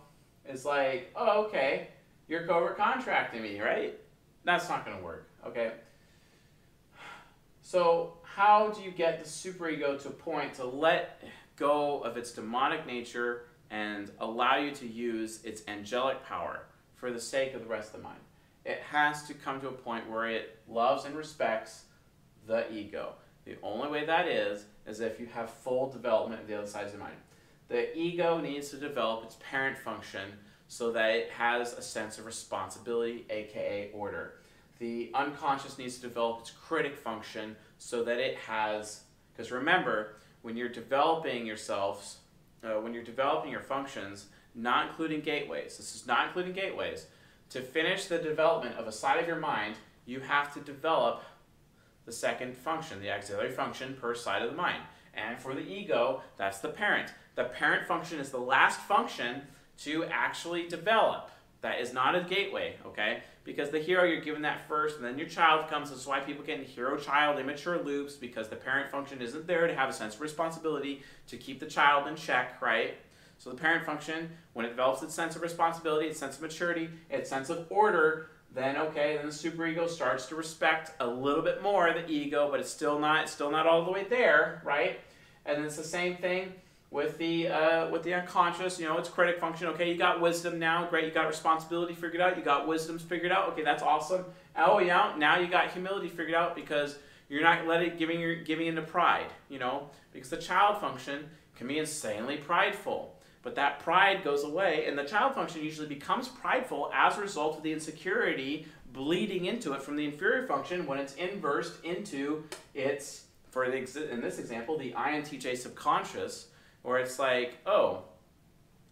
is 0.46 0.66
like, 0.66 1.11
oh, 1.16 1.44
okay, 1.44 1.88
you're 2.29 2.46
covert 2.46 2.77
contracting 2.77 3.40
me, 3.40 3.59
right? 3.62 3.98
That's 4.44 4.68
not 4.68 4.85
gonna 4.85 5.03
work. 5.03 5.31
Okay. 5.46 5.72
So 7.62 8.18
how 8.25 8.72
do 8.77 8.83
you 8.83 8.90
get 8.90 9.20
the 9.20 9.25
superego 9.25 9.98
to 10.03 10.09
a 10.09 10.12
point 10.12 10.53
to 10.57 10.66
let 10.66 11.22
go 11.57 12.01
of 12.01 12.18
its 12.18 12.33
demonic 12.33 12.87
nature 12.87 13.46
and 13.70 14.11
allow 14.20 14.59
you 14.59 14.70
to 14.72 14.87
use 14.87 15.42
its 15.44 15.62
angelic 15.66 16.22
power 16.27 16.66
for 16.94 17.11
the 17.11 17.20
sake 17.20 17.55
of 17.55 17.62
the 17.62 17.68
rest 17.68 17.94
of 17.94 18.03
the 18.03 18.03
mind? 18.03 18.20
It 18.66 18.81
has 18.81 19.22
to 19.29 19.33
come 19.33 19.62
to 19.62 19.68
a 19.68 19.72
point 19.72 20.11
where 20.11 20.29
it 20.29 20.59
loves 20.68 21.07
and 21.07 21.16
respects 21.16 21.85
the 22.46 22.70
ego. 22.70 23.14
The 23.44 23.57
only 23.62 23.88
way 23.88 24.05
that 24.05 24.28
is 24.28 24.64
is 24.87 25.00
if 25.00 25.18
you 25.18 25.26
have 25.26 25.50
full 25.50 25.90
development 25.90 26.40
of 26.40 26.46
the 26.46 26.57
other 26.57 26.66
sides 26.66 26.92
of 26.92 26.98
the 26.98 27.05
mind. 27.05 27.16
The 27.68 27.96
ego 27.96 28.38
needs 28.38 28.70
to 28.70 28.76
develop 28.76 29.24
its 29.24 29.37
parent 29.40 29.78
function 29.78 30.33
so 30.68 30.92
that 30.92 31.11
it 31.11 31.31
has 31.31 31.72
a 31.72 31.83
sense 31.83 32.18
of 32.18 32.26
responsibility, 32.26 33.26
aka 33.31 33.90
order. 33.92 34.35
The 34.78 35.11
unconscious 35.14 35.78
needs 35.78 35.96
to 35.96 36.02
develop 36.02 36.40
its 36.40 36.50
critic 36.50 36.96
function 36.96 37.57
so 37.78 38.02
that 38.05 38.18
it 38.18 38.37
has, 38.37 39.02
because 39.33 39.50
remember, 39.52 40.16
when 40.42 40.57
you're 40.57 40.68
developing 40.68 41.46
yourselves, 41.46 42.18
uh, 42.64 42.81
when 42.81 42.94
you're 42.94 43.02
developing 43.02 43.50
your 43.50 43.61
functions, 43.61 44.26
not 44.55 44.88
including 44.88 45.20
gateways, 45.20 45.76
this 45.76 45.94
is 45.94 46.07
not 46.07 46.26
including 46.28 46.52
gateways, 46.52 47.07
to 47.50 47.61
finish 47.61 48.07
the 48.07 48.18
development 48.18 48.76
of 48.76 48.87
a 48.87 48.92
side 48.92 49.20
of 49.20 49.26
your 49.26 49.37
mind, 49.37 49.76
you 50.07 50.20
have 50.20 50.52
to 50.55 50.61
develop 50.61 51.22
the 52.04 52.12
second 52.12 52.56
function, 52.56 53.00
the 53.00 53.10
auxiliary 53.10 53.52
function 53.52 53.96
per 54.00 54.14
side 54.14 54.42
of 54.42 54.50
the 54.50 54.56
mind. 54.56 54.82
And 55.14 55.38
for 55.38 55.54
the 55.54 55.60
ego, 55.60 56.22
that's 56.36 56.58
the 56.58 56.68
parent. 56.68 57.12
The 57.34 57.44
parent 57.44 57.86
function 57.86 58.18
is 58.18 58.30
the 58.30 58.38
last 58.38 58.80
function 58.80 59.42
to 59.78 60.04
actually 60.04 60.68
develop. 60.68 61.30
That 61.60 61.80
is 61.80 61.92
not 61.92 62.16
a 62.16 62.22
gateway, 62.22 62.76
okay? 62.84 63.22
Because 63.44 63.70
the 63.70 63.78
hero, 63.78 64.04
you're 64.04 64.20
given 64.20 64.42
that 64.42 64.66
first, 64.66 64.96
and 64.96 65.04
then 65.04 65.16
your 65.16 65.28
child 65.28 65.68
comes. 65.70 65.90
That's 65.90 66.06
why 66.06 66.18
people 66.20 66.44
get 66.44 66.58
in 66.58 66.64
hero 66.64 66.96
child 66.96 67.38
immature 67.38 67.80
loops, 67.80 68.14
because 68.14 68.48
the 68.48 68.56
parent 68.56 68.90
function 68.90 69.22
isn't 69.22 69.46
there 69.46 69.68
to 69.68 69.74
have 69.74 69.88
a 69.88 69.92
sense 69.92 70.16
of 70.16 70.20
responsibility 70.20 71.02
to 71.28 71.36
keep 71.36 71.60
the 71.60 71.66
child 71.66 72.08
in 72.08 72.16
check, 72.16 72.60
right? 72.60 72.94
So 73.38 73.50
the 73.50 73.56
parent 73.56 73.84
function, 73.84 74.30
when 74.54 74.66
it 74.66 74.70
develops 74.70 75.02
its 75.02 75.14
sense 75.14 75.36
of 75.36 75.42
responsibility, 75.42 76.06
its 76.06 76.18
sense 76.18 76.36
of 76.36 76.42
maturity, 76.42 76.90
its 77.10 77.28
sense 77.30 77.48
of 77.48 77.66
order, 77.70 78.30
then 78.54 78.76
okay, 78.76 79.16
then 79.16 79.26
the 79.26 79.32
superego 79.32 79.88
starts 79.88 80.26
to 80.26 80.34
respect 80.34 80.92
a 81.00 81.06
little 81.06 81.42
bit 81.42 81.62
more 81.62 81.92
the 81.92 82.08
ego, 82.08 82.48
but 82.50 82.60
it's 82.60 82.70
still 82.70 82.98
not 82.98 83.24
it's 83.24 83.32
still 83.32 83.50
not 83.50 83.66
all 83.66 83.84
the 83.84 83.90
way 83.90 84.04
there, 84.04 84.60
right? 84.64 85.00
And 85.46 85.64
it's 85.64 85.76
the 85.76 85.84
same 85.84 86.16
thing 86.16 86.52
with 86.90 87.16
the 87.16 87.48
uh, 87.48 87.90
with 87.90 88.02
the 88.02 88.14
unconscious. 88.14 88.78
You 88.78 88.86
know, 88.86 88.98
it's 88.98 89.08
critic 89.08 89.40
function. 89.40 89.68
Okay, 89.68 89.90
you 89.90 89.96
got 89.96 90.20
wisdom 90.20 90.58
now. 90.58 90.86
Great, 90.88 91.06
you 91.06 91.10
got 91.10 91.26
responsibility 91.26 91.94
figured 91.94 92.20
out. 92.20 92.36
You 92.36 92.44
got 92.44 92.68
wisdom 92.68 92.98
figured 92.98 93.32
out. 93.32 93.48
Okay, 93.50 93.64
that's 93.64 93.82
awesome. 93.82 94.24
Oh 94.56 94.78
yeah, 94.78 95.14
now 95.16 95.38
you 95.38 95.48
got 95.48 95.72
humility 95.72 96.08
figured 96.08 96.34
out 96.34 96.54
because 96.54 96.98
you're 97.28 97.42
not 97.42 97.66
letting 97.66 97.96
giving 97.96 98.20
your 98.20 98.36
giving 98.36 98.66
into 98.66 98.82
pride. 98.82 99.30
You 99.48 99.58
know, 99.58 99.88
because 100.12 100.28
the 100.28 100.36
child 100.36 100.78
function 100.78 101.24
can 101.56 101.66
be 101.66 101.78
insanely 101.78 102.36
prideful. 102.36 103.16
But 103.42 103.57
that 103.57 103.81
pride 103.81 104.22
goes 104.22 104.44
away, 104.44 104.87
and 104.87 104.96
the 104.96 105.05
child 105.05 105.35
function 105.35 105.62
usually 105.62 105.88
becomes 105.88 106.28
prideful 106.28 106.90
as 106.94 107.18
a 107.18 107.20
result 107.20 107.57
of 107.57 107.62
the 107.62 107.72
insecurity 107.72 108.66
bleeding 108.92 109.46
into 109.46 109.72
it 109.72 109.83
from 109.83 109.96
the 109.96 110.05
inferior 110.05 110.46
function 110.46 110.87
when 110.87 110.98
it's 110.98 111.14
inversed 111.14 111.83
into 111.85 112.44
its, 112.74 113.24
for 113.50 113.68
the, 113.68 114.11
in 114.11 114.20
this 114.20 114.38
example, 114.38 114.78
the 114.78 114.92
INTJ 114.92 115.57
subconscious, 115.57 116.48
where 116.83 116.98
it's 116.98 117.18
like, 117.18 117.57
oh, 117.66 118.05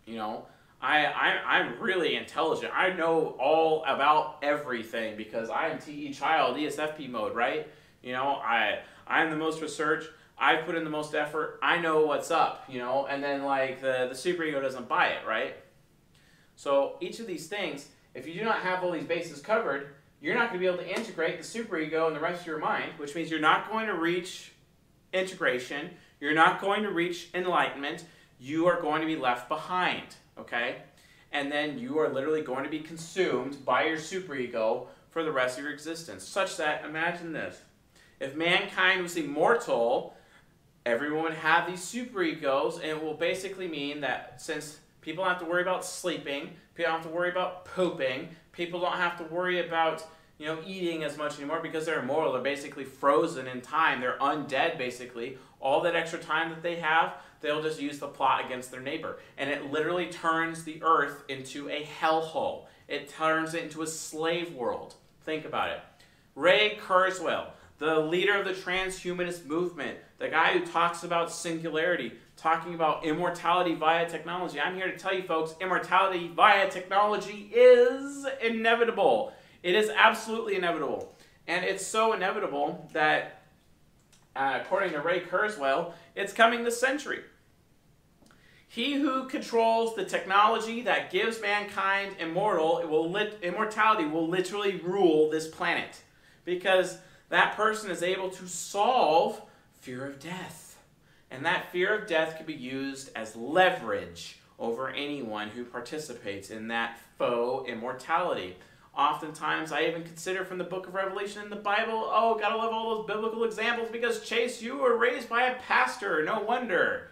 you 0.04 0.16
know, 0.16 0.46
I, 0.80 1.04
I, 1.04 1.58
I'm 1.58 1.80
really 1.80 2.16
intelligent. 2.16 2.72
I 2.74 2.92
know 2.92 3.36
all 3.38 3.84
about 3.84 4.38
everything 4.42 5.16
because 5.16 5.50
I 5.50 5.68
am 5.68 5.78
TE 5.78 6.12
child, 6.12 6.56
ESFP 6.56 7.10
mode, 7.10 7.36
right? 7.36 7.68
You 8.02 8.12
know, 8.12 8.40
I, 8.42 8.80
I'm 9.06 9.30
the 9.30 9.36
most 9.36 9.60
research. 9.60 10.04
I 10.40 10.56
put 10.56 10.74
in 10.74 10.84
the 10.84 10.90
most 10.90 11.14
effort. 11.14 11.60
I 11.62 11.78
know 11.78 12.06
what's 12.06 12.30
up, 12.30 12.64
you 12.66 12.78
know, 12.78 13.06
and 13.06 13.22
then 13.22 13.44
like 13.44 13.82
the, 13.82 14.08
the 14.08 14.14
superego 14.14 14.62
doesn't 14.62 14.88
buy 14.88 15.08
it, 15.08 15.26
right? 15.26 15.54
So 16.56 16.96
each 17.00 17.20
of 17.20 17.26
these 17.26 17.46
things, 17.46 17.88
if 18.14 18.26
you 18.26 18.32
do 18.34 18.42
not 18.42 18.60
have 18.60 18.82
all 18.82 18.90
these 18.90 19.04
bases 19.04 19.40
covered, 19.40 19.94
you're 20.20 20.34
not 20.34 20.48
going 20.48 20.54
to 20.54 20.58
be 20.58 20.66
able 20.66 20.78
to 20.78 20.98
integrate 20.98 21.38
the 21.38 21.44
superego 21.46 22.06
and 22.06 22.16
the 22.16 22.20
rest 22.20 22.40
of 22.40 22.46
your 22.46 22.58
mind, 22.58 22.92
which 22.96 23.14
means 23.14 23.30
you're 23.30 23.38
not 23.38 23.70
going 23.70 23.86
to 23.86 23.94
reach 23.94 24.52
integration. 25.12 25.90
You're 26.20 26.34
not 26.34 26.60
going 26.60 26.82
to 26.84 26.90
reach 26.90 27.28
enlightenment. 27.34 28.04
You 28.38 28.66
are 28.66 28.80
going 28.80 29.02
to 29.02 29.06
be 29.06 29.16
left 29.16 29.48
behind, 29.48 30.16
okay? 30.38 30.76
And 31.32 31.52
then 31.52 31.78
you 31.78 31.98
are 31.98 32.08
literally 32.08 32.42
going 32.42 32.64
to 32.64 32.70
be 32.70 32.80
consumed 32.80 33.64
by 33.64 33.84
your 33.84 33.98
superego 33.98 34.86
for 35.10 35.22
the 35.22 35.32
rest 35.32 35.58
of 35.58 35.64
your 35.64 35.72
existence. 35.72 36.24
Such 36.24 36.56
that, 36.56 36.84
imagine 36.84 37.32
this. 37.32 37.60
If 38.20 38.36
mankind 38.36 39.02
was 39.02 39.16
immortal, 39.16 40.14
everyone 40.86 41.32
have 41.32 41.66
these 41.66 41.80
superegos, 41.80 42.76
and 42.76 42.84
it 42.84 43.02
will 43.02 43.14
basically 43.14 43.68
mean 43.68 44.00
that 44.00 44.40
since 44.40 44.78
people 45.00 45.24
don't 45.24 45.32
have 45.32 45.42
to 45.42 45.48
worry 45.48 45.62
about 45.62 45.84
sleeping, 45.84 46.50
people 46.74 46.92
don't 46.92 47.02
have 47.02 47.10
to 47.10 47.14
worry 47.14 47.30
about 47.30 47.64
pooping, 47.64 48.28
people 48.52 48.80
don't 48.80 48.96
have 48.96 49.16
to 49.18 49.24
worry 49.24 49.66
about 49.66 50.06
you 50.38 50.46
know 50.46 50.58
eating 50.66 51.04
as 51.04 51.18
much 51.18 51.38
anymore 51.38 51.60
because 51.62 51.84
they're 51.84 52.00
immortal. 52.00 52.32
They're 52.32 52.42
basically 52.42 52.84
frozen 52.84 53.46
in 53.46 53.60
time. 53.60 54.00
They're 54.00 54.18
undead 54.18 54.78
basically. 54.78 55.38
All 55.60 55.82
that 55.82 55.94
extra 55.94 56.18
time 56.18 56.48
that 56.50 56.62
they 56.62 56.76
have, 56.76 57.14
they'll 57.42 57.62
just 57.62 57.80
use 57.80 57.98
the 57.98 58.08
plot 58.08 58.46
against 58.46 58.70
their 58.70 58.80
neighbor, 58.80 59.18
and 59.36 59.50
it 59.50 59.70
literally 59.70 60.06
turns 60.06 60.64
the 60.64 60.82
earth 60.82 61.24
into 61.28 61.68
a 61.68 61.84
hellhole. 61.84 62.64
It 62.88 63.08
turns 63.08 63.54
it 63.54 63.64
into 63.64 63.82
a 63.82 63.86
slave 63.86 64.54
world. 64.54 64.94
Think 65.22 65.44
about 65.44 65.70
it. 65.70 65.80
Ray 66.34 66.78
Kurzweil, 66.82 67.48
the 67.80 67.98
leader 67.98 68.38
of 68.38 68.44
the 68.44 68.52
transhumanist 68.52 69.46
movement, 69.46 69.96
the 70.18 70.28
guy 70.28 70.52
who 70.52 70.64
talks 70.64 71.02
about 71.02 71.32
singularity, 71.32 72.12
talking 72.36 72.74
about 72.74 73.06
immortality 73.06 73.74
via 73.74 74.08
technology. 74.08 74.60
I'm 74.60 74.76
here 74.76 74.92
to 74.92 74.98
tell 74.98 75.14
you 75.14 75.22
folks, 75.22 75.54
immortality 75.62 76.28
via 76.28 76.70
technology 76.70 77.50
is 77.52 78.26
inevitable. 78.42 79.32
It 79.62 79.74
is 79.74 79.90
absolutely 79.96 80.56
inevitable. 80.56 81.16
And 81.48 81.64
it's 81.64 81.84
so 81.84 82.12
inevitable 82.12 82.86
that, 82.92 83.44
uh, 84.36 84.58
according 84.60 84.92
to 84.92 85.00
Ray 85.00 85.20
Kurzweil, 85.20 85.94
it's 86.14 86.34
coming 86.34 86.64
this 86.64 86.78
century. 86.78 87.20
He 88.68 88.94
who 88.94 89.26
controls 89.26 89.96
the 89.96 90.04
technology 90.04 90.82
that 90.82 91.10
gives 91.10 91.40
mankind 91.40 92.16
immortal, 92.18 92.78
it 92.78 92.88
will 92.90 93.10
lit- 93.10 93.38
immortality 93.42 94.04
will 94.04 94.28
literally 94.28 94.76
rule 94.76 95.30
this 95.30 95.48
planet. 95.48 96.02
Because 96.44 96.98
that 97.30 97.56
person 97.56 97.90
is 97.90 98.02
able 98.02 98.28
to 98.28 98.46
solve 98.46 99.40
fear 99.78 100.04
of 100.04 100.20
death. 100.20 100.78
And 101.30 101.46
that 101.46 101.70
fear 101.72 101.96
of 101.96 102.06
death 102.06 102.36
can 102.36 102.44
be 102.44 102.54
used 102.54 103.10
as 103.16 103.34
leverage 103.36 104.40
over 104.58 104.90
anyone 104.90 105.48
who 105.48 105.64
participates 105.64 106.50
in 106.50 106.68
that 106.68 106.98
faux 107.16 107.68
immortality. 107.68 108.56
Oftentimes, 108.96 109.70
I 109.70 109.84
even 109.84 110.02
consider 110.02 110.44
from 110.44 110.58
the 110.58 110.64
book 110.64 110.88
of 110.88 110.94
Revelation 110.94 111.42
in 111.42 111.50
the 111.50 111.56
Bible, 111.56 112.10
oh, 112.12 112.36
gotta 112.38 112.56
love 112.56 112.72
all 112.72 112.96
those 112.96 113.06
biblical 113.06 113.44
examples 113.44 113.88
because 113.90 114.28
Chase, 114.28 114.60
you 114.60 114.78
were 114.78 114.98
raised 114.98 115.28
by 115.28 115.44
a 115.46 115.54
pastor. 115.60 116.24
No 116.24 116.40
wonder. 116.40 117.10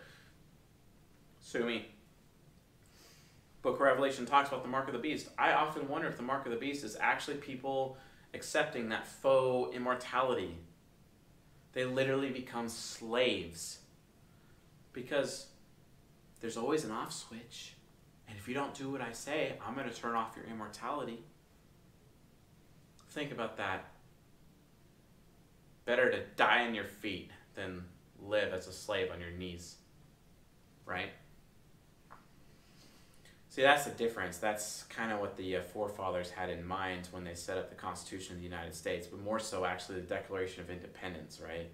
Sue 1.41 1.65
me. 1.65 1.87
Book 3.63 3.77
of 3.77 3.81
Revelation 3.81 4.27
talks 4.27 4.49
about 4.49 4.63
the 4.63 4.69
mark 4.69 4.89
of 4.89 4.93
the 4.93 4.99
beast. 4.99 5.29
I 5.39 5.53
often 5.53 5.89
wonder 5.89 6.09
if 6.09 6.17
the 6.17 6.23
mark 6.23 6.45
of 6.45 6.53
the 6.53 6.59
beast 6.59 6.85
is 6.85 6.97
actually 7.01 7.37
people 7.37 7.97
accepting 8.35 8.89
that 8.91 9.07
faux 9.07 9.75
immortality. 9.75 10.57
They 11.73 11.85
literally 11.85 12.31
become 12.31 12.69
slaves 12.69 13.79
because 14.93 15.47
there's 16.41 16.57
always 16.57 16.85
an 16.85 16.91
off 16.91 17.13
switch. 17.13 17.75
And 18.29 18.37
if 18.37 18.49
you 18.49 18.55
don't 18.55 18.75
do 18.75 18.91
what 18.91 19.01
I 19.01 19.13
say, 19.13 19.55
I'm 19.67 19.75
going 19.75 19.89
to 19.89 19.95
turn 19.95 20.15
off 20.15 20.37
your 20.37 20.47
immortality. 20.47 21.23
Think 23.11 23.33
about 23.33 23.57
that. 23.57 23.87
Better 25.85 26.11
to 26.11 26.21
die 26.37 26.67
on 26.67 26.75
your 26.75 26.85
feet 26.85 27.31
than 27.55 27.85
live 28.21 28.53
as 28.53 28.67
a 28.67 28.73
slave 28.73 29.11
on 29.13 29.21
your 29.21 29.31
knees. 29.31 29.77
Right? 30.85 31.11
See, 33.59 33.65
that's 33.65 33.87
the 33.87 33.91
difference. 33.91 34.39
That's 34.39 34.85
kind 34.85 35.11
of 35.11 35.19
what 35.19 35.37
the 35.37 35.57
uh, 35.57 35.63
forefathers 35.63 36.31
had 36.31 36.49
in 36.49 36.65
mind 36.65 37.09
when 37.11 37.25
they 37.25 37.35
set 37.35 37.59
up 37.59 37.71
the 37.71 37.75
Constitution 37.75 38.35
of 38.35 38.39
the 38.39 38.45
United 38.45 38.73
States, 38.73 39.09
but 39.09 39.19
more 39.19 39.41
so 39.41 39.65
actually 39.65 39.97
the 39.97 40.07
Declaration 40.07 40.63
of 40.63 40.71
Independence, 40.71 41.41
right? 41.45 41.69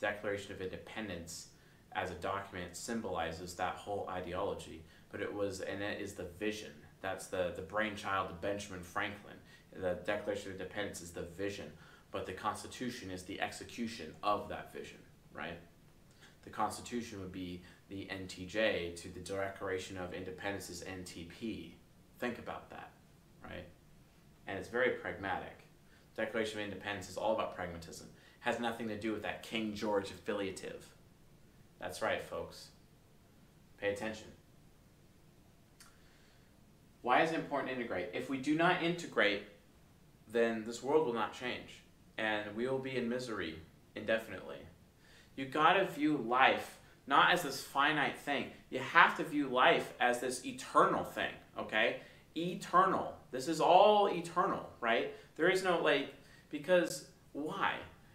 The 0.00 0.06
Declaration 0.06 0.50
of 0.50 0.60
Independence 0.60 1.50
as 1.92 2.10
a 2.10 2.14
document 2.14 2.76
symbolizes 2.76 3.54
that 3.54 3.76
whole 3.76 4.08
ideology, 4.10 4.82
but 5.12 5.20
it 5.20 5.32
was, 5.32 5.60
and 5.60 5.80
it 5.80 6.00
is 6.00 6.14
the 6.14 6.26
vision. 6.40 6.72
That's 7.02 7.28
the, 7.28 7.52
the 7.54 7.62
brainchild 7.62 8.32
of 8.32 8.40
Benjamin 8.40 8.82
Franklin. 8.82 9.36
The 9.76 10.00
Declaration 10.04 10.50
of 10.50 10.60
Independence 10.60 11.02
is 11.02 11.12
the 11.12 11.22
vision, 11.22 11.70
but 12.10 12.26
the 12.26 12.32
Constitution 12.32 13.12
is 13.12 13.22
the 13.22 13.40
execution 13.40 14.12
of 14.24 14.48
that 14.48 14.72
vision, 14.72 14.98
right? 15.32 15.60
The 16.42 16.50
Constitution 16.50 17.20
would 17.20 17.30
be 17.32 17.62
the 17.88 18.08
NTJ 18.10 19.00
to 19.02 19.08
the 19.08 19.20
Declaration 19.20 19.96
of 19.96 20.12
Independence 20.12 20.70
is 20.70 20.82
NTP. 20.82 21.72
Think 22.18 22.38
about 22.38 22.70
that, 22.70 22.90
right? 23.44 23.64
And 24.46 24.58
it's 24.58 24.68
very 24.68 24.90
pragmatic. 24.90 25.64
Declaration 26.16 26.58
of 26.60 26.64
Independence 26.64 27.08
is 27.08 27.16
all 27.16 27.34
about 27.34 27.54
pragmatism. 27.54 28.08
has 28.40 28.60
nothing 28.60 28.86
to 28.86 28.98
do 28.98 29.12
with 29.12 29.22
that 29.22 29.42
King 29.42 29.74
George 29.74 30.10
affiliative. 30.10 30.86
That's 31.80 32.00
right, 32.00 32.22
folks. 32.22 32.68
Pay 33.78 33.92
attention. 33.92 34.28
Why 37.02 37.22
is 37.22 37.32
it 37.32 37.36
important 37.36 37.70
to 37.70 37.76
integrate? 37.76 38.10
If 38.14 38.30
we 38.30 38.38
do 38.38 38.54
not 38.54 38.82
integrate, 38.82 39.42
then 40.28 40.64
this 40.64 40.82
world 40.82 41.06
will 41.06 41.14
not 41.14 41.32
change 41.32 41.82
and 42.18 42.44
we 42.56 42.66
will 42.66 42.78
be 42.78 42.96
in 42.96 43.08
misery 43.08 43.58
indefinitely. 43.94 44.58
You 45.36 45.44
gotta 45.44 45.84
view 45.84 46.16
life 46.16 46.78
not 47.06 47.32
as 47.32 47.42
this 47.42 47.62
finite 47.62 48.18
thing. 48.18 48.46
You 48.70 48.80
have 48.80 49.16
to 49.18 49.24
view 49.24 49.48
life 49.48 49.92
as 50.00 50.20
this 50.20 50.44
eternal 50.44 51.04
thing, 51.04 51.32
okay? 51.58 52.00
Eternal. 52.36 53.14
This 53.30 53.48
is 53.48 53.60
all 53.60 54.08
eternal, 54.08 54.68
right? 54.80 55.14
There 55.36 55.48
is 55.48 55.62
no, 55.62 55.80
like, 55.82 56.14
because 56.50 57.08
why? 57.32 57.74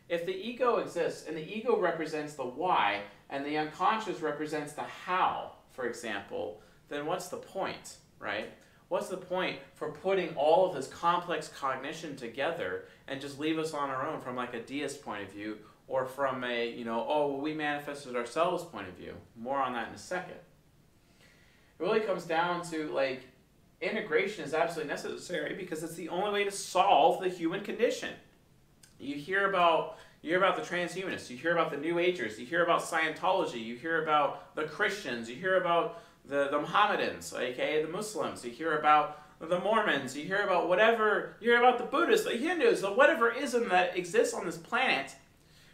If 0.10 0.26
the 0.26 0.36
ego 0.36 0.78
exists 0.78 1.28
and 1.28 1.38
the 1.38 1.58
ego 1.58 1.80
represents 1.80 2.34
the 2.34 2.44
why 2.44 3.02
and 3.30 3.46
the 3.46 3.58
unconscious 3.58 4.22
represents 4.22 4.74
the 4.74 4.84
how, 4.84 5.54
for 5.72 5.86
example, 5.86 6.62
then 6.90 7.06
what's 7.06 7.30
the 7.30 7.38
point, 7.38 7.96
right? 8.20 8.50
What's 8.90 9.08
the 9.08 9.16
point 9.16 9.60
for 9.74 9.94
putting 9.94 10.36
all 10.36 10.68
of 10.68 10.76
this 10.76 10.88
complex 10.88 11.48
cognition 11.48 12.18
together 12.18 12.86
and 13.08 13.22
just 13.22 13.40
leave 13.40 13.58
us 13.58 13.74
on 13.74 13.90
our 13.90 14.06
own 14.06 14.20
from 14.20 14.36
like 14.36 14.54
a 14.54 14.60
deist 14.60 15.02
point 15.02 15.24
of 15.24 15.32
view 15.32 15.60
or 15.92 16.06
from 16.06 16.46
a, 16.46 16.72
you 16.72 16.86
know, 16.86 17.06
oh, 17.08 17.28
well, 17.28 17.42
we 17.42 17.54
manifested 17.54 18.16
ourselves 18.16 18.64
point 18.64 18.88
of 18.88 18.94
view? 18.96 19.14
More 19.36 19.58
on 19.58 19.74
that 19.74 19.90
in 19.90 19.94
a 19.94 19.98
second. 19.98 20.38
It 21.20 21.84
really 21.84 22.00
comes 22.00 22.24
down 22.24 22.64
to 22.70 22.90
like 22.92 23.24
integration 23.82 24.46
is 24.46 24.54
absolutely 24.54 24.90
necessary 24.90 25.54
because 25.54 25.84
it's 25.84 25.96
the 25.96 26.08
only 26.08 26.32
way 26.32 26.44
to 26.46 26.52
solve 26.52 27.22
the 27.22 27.28
human 27.28 27.62
condition. 27.62 28.14
You 29.00 29.16
hear 29.16 29.50
about 29.50 29.98
you 30.22 30.30
hear 30.30 30.38
about 30.38 30.56
the 30.56 30.62
transhumanists, 30.62 31.30
you 31.30 31.36
hear 31.36 31.52
about 31.52 31.72
the 31.72 31.78
New 31.78 32.00
Agers, 32.00 32.40
you 32.40 32.46
hear 32.46 32.64
about 32.64 32.84
Scientology, 32.84 33.62
you 33.62 33.76
hear 33.76 34.04
about 34.04 34.56
the 34.56 34.64
Christians, 34.64 35.28
you 35.28 35.36
hear 35.36 35.60
about 35.60 36.04
the, 36.26 36.48
the 36.52 36.60
Mohammedans, 36.60 37.34
aka 37.34 37.82
the 37.82 37.90
Muslims, 37.90 38.46
you 38.46 38.52
hear 38.52 38.78
about 38.78 39.18
the 39.42 39.60
Mormons, 39.60 40.16
you 40.16 40.24
hear 40.24 40.44
about 40.44 40.70
whatever, 40.70 41.36
you 41.42 41.50
hear 41.50 41.60
about 41.60 41.80
the 41.80 41.84
Buddhists, 41.84 42.26
the 42.28 42.38
Hindus, 42.38 42.82
the 42.82 42.92
whatever 42.92 43.32
ism 43.32 43.68
that 43.70 43.98
exists 43.98 44.34
on 44.34 44.46
this 44.46 44.58
planet. 44.58 45.16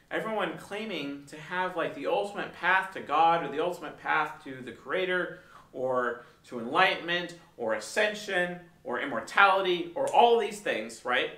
Everyone 0.10 0.58
claiming 0.58 1.24
to 1.28 1.38
have 1.38 1.76
like 1.76 1.94
the 1.94 2.08
ultimate 2.08 2.54
path 2.54 2.94
to 2.94 3.02
God 3.02 3.44
or 3.44 3.52
the 3.52 3.64
ultimate 3.64 3.98
path 4.00 4.44
to 4.46 4.62
the 4.62 4.72
Creator 4.72 5.40
or 5.74 6.26
to 6.46 6.60
enlightenment 6.60 7.36
or 7.58 7.74
ascension 7.74 8.60
or 8.84 9.02
immortality 9.02 9.92
or 9.96 10.08
all 10.14 10.40
these 10.40 10.62
things, 10.62 11.04
right? 11.04 11.32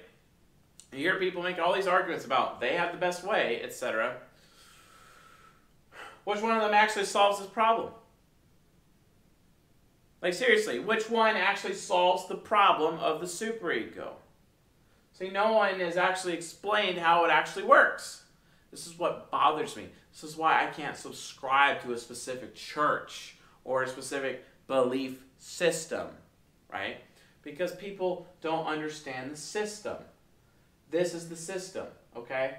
You 0.91 0.99
hear 0.99 1.19
people 1.19 1.41
make 1.41 1.59
all 1.59 1.73
these 1.73 1.87
arguments 1.87 2.25
about 2.25 2.59
they 2.59 2.75
have 2.75 2.91
the 2.91 2.97
best 2.97 3.23
way, 3.23 3.61
etc. 3.63 4.17
Which 6.23 6.41
one 6.41 6.55
of 6.55 6.61
them 6.61 6.73
actually 6.73 7.05
solves 7.05 7.39
this 7.39 7.47
problem? 7.47 7.91
Like, 10.21 10.33
seriously, 10.33 10.79
which 10.79 11.09
one 11.09 11.35
actually 11.35 11.75
solves 11.75 12.27
the 12.27 12.35
problem 12.35 12.99
of 12.99 13.21
the 13.21 13.25
superego? 13.25 14.09
See, 15.13 15.29
no 15.29 15.53
one 15.53 15.79
has 15.79 15.97
actually 15.97 16.33
explained 16.33 16.97
how 16.97 17.25
it 17.25 17.29
actually 17.29 17.63
works. 17.63 18.18
This 18.71 18.85
is 18.85 18.97
what 18.97 19.31
bothers 19.31 19.75
me. 19.75 19.89
This 20.11 20.23
is 20.23 20.37
why 20.37 20.63
I 20.63 20.67
can't 20.67 20.95
subscribe 20.95 21.81
to 21.83 21.93
a 21.93 21.97
specific 21.97 22.55
church 22.55 23.37
or 23.63 23.83
a 23.83 23.87
specific 23.87 24.45
belief 24.67 25.23
system, 25.37 26.07
right? 26.71 26.97
Because 27.41 27.75
people 27.75 28.27
don't 28.41 28.65
understand 28.65 29.31
the 29.31 29.37
system. 29.37 29.97
This 30.91 31.13
is 31.13 31.29
the 31.29 31.35
system, 31.35 31.87
okay? 32.15 32.57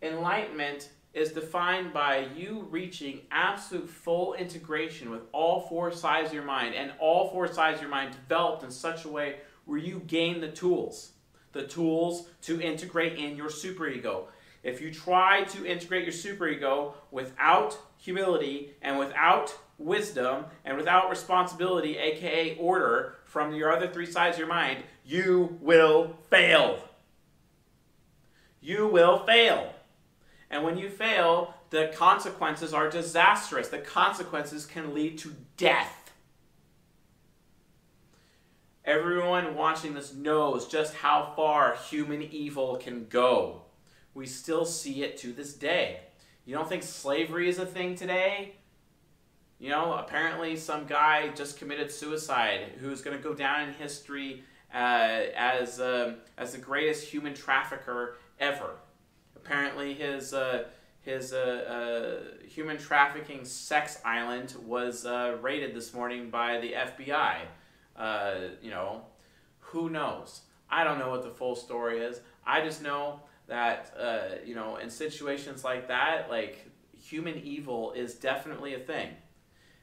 Enlightenment 0.00 0.90
is 1.14 1.32
defined 1.32 1.92
by 1.92 2.26
you 2.34 2.66
reaching 2.70 3.20
absolute 3.30 3.88
full 3.88 4.34
integration 4.34 5.10
with 5.10 5.22
all 5.32 5.60
four 5.60 5.92
sides 5.92 6.28
of 6.28 6.34
your 6.34 6.42
mind 6.42 6.74
and 6.74 6.90
all 6.98 7.28
four 7.28 7.46
sides 7.46 7.76
of 7.76 7.82
your 7.82 7.90
mind 7.90 8.12
developed 8.12 8.64
in 8.64 8.70
such 8.70 9.04
a 9.04 9.08
way 9.08 9.36
where 9.66 9.78
you 9.78 10.00
gain 10.06 10.40
the 10.40 10.48
tools 10.48 11.12
the 11.52 11.66
tools 11.66 12.28
to 12.40 12.60
integrate 12.60 13.18
in 13.18 13.36
your 13.36 13.48
superego 13.48 14.24
if 14.62 14.80
you 14.80 14.92
try 14.92 15.44
to 15.44 15.66
integrate 15.66 16.04
your 16.04 16.12
superego 16.12 16.94
without 17.10 17.78
humility 17.96 18.72
and 18.82 18.98
without 18.98 19.56
wisdom 19.78 20.44
and 20.64 20.76
without 20.76 21.10
responsibility 21.10 21.96
aka 21.98 22.56
order 22.56 23.16
from 23.24 23.54
your 23.54 23.72
other 23.72 23.88
three 23.88 24.06
sides 24.06 24.36
of 24.36 24.40
your 24.40 24.48
mind 24.48 24.82
you 25.04 25.58
will 25.60 26.16
fail 26.30 26.78
you 28.60 28.86
will 28.86 29.18
fail 29.26 29.72
and 30.52 30.62
when 30.62 30.76
you 30.76 30.90
fail, 30.90 31.54
the 31.70 31.90
consequences 31.96 32.74
are 32.74 32.90
disastrous. 32.90 33.68
The 33.68 33.78
consequences 33.78 34.66
can 34.66 34.92
lead 34.92 35.16
to 35.18 35.34
death. 35.56 36.12
Everyone 38.84 39.54
watching 39.54 39.94
this 39.94 40.12
knows 40.12 40.68
just 40.68 40.94
how 40.94 41.32
far 41.34 41.74
human 41.74 42.22
evil 42.22 42.76
can 42.76 43.06
go. 43.08 43.62
We 44.14 44.26
still 44.26 44.64
see 44.64 45.02
it 45.02 45.16
to 45.18 45.32
this 45.32 45.54
day. 45.54 46.00
You 46.44 46.54
don't 46.54 46.68
think 46.68 46.82
slavery 46.82 47.48
is 47.48 47.58
a 47.58 47.66
thing 47.66 47.94
today? 47.94 48.54
You 49.58 49.70
know, 49.70 49.94
apparently 49.94 50.56
some 50.56 50.86
guy 50.86 51.28
just 51.28 51.56
committed 51.56 51.90
suicide 51.90 52.72
who's 52.80 53.00
going 53.00 53.16
to 53.16 53.22
go 53.22 53.32
down 53.32 53.68
in 53.68 53.74
history 53.74 54.42
uh, 54.74 54.76
as, 55.36 55.78
uh, 55.78 56.14
as 56.36 56.52
the 56.52 56.58
greatest 56.58 57.06
human 57.06 57.32
trafficker 57.32 58.16
ever. 58.40 58.70
Apparently, 59.36 59.94
his 59.94 60.34
uh, 60.34 60.64
his 61.00 61.32
uh, 61.32 61.36
uh, 61.36 62.46
human 62.46 62.78
trafficking 62.78 63.44
sex 63.44 64.00
island 64.04 64.54
was 64.64 65.04
uh, 65.04 65.36
raided 65.42 65.74
this 65.74 65.92
morning 65.92 66.30
by 66.30 66.60
the 66.60 66.72
FBI. 66.72 67.38
You 68.62 68.70
know, 68.70 69.02
who 69.58 69.90
knows? 69.90 70.42
I 70.70 70.84
don't 70.84 70.98
know 70.98 71.10
what 71.10 71.22
the 71.22 71.30
full 71.30 71.56
story 71.56 71.98
is. 71.98 72.20
I 72.46 72.62
just 72.62 72.82
know 72.82 73.20
that 73.52 73.94
uh, 73.98 74.36
you 74.46 74.54
know, 74.54 74.76
in 74.76 74.88
situations 74.88 75.62
like 75.62 75.88
that, 75.88 76.30
like 76.30 76.66
human 76.98 77.36
evil 77.36 77.92
is 77.92 78.14
definitely 78.14 78.74
a 78.74 78.78
thing 78.78 79.10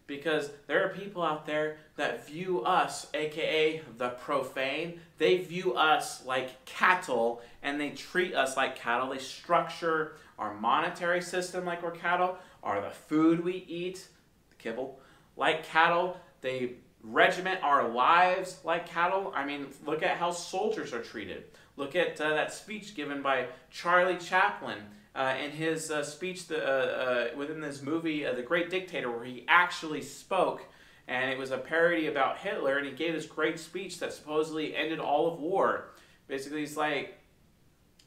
because 0.07 0.49
there 0.65 0.83
are 0.83 0.89
people 0.89 1.21
out 1.21 1.45
there 1.45 1.77
that 1.95 2.25
view 2.27 2.63
us, 2.63 3.07
aka 3.13 3.81
the 3.97 4.09
profane, 4.09 4.99
they 5.19 5.37
view 5.37 5.75
us 5.75 6.25
like 6.25 6.65
cattle 6.65 7.43
and 7.61 7.79
they 7.79 7.91
treat 7.91 8.33
us 8.33 8.57
like 8.57 8.75
cattle. 8.75 9.09
They 9.09 9.19
structure 9.19 10.15
our 10.39 10.55
monetary 10.55 11.21
system 11.21 11.63
like 11.63 11.83
we're 11.83 11.91
cattle, 11.91 12.37
or 12.63 12.81
the 12.81 12.89
food 12.89 13.43
we 13.43 13.65
eat, 13.67 14.07
the 14.49 14.55
kibble, 14.55 14.99
like 15.37 15.63
cattle. 15.63 16.17
They 16.41 16.77
regiment 17.03 17.61
our 17.63 17.87
lives 17.87 18.57
like 18.63 18.89
cattle. 18.89 19.31
I 19.35 19.45
mean, 19.45 19.67
look 19.85 20.01
at 20.01 20.17
how 20.17 20.31
soldiers 20.31 20.91
are 20.91 21.03
treated. 21.03 21.43
Look 21.79 21.95
at 21.95 22.19
uh, 22.19 22.31
that 22.31 22.51
speech 22.51 22.93
given 22.93 23.21
by 23.21 23.47
Charlie 23.71 24.17
Chaplin 24.17 24.79
uh, 25.15 25.35
in 25.41 25.51
his 25.51 25.89
uh, 25.89 26.03
speech 26.03 26.47
the, 26.47 26.61
uh, 26.61 27.31
uh, 27.33 27.37
within 27.37 27.61
this 27.61 27.81
movie, 27.81 28.25
uh, 28.25 28.33
The 28.33 28.41
Great 28.41 28.69
Dictator, 28.69 29.09
where 29.09 29.23
he 29.23 29.45
actually 29.47 30.01
spoke, 30.01 30.65
and 31.07 31.31
it 31.31 31.37
was 31.37 31.51
a 31.51 31.57
parody 31.57 32.07
about 32.07 32.39
Hitler, 32.39 32.79
and 32.79 32.85
he 32.85 32.91
gave 32.91 33.13
this 33.13 33.25
great 33.25 33.57
speech 33.57 33.97
that 33.99 34.11
supposedly 34.11 34.75
ended 34.75 34.99
all 34.99 35.31
of 35.31 35.39
war. 35.39 35.91
Basically, 36.27 36.59
he's 36.59 36.75
like, 36.75 37.17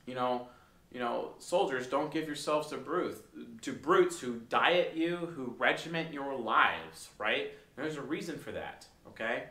you 0.05 0.15
know, 0.15 0.49
you 0.93 1.01
know, 1.01 1.31
soldiers, 1.39 1.87
don't 1.87 2.13
give 2.13 2.27
yourselves 2.27 2.69
to 2.69 2.77
brutes, 2.77 3.21
to 3.63 3.73
brutes 3.73 4.21
who 4.21 4.41
diet 4.51 4.93
you, 4.95 5.17
who 5.17 5.55
regiment 5.59 6.13
your 6.13 6.37
lives, 6.37 7.09
right? 7.17 7.53
There's 7.77 7.97
a 7.97 8.03
reason 8.03 8.39
for 8.39 8.53
that, 8.53 8.85
okay? 9.09 9.45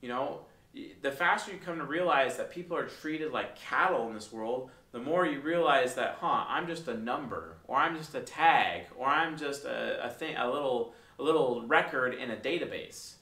You 0.00 0.08
know, 0.08 0.40
the 0.74 1.10
faster 1.10 1.52
you 1.52 1.58
come 1.58 1.78
to 1.78 1.84
realize 1.84 2.36
that 2.36 2.50
people 2.50 2.76
are 2.76 2.86
treated 2.86 3.32
like 3.32 3.58
cattle 3.58 4.08
in 4.08 4.14
this 4.14 4.32
world, 4.32 4.70
the 4.92 4.98
more 4.98 5.26
you 5.26 5.40
realize 5.40 5.94
that, 5.94 6.18
huh, 6.20 6.44
I'm 6.48 6.66
just 6.66 6.88
a 6.88 6.96
number, 6.96 7.58
or 7.66 7.76
I'm 7.76 7.96
just 7.96 8.14
a 8.14 8.20
tag, 8.20 8.86
or 8.96 9.06
I'm 9.06 9.36
just 9.36 9.64
a, 9.64 10.06
a 10.06 10.10
thing, 10.10 10.36
a 10.36 10.50
little, 10.50 10.94
a 11.18 11.22
little 11.22 11.66
record 11.66 12.14
in 12.14 12.30
a 12.30 12.36
database. 12.36 13.14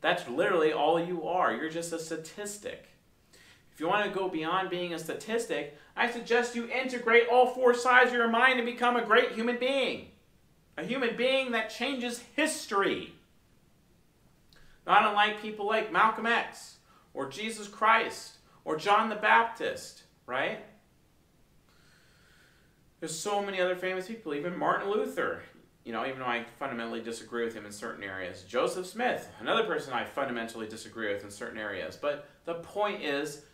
That's 0.00 0.28
literally 0.28 0.72
all 0.72 1.02
you 1.02 1.26
are. 1.26 1.54
You're 1.54 1.70
just 1.70 1.92
a 1.92 1.98
statistic. 1.98 2.88
If 3.72 3.80
you 3.80 3.88
want 3.88 4.04
to 4.04 4.16
go 4.16 4.28
beyond 4.28 4.70
being 4.70 4.94
a 4.94 4.98
statistic, 4.98 5.76
I 5.96 6.10
suggest 6.10 6.54
you 6.54 6.68
integrate 6.68 7.28
all 7.28 7.46
four 7.46 7.74
sides 7.74 8.10
of 8.10 8.16
your 8.16 8.28
mind 8.28 8.58
and 8.58 8.66
become 8.66 8.96
a 8.96 9.04
great 9.04 9.32
human 9.32 9.58
being. 9.58 10.08
A 10.76 10.84
human 10.84 11.16
being 11.16 11.52
that 11.52 11.70
changes 11.70 12.22
history. 12.36 13.13
Not 14.86 15.06
unlike 15.06 15.40
people 15.40 15.66
like 15.66 15.92
Malcolm 15.92 16.26
X, 16.26 16.76
or 17.12 17.28
Jesus 17.28 17.68
Christ, 17.68 18.38
or 18.64 18.76
John 18.76 19.08
the 19.08 19.16
Baptist 19.16 20.04
right? 20.26 20.64
There's 23.00 23.18
so 23.18 23.42
many 23.42 23.60
other 23.60 23.76
famous 23.76 24.06
people, 24.06 24.34
even 24.34 24.56
Martin 24.58 24.90
Luther, 24.90 25.42
you 25.84 25.92
know, 25.92 26.06
even 26.06 26.20
though 26.20 26.26
I 26.26 26.44
fundamentally 26.58 27.02
disagree 27.02 27.44
with 27.44 27.54
him 27.54 27.66
in 27.66 27.72
certain 27.72 28.02
areas. 28.02 28.44
Joseph 28.48 28.86
Smith, 28.86 29.28
another 29.40 29.64
person 29.64 29.92
I 29.92 30.04
fundamentally 30.04 30.66
disagree 30.66 31.12
with 31.12 31.22
in 31.22 31.30
certain 31.30 31.58
areas. 31.58 31.98
But 32.00 32.26
the 32.46 32.54
point 32.54 33.02
is, 33.02 33.44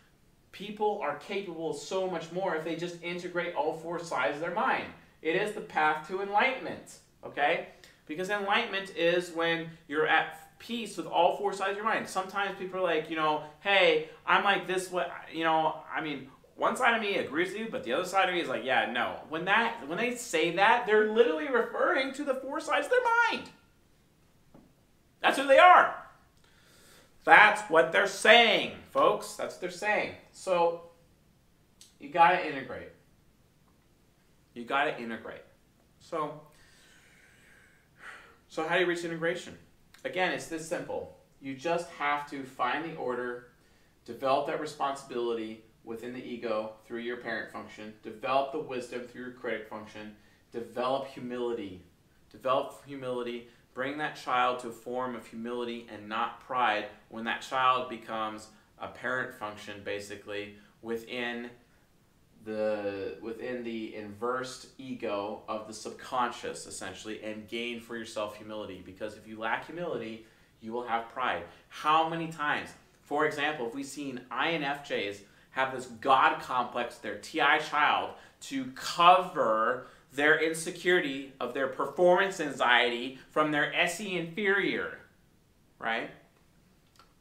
people 0.52 1.00
are 1.02 1.16
capable 1.16 1.70
of 1.70 1.76
so 1.76 2.08
much 2.08 2.30
more 2.30 2.54
if 2.54 2.64
they 2.64 2.76
just 2.76 3.02
integrate 3.02 3.54
all 3.54 3.74
four 3.74 3.98
sides 3.98 4.36
of 4.36 4.40
their 4.40 4.54
mind. 4.54 4.86
It 5.22 5.34
is 5.34 5.52
the 5.52 5.60
path 5.60 6.06
to 6.08 6.22
enlightenment, 6.22 6.98
okay? 7.24 7.68
Because 8.06 8.30
enlightenment 8.30 8.96
is 8.96 9.32
when 9.32 9.68
you're 9.88 10.06
at 10.06 10.49
peace 10.60 10.96
with 10.96 11.06
all 11.06 11.36
four 11.36 11.52
sides 11.52 11.72
of 11.72 11.76
your 11.76 11.84
mind. 11.84 12.08
Sometimes 12.08 12.56
people 12.56 12.78
are 12.78 12.84
like, 12.84 13.10
you 13.10 13.16
know, 13.16 13.42
hey, 13.60 14.08
I'm 14.24 14.44
like 14.44 14.68
this 14.68 14.92
way, 14.92 15.06
you 15.32 15.42
know, 15.42 15.80
I 15.92 16.00
mean, 16.00 16.28
one 16.54 16.76
side 16.76 16.94
of 16.94 17.00
me 17.00 17.16
agrees 17.16 17.48
with 17.48 17.58
you, 17.58 17.68
but 17.70 17.82
the 17.82 17.94
other 17.94 18.04
side 18.04 18.28
of 18.28 18.34
me 18.34 18.40
is 18.40 18.48
like, 18.48 18.64
yeah, 18.64 18.92
no. 18.92 19.16
When 19.30 19.46
that 19.46 19.88
when 19.88 19.98
they 19.98 20.14
say 20.14 20.54
that, 20.56 20.86
they're 20.86 21.10
literally 21.10 21.48
referring 21.48 22.12
to 22.12 22.24
the 22.24 22.34
four 22.34 22.60
sides 22.60 22.86
of 22.86 22.92
their 22.92 23.00
mind. 23.30 23.50
That's 25.20 25.38
who 25.38 25.46
they 25.46 25.58
are. 25.58 25.96
That's 27.24 27.62
what 27.70 27.92
they're 27.92 28.06
saying, 28.06 28.72
folks. 28.90 29.34
That's 29.34 29.54
what 29.54 29.60
they're 29.62 29.70
saying. 29.70 30.14
So 30.32 30.82
you 31.98 32.10
got 32.10 32.32
to 32.32 32.46
integrate. 32.46 32.90
You 34.54 34.64
got 34.64 34.84
to 34.84 34.98
integrate. 35.00 35.44
So 35.98 36.42
so 38.48 38.66
how 38.66 38.74
do 38.74 38.80
you 38.80 38.86
reach 38.86 39.04
integration? 39.04 39.56
Again, 40.04 40.32
it's 40.32 40.46
this 40.46 40.66
simple. 40.66 41.16
You 41.40 41.54
just 41.54 41.88
have 41.90 42.28
to 42.30 42.42
find 42.42 42.84
the 42.84 42.96
order, 42.96 43.48
develop 44.04 44.46
that 44.46 44.60
responsibility 44.60 45.62
within 45.84 46.12
the 46.12 46.24
ego 46.24 46.72
through 46.86 47.00
your 47.00 47.18
parent 47.18 47.52
function, 47.52 47.94
develop 48.02 48.52
the 48.52 48.60
wisdom 48.60 49.02
through 49.02 49.22
your 49.22 49.32
critic 49.32 49.68
function, 49.68 50.14
develop 50.52 51.06
humility. 51.08 51.82
Develop 52.30 52.82
humility, 52.86 53.48
bring 53.74 53.98
that 53.98 54.16
child 54.16 54.60
to 54.60 54.68
a 54.68 54.72
form 54.72 55.14
of 55.14 55.26
humility 55.26 55.86
and 55.92 56.08
not 56.08 56.40
pride 56.40 56.86
when 57.08 57.24
that 57.24 57.42
child 57.42 57.88
becomes 57.88 58.48
a 58.78 58.88
parent 58.88 59.34
function 59.34 59.82
basically 59.84 60.54
within 60.82 61.50
the 62.44 63.16
within 63.20 63.62
the 63.62 63.94
inversed 63.94 64.68
ego 64.78 65.42
of 65.48 65.66
the 65.66 65.74
subconscious 65.74 66.66
essentially 66.66 67.22
and 67.22 67.48
gain 67.48 67.80
for 67.80 67.96
yourself 67.96 68.36
humility. 68.36 68.82
Because 68.84 69.16
if 69.16 69.26
you 69.26 69.38
lack 69.38 69.66
humility 69.66 70.26
you 70.60 70.72
will 70.72 70.84
have 70.84 71.08
pride. 71.08 71.42
How 71.68 72.08
many 72.08 72.28
times? 72.28 72.70
For 73.02 73.26
example 73.26 73.68
if 73.68 73.74
we've 73.74 73.86
seen 73.86 74.22
infjs 74.30 75.18
have 75.50 75.74
this 75.74 75.86
god 75.86 76.40
complex 76.40 76.96
their 76.96 77.16
ti 77.16 77.40
child 77.68 78.14
to 78.42 78.66
cover 78.74 79.86
their 80.12 80.40
insecurity 80.42 81.32
of 81.40 81.54
their 81.54 81.66
performance 81.66 82.40
anxiety 82.40 83.18
from 83.30 83.50
their 83.50 83.72
se 83.86 84.16
inferior 84.16 85.00
right? 85.80 86.10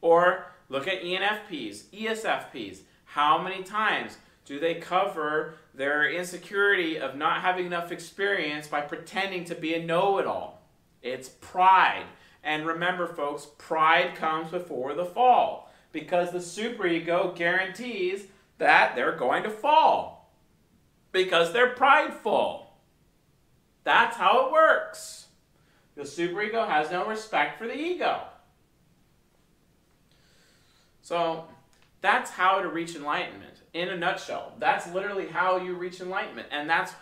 Or 0.00 0.46
look 0.68 0.86
at 0.86 1.02
enfps 1.02 1.84
esfps 1.92 2.80
how 3.04 3.42
many 3.42 3.64
times 3.64 4.18
do 4.50 4.58
they 4.58 4.74
cover 4.74 5.54
their 5.74 6.10
insecurity 6.10 6.98
of 6.98 7.14
not 7.14 7.40
having 7.40 7.66
enough 7.66 7.92
experience 7.92 8.66
by 8.66 8.80
pretending 8.80 9.44
to 9.44 9.54
be 9.54 9.74
a 9.74 9.80
know 9.80 10.18
it 10.18 10.26
all? 10.26 10.66
It's 11.02 11.28
pride. 11.28 12.06
And 12.42 12.66
remember, 12.66 13.06
folks, 13.06 13.46
pride 13.58 14.16
comes 14.16 14.50
before 14.50 14.94
the 14.94 15.04
fall 15.04 15.72
because 15.92 16.32
the 16.32 16.38
superego 16.38 17.32
guarantees 17.36 18.24
that 18.58 18.96
they're 18.96 19.14
going 19.14 19.44
to 19.44 19.50
fall 19.50 20.34
because 21.12 21.52
they're 21.52 21.76
prideful. 21.76 22.72
That's 23.84 24.16
how 24.16 24.46
it 24.46 24.52
works. 24.52 25.26
The 25.94 26.02
superego 26.02 26.66
has 26.66 26.90
no 26.90 27.06
respect 27.06 27.56
for 27.56 27.68
the 27.68 27.78
ego. 27.78 28.22
So 31.02 31.44
that's 32.00 32.32
how 32.32 32.60
to 32.60 32.68
reach 32.68 32.96
enlightenment 32.96 33.59
in 33.72 33.88
a 33.88 33.96
nutshell. 33.96 34.52
That's 34.58 34.92
literally 34.92 35.28
how 35.28 35.56
you 35.56 35.74
reach 35.74 36.00
enlightenment. 36.00 36.48
And 36.50 36.68
that's 36.68 36.92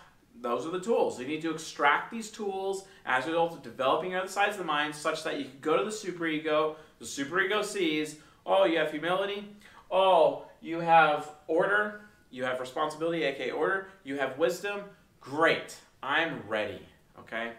those 0.40 0.66
are 0.66 0.70
the 0.70 0.80
tools. 0.80 1.18
You 1.18 1.26
need 1.26 1.42
to 1.42 1.50
extract 1.50 2.10
these 2.10 2.30
tools 2.30 2.84
as 3.04 3.24
a 3.24 3.28
result 3.28 3.54
of 3.54 3.62
developing 3.62 4.14
other 4.14 4.28
sides 4.28 4.52
of 4.52 4.58
the 4.58 4.64
mind 4.64 4.94
such 4.94 5.24
that 5.24 5.38
you 5.38 5.44
can 5.44 5.58
go 5.60 5.76
to 5.76 5.84
the 5.84 5.90
superego. 5.90 6.76
The 6.98 7.04
superego 7.04 7.64
sees, 7.64 8.16
oh, 8.46 8.64
you 8.64 8.78
have 8.78 8.90
humility. 8.90 9.48
Oh, 9.90 10.44
you 10.60 10.80
have 10.80 11.30
order. 11.48 12.02
You 12.30 12.44
have 12.44 12.60
responsibility, 12.60 13.24
aka 13.24 13.50
order. 13.50 13.88
You 14.04 14.18
have 14.18 14.38
wisdom. 14.38 14.82
Great. 15.20 15.76
I'm 16.02 16.42
ready. 16.46 16.82
Okay? 17.18 17.52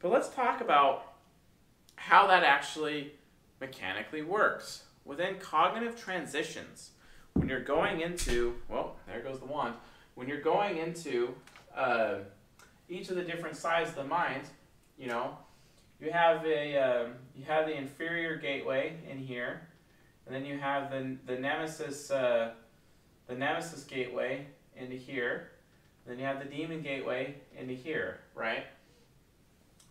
But 0.00 0.12
let's 0.12 0.28
talk 0.28 0.60
about 0.60 1.14
how 1.96 2.26
that 2.28 2.44
actually 2.44 3.14
mechanically 3.60 4.22
works. 4.22 4.84
Within 5.04 5.36
cognitive 5.36 5.96
transitions, 5.96 6.90
when 7.36 7.48
you're 7.48 7.60
going 7.60 8.00
into, 8.00 8.54
well, 8.68 8.96
there 9.06 9.20
goes 9.20 9.38
the 9.38 9.46
wand. 9.46 9.74
When 10.14 10.26
you're 10.26 10.40
going 10.40 10.78
into 10.78 11.34
uh, 11.76 12.16
each 12.88 13.10
of 13.10 13.16
the 13.16 13.22
different 13.22 13.56
sides 13.56 13.90
of 13.90 13.96
the 13.96 14.04
mind, 14.04 14.44
you 14.98 15.06
know, 15.06 15.36
you 16.00 16.10
have 16.10 16.44
a 16.44 16.76
um, 16.76 17.12
you 17.34 17.44
have 17.44 17.66
the 17.66 17.76
inferior 17.76 18.36
gateway 18.36 18.96
in 19.10 19.18
here, 19.18 19.62
and 20.26 20.34
then 20.34 20.44
you 20.44 20.58
have 20.58 20.90
the 20.90 21.16
the 21.26 21.38
nemesis 21.38 22.10
uh, 22.10 22.52
the 23.26 23.34
nemesis 23.34 23.84
gateway 23.84 24.46
into 24.74 24.96
here. 24.96 25.52
Then 26.06 26.18
you 26.18 26.24
have 26.24 26.38
the 26.38 26.44
demon 26.44 26.82
gateway 26.82 27.34
into 27.58 27.74
here, 27.74 28.20
right? 28.34 28.64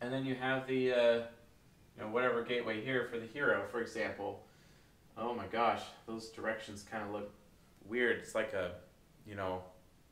And 0.01 0.11
then 0.11 0.25
you 0.25 0.35
have 0.35 0.67
the 0.67 0.91
uh, 0.91 1.13
you 1.95 2.03
know 2.03 2.07
whatever 2.09 2.43
gateway 2.43 2.83
here 2.83 3.07
for 3.11 3.19
the 3.19 3.27
hero, 3.27 3.63
for 3.71 3.81
example. 3.81 4.41
Oh 5.17 5.33
my 5.33 5.47
gosh, 5.47 5.81
those 6.07 6.29
directions 6.29 6.83
kind 6.83 7.03
of 7.03 7.11
look 7.11 7.31
weird. 7.87 8.17
It's 8.17 8.35
like 8.35 8.53
a, 8.53 8.71
you 9.25 9.35
know, 9.35 9.63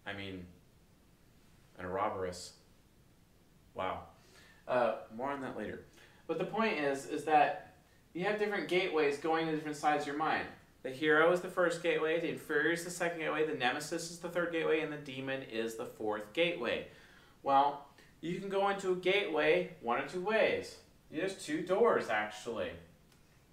I 0.06 0.14
mean, 0.14 0.46
an 1.78 1.86
Ouroboros. 1.86 2.54
Wow. 3.74 4.02
Uh, 4.68 4.96
more 5.16 5.32
on 5.32 5.42
that 5.42 5.58
later. 5.58 5.82
But 6.28 6.38
the 6.38 6.46
point 6.46 6.78
is, 6.80 7.08
is 7.08 7.26
that 7.26 7.76
you 8.14 8.24
have 8.24 8.40
different 8.40 8.68
gateways 8.70 9.18
going 9.18 9.48
to 9.48 9.56
different 9.56 9.78
sides 9.78 10.04
of 10.04 10.08
your 10.08 10.18
mind. 10.18 10.48
The 10.84 10.90
hero 10.90 11.32
is 11.32 11.42
the 11.42 11.48
first 11.48 11.82
gateway, 11.82 12.20
the 12.20 12.30
inferior 12.30 12.72
is 12.72 12.84
the 12.84 12.92
second 12.92 13.20
gateway, 13.20 13.46
the 13.46 13.54
nemesis 13.54 14.12
is 14.12 14.20
the 14.20 14.30
third 14.30 14.52
gateway, 14.52 14.82
and 14.82 14.92
the 14.92 14.98
demon 14.98 15.42
is 15.44 15.76
the 15.76 15.86
fourth 15.86 16.34
gateway. 16.34 16.88
Well, 17.42 17.88
you 18.22 18.40
can 18.40 18.50
go 18.50 18.70
into 18.70 18.92
a 18.92 18.96
gateway 18.96 19.72
one 19.82 20.00
or 20.00 20.08
two 20.08 20.22
ways. 20.22 20.76
There's 21.10 21.36
two 21.36 21.62
doors, 21.62 22.10
actually. 22.10 22.72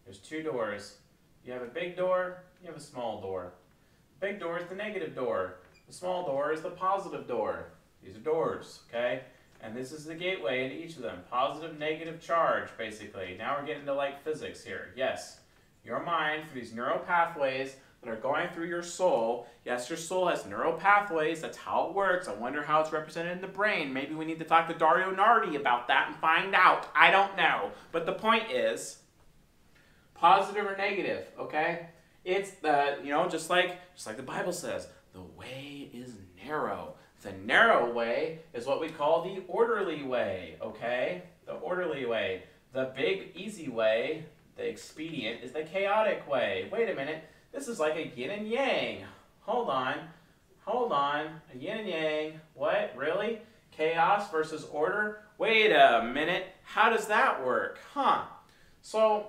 There's 0.04 0.18
two 0.18 0.42
doors. 0.42 0.96
You 1.44 1.52
have 1.52 1.62
a 1.62 1.66
big 1.66 1.96
door, 1.96 2.42
you 2.62 2.68
have 2.68 2.76
a 2.76 2.80
small 2.80 3.20
door. 3.20 3.52
The 4.20 4.26
big 4.26 4.40
door 4.40 4.58
is 4.58 4.66
the 4.68 4.74
negative 4.74 5.14
door. 5.14 5.56
The 5.86 5.94
small 5.94 6.26
door 6.26 6.52
is 6.52 6.60
the 6.60 6.70
positive 6.70 7.26
door. 7.26 7.66
These 8.04 8.16
are 8.16 8.20
doors, 8.20 8.80
okay? 8.88 9.22
And 9.62 9.76
this 9.76 9.92
is 9.92 10.04
the 10.04 10.14
gateway 10.14 10.64
into 10.64 10.76
each 10.76 10.96
of 10.96 11.02
them. 11.02 11.18
Positive, 11.30 11.78
negative 11.78 12.20
charge, 12.20 12.68
basically. 12.78 13.36
Now 13.38 13.58
we're 13.58 13.66
getting 13.66 13.86
to 13.86 13.94
like 13.94 14.22
physics 14.22 14.64
here. 14.64 14.92
Yes, 14.96 15.40
your 15.84 16.02
mind, 16.02 16.44
through 16.48 16.60
these 16.60 16.72
neural 16.72 16.98
pathways 16.98 17.76
that 18.02 18.10
are 18.10 18.16
going 18.16 18.48
through 18.50 18.66
your 18.66 18.82
soul, 18.82 19.46
yes, 19.64 19.90
your 19.90 19.98
soul 19.98 20.28
has 20.28 20.46
neural 20.46 20.72
pathways. 20.72 21.40
That's 21.40 21.58
how 21.58 21.88
it 21.88 21.94
works. 21.94 22.28
I 22.28 22.34
wonder 22.34 22.62
how 22.62 22.80
it's 22.80 22.92
represented 22.92 23.32
in 23.32 23.40
the 23.40 23.48
brain. 23.48 23.92
Maybe 23.92 24.14
we 24.14 24.24
need 24.24 24.38
to 24.38 24.44
talk 24.44 24.68
to 24.68 24.74
Dario 24.74 25.10
Nardi 25.10 25.56
about 25.56 25.88
that 25.88 26.08
and 26.08 26.16
find 26.16 26.54
out. 26.54 26.88
I 26.94 27.10
don't 27.10 27.36
know. 27.36 27.70
But 27.92 28.06
the 28.06 28.12
point 28.12 28.50
is, 28.50 28.99
positive 30.20 30.66
or 30.66 30.76
negative, 30.76 31.26
okay? 31.38 31.86
It's 32.24 32.50
the, 32.52 32.98
you 33.02 33.10
know, 33.10 33.28
just 33.28 33.48
like 33.48 33.78
just 33.94 34.06
like 34.06 34.16
the 34.16 34.22
Bible 34.22 34.52
says, 34.52 34.88
the 35.12 35.22
way 35.38 35.90
is 35.92 36.12
narrow. 36.44 36.94
The 37.22 37.32
narrow 37.32 37.92
way 37.92 38.40
is 38.54 38.66
what 38.66 38.80
we 38.80 38.88
call 38.88 39.22
the 39.22 39.42
orderly 39.48 40.02
way, 40.02 40.56
okay? 40.62 41.22
The 41.46 41.52
orderly 41.52 42.06
way. 42.06 42.44
The 42.72 42.92
big 42.96 43.32
easy 43.34 43.68
way, 43.68 44.26
the 44.56 44.66
expedient, 44.66 45.42
is 45.42 45.52
the 45.52 45.62
chaotic 45.62 46.28
way. 46.30 46.68
Wait 46.70 46.88
a 46.88 46.94
minute. 46.94 47.24
This 47.52 47.66
is 47.68 47.80
like 47.80 47.96
a 47.96 48.06
yin 48.16 48.30
and 48.30 48.48
yang. 48.48 49.04
Hold 49.40 49.68
on. 49.68 49.96
Hold 50.64 50.92
on. 50.92 51.26
A 51.52 51.58
yin 51.58 51.78
and 51.78 51.88
yang. 51.88 52.40
What? 52.54 52.94
Really? 52.96 53.40
Chaos 53.72 54.30
versus 54.30 54.64
order? 54.70 55.22
Wait 55.36 55.72
a 55.72 56.02
minute. 56.02 56.44
How 56.62 56.90
does 56.90 57.06
that 57.08 57.44
work? 57.44 57.78
Huh. 57.92 58.22
So, 58.82 59.26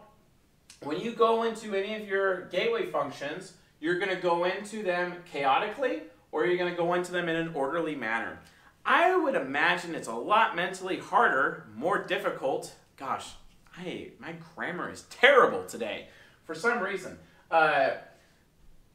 when 0.83 0.99
you 0.99 1.11
go 1.11 1.43
into 1.43 1.75
any 1.75 1.95
of 1.95 2.07
your 2.07 2.45
gateway 2.45 2.87
functions, 2.87 3.53
you're 3.79 3.99
going 3.99 4.13
to 4.13 4.21
go 4.21 4.45
into 4.45 4.83
them 4.83 5.13
chaotically 5.31 6.03
or 6.31 6.45
you're 6.45 6.57
going 6.57 6.71
to 6.71 6.77
go 6.77 6.93
into 6.93 7.11
them 7.11 7.29
in 7.29 7.35
an 7.35 7.51
orderly 7.53 7.95
manner. 7.95 8.39
I 8.83 9.15
would 9.15 9.35
imagine 9.35 9.93
it's 9.93 10.07
a 10.07 10.13
lot 10.13 10.55
mentally 10.55 10.97
harder, 10.97 11.67
more 11.75 12.03
difficult. 12.03 12.73
Gosh, 12.97 13.33
I, 13.77 14.09
my 14.19 14.33
grammar 14.55 14.89
is 14.89 15.03
terrible 15.03 15.65
today 15.65 16.07
for 16.45 16.55
some 16.55 16.79
reason. 16.79 17.17
Uh, 17.51 17.91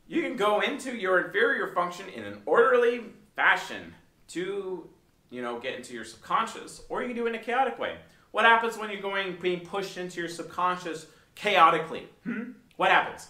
you 0.09 0.23
can 0.23 0.37
go 0.37 0.61
into 0.61 0.97
your 0.97 1.21
inferior 1.27 1.69
function 1.69 2.09
in 2.09 2.25
an 2.25 2.43
orderly 2.47 3.05
fashion 3.37 3.95
to, 4.29 4.89
you 5.31 5.43
know, 5.43 5.61
get 5.61 5.75
into 5.75 5.95
your 5.95 6.05
subconscious, 6.05 6.83
or 6.89 7.03
you 7.03 7.09
can 7.09 7.17
do 7.17 7.27
it 7.27 7.31
in 7.31 7.35
a 7.37 7.43
chaotic 7.43 7.79
way. 7.79 7.97
What 8.33 8.45
happens 8.45 8.77
when 8.77 8.91
you're 8.91 9.01
going 9.01 9.37
being 9.41 9.61
pushed 9.61 9.99
into 9.99 10.21
your 10.21 10.29
subconscious 10.29 11.07
chaotically. 11.37 12.09
Hmm? 12.25 12.53
What 12.77 12.91
happens? 12.91 13.29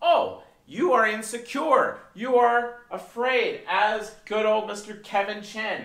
Oh, 0.00 0.42
You 0.66 0.92
are 0.92 1.06
insecure. 1.06 1.98
You 2.14 2.36
are 2.36 2.78
afraid, 2.90 3.62
as 3.68 4.14
good 4.24 4.46
old 4.46 4.70
Mr. 4.70 5.02
Kevin 5.02 5.42
Chen, 5.42 5.84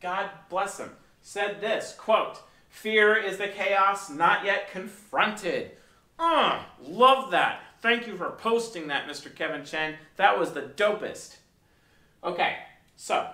God 0.00 0.30
bless 0.48 0.78
him, 0.78 0.90
said 1.22 1.60
this 1.60 1.94
quote, 1.96 2.40
Fear 2.70 3.16
is 3.18 3.36
the 3.36 3.48
chaos 3.48 4.10
not 4.10 4.44
yet 4.44 4.70
confronted. 4.72 5.72
Uh, 6.18 6.62
love 6.82 7.30
that. 7.32 7.60
Thank 7.82 8.06
you 8.06 8.16
for 8.16 8.30
posting 8.30 8.88
that, 8.88 9.06
Mr. 9.06 9.32
Kevin 9.34 9.64
Chen. 9.64 9.96
That 10.16 10.38
was 10.38 10.52
the 10.52 10.62
dopest. 10.62 11.36
Okay, 12.24 12.56
so, 12.96 13.28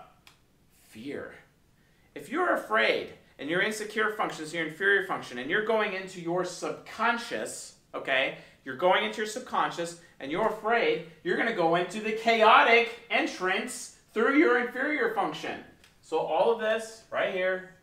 fear. 0.82 1.34
If 2.16 2.30
you're 2.30 2.52
afraid 2.54 3.10
and 3.40 3.48
your 3.48 3.62
insecure 3.62 4.10
functions, 4.12 4.52
your 4.52 4.66
inferior 4.66 5.06
function, 5.06 5.38
and 5.38 5.50
you're 5.50 5.64
going 5.64 5.94
into 5.94 6.20
your 6.20 6.44
subconscious, 6.44 7.76
okay, 7.94 8.36
you're 8.64 8.76
going 8.76 9.02
into 9.02 9.16
your 9.16 9.26
subconscious 9.26 10.02
and 10.20 10.30
you're 10.30 10.48
afraid, 10.48 11.06
you're 11.24 11.36
going 11.36 11.48
to 11.48 11.54
go 11.54 11.76
into 11.76 12.00
the 12.00 12.12
chaotic 12.12 13.00
entrance 13.10 13.96
through 14.12 14.36
your 14.36 14.60
inferior 14.60 15.14
function. 15.14 15.58
So 16.02 16.18
all 16.18 16.52
of 16.52 16.60
this 16.60 17.04
right 17.10 17.32
here, 17.32 17.76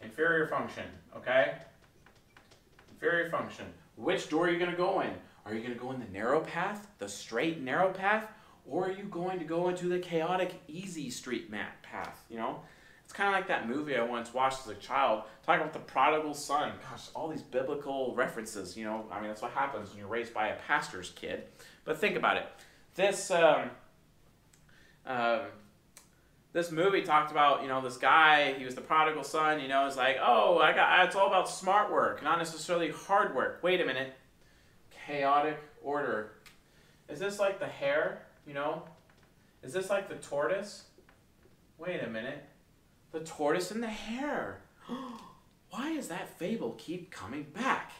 inferior 0.00 0.46
function, 0.46 0.84
okay? 1.14 1.56
Inferior 2.90 3.28
function. 3.30 3.66
Which 3.96 4.30
door 4.30 4.46
are 4.46 4.50
you 4.50 4.58
going 4.58 4.70
to 4.70 4.76
go 4.76 5.02
in? 5.02 5.10
Are 5.44 5.54
you 5.54 5.60
going 5.60 5.74
to 5.74 5.78
go 5.78 5.92
in 5.92 6.00
the 6.00 6.10
narrow 6.10 6.40
path, 6.40 6.86
the 6.98 7.08
straight 7.08 7.60
narrow 7.60 7.92
path, 7.92 8.24
or 8.66 8.86
are 8.86 8.92
you 8.92 9.04
going 9.04 9.38
to 9.38 9.44
go 9.44 9.68
into 9.68 9.88
the 9.88 9.98
chaotic 9.98 10.54
easy 10.68 11.10
street 11.10 11.50
map 11.50 11.82
path, 11.82 12.24
you 12.30 12.38
know? 12.38 12.60
Kind 13.14 13.28
of 13.28 13.34
like 13.34 13.46
that 13.46 13.68
movie 13.68 13.96
I 13.96 14.02
once 14.02 14.34
watched 14.34 14.66
as 14.66 14.68
a 14.68 14.74
child, 14.74 15.22
talking 15.46 15.60
about 15.60 15.72
the 15.72 15.78
prodigal 15.78 16.34
son. 16.34 16.72
Gosh, 16.90 17.06
all 17.14 17.28
these 17.28 17.42
biblical 17.42 18.12
references, 18.16 18.76
you 18.76 18.84
know, 18.84 19.06
I 19.10 19.20
mean, 19.20 19.28
that's 19.28 19.40
what 19.40 19.52
happens 19.52 19.90
when 19.90 19.98
you're 19.98 20.08
raised 20.08 20.34
by 20.34 20.48
a 20.48 20.56
pastor's 20.56 21.10
kid. 21.10 21.44
But 21.84 21.98
think 21.98 22.16
about 22.16 22.38
it. 22.38 22.46
This, 22.96 23.30
um, 23.30 23.70
um, 25.06 25.42
this 26.52 26.72
movie 26.72 27.02
talked 27.02 27.30
about, 27.30 27.62
you 27.62 27.68
know, 27.68 27.80
this 27.80 27.96
guy, 27.96 28.54
he 28.54 28.64
was 28.64 28.74
the 28.74 28.80
prodigal 28.80 29.22
son, 29.22 29.60
you 29.60 29.68
know, 29.68 29.86
it's 29.86 29.96
like, 29.96 30.16
oh, 30.20 30.58
I 30.58 30.72
got, 30.72 31.06
it's 31.06 31.14
all 31.14 31.28
about 31.28 31.48
smart 31.48 31.92
work, 31.92 32.20
not 32.22 32.38
necessarily 32.38 32.90
hard 32.90 33.34
work. 33.34 33.60
Wait 33.62 33.80
a 33.80 33.84
minute. 33.84 34.14
Chaotic 35.06 35.60
order. 35.84 36.32
Is 37.08 37.20
this 37.20 37.38
like 37.38 37.60
the 37.60 37.66
hare, 37.66 38.26
you 38.44 38.54
know? 38.54 38.82
Is 39.62 39.72
this 39.72 39.88
like 39.88 40.08
the 40.08 40.16
tortoise? 40.16 40.84
Wait 41.78 42.02
a 42.02 42.08
minute. 42.08 42.44
The 43.14 43.20
tortoise 43.20 43.70
and 43.70 43.80
the 43.80 43.86
hare. 43.86 44.58
Why 45.70 45.94
does 45.94 46.08
that 46.08 46.36
fable 46.36 46.74
keep 46.76 47.12
coming 47.12 47.44
back? 47.54 47.92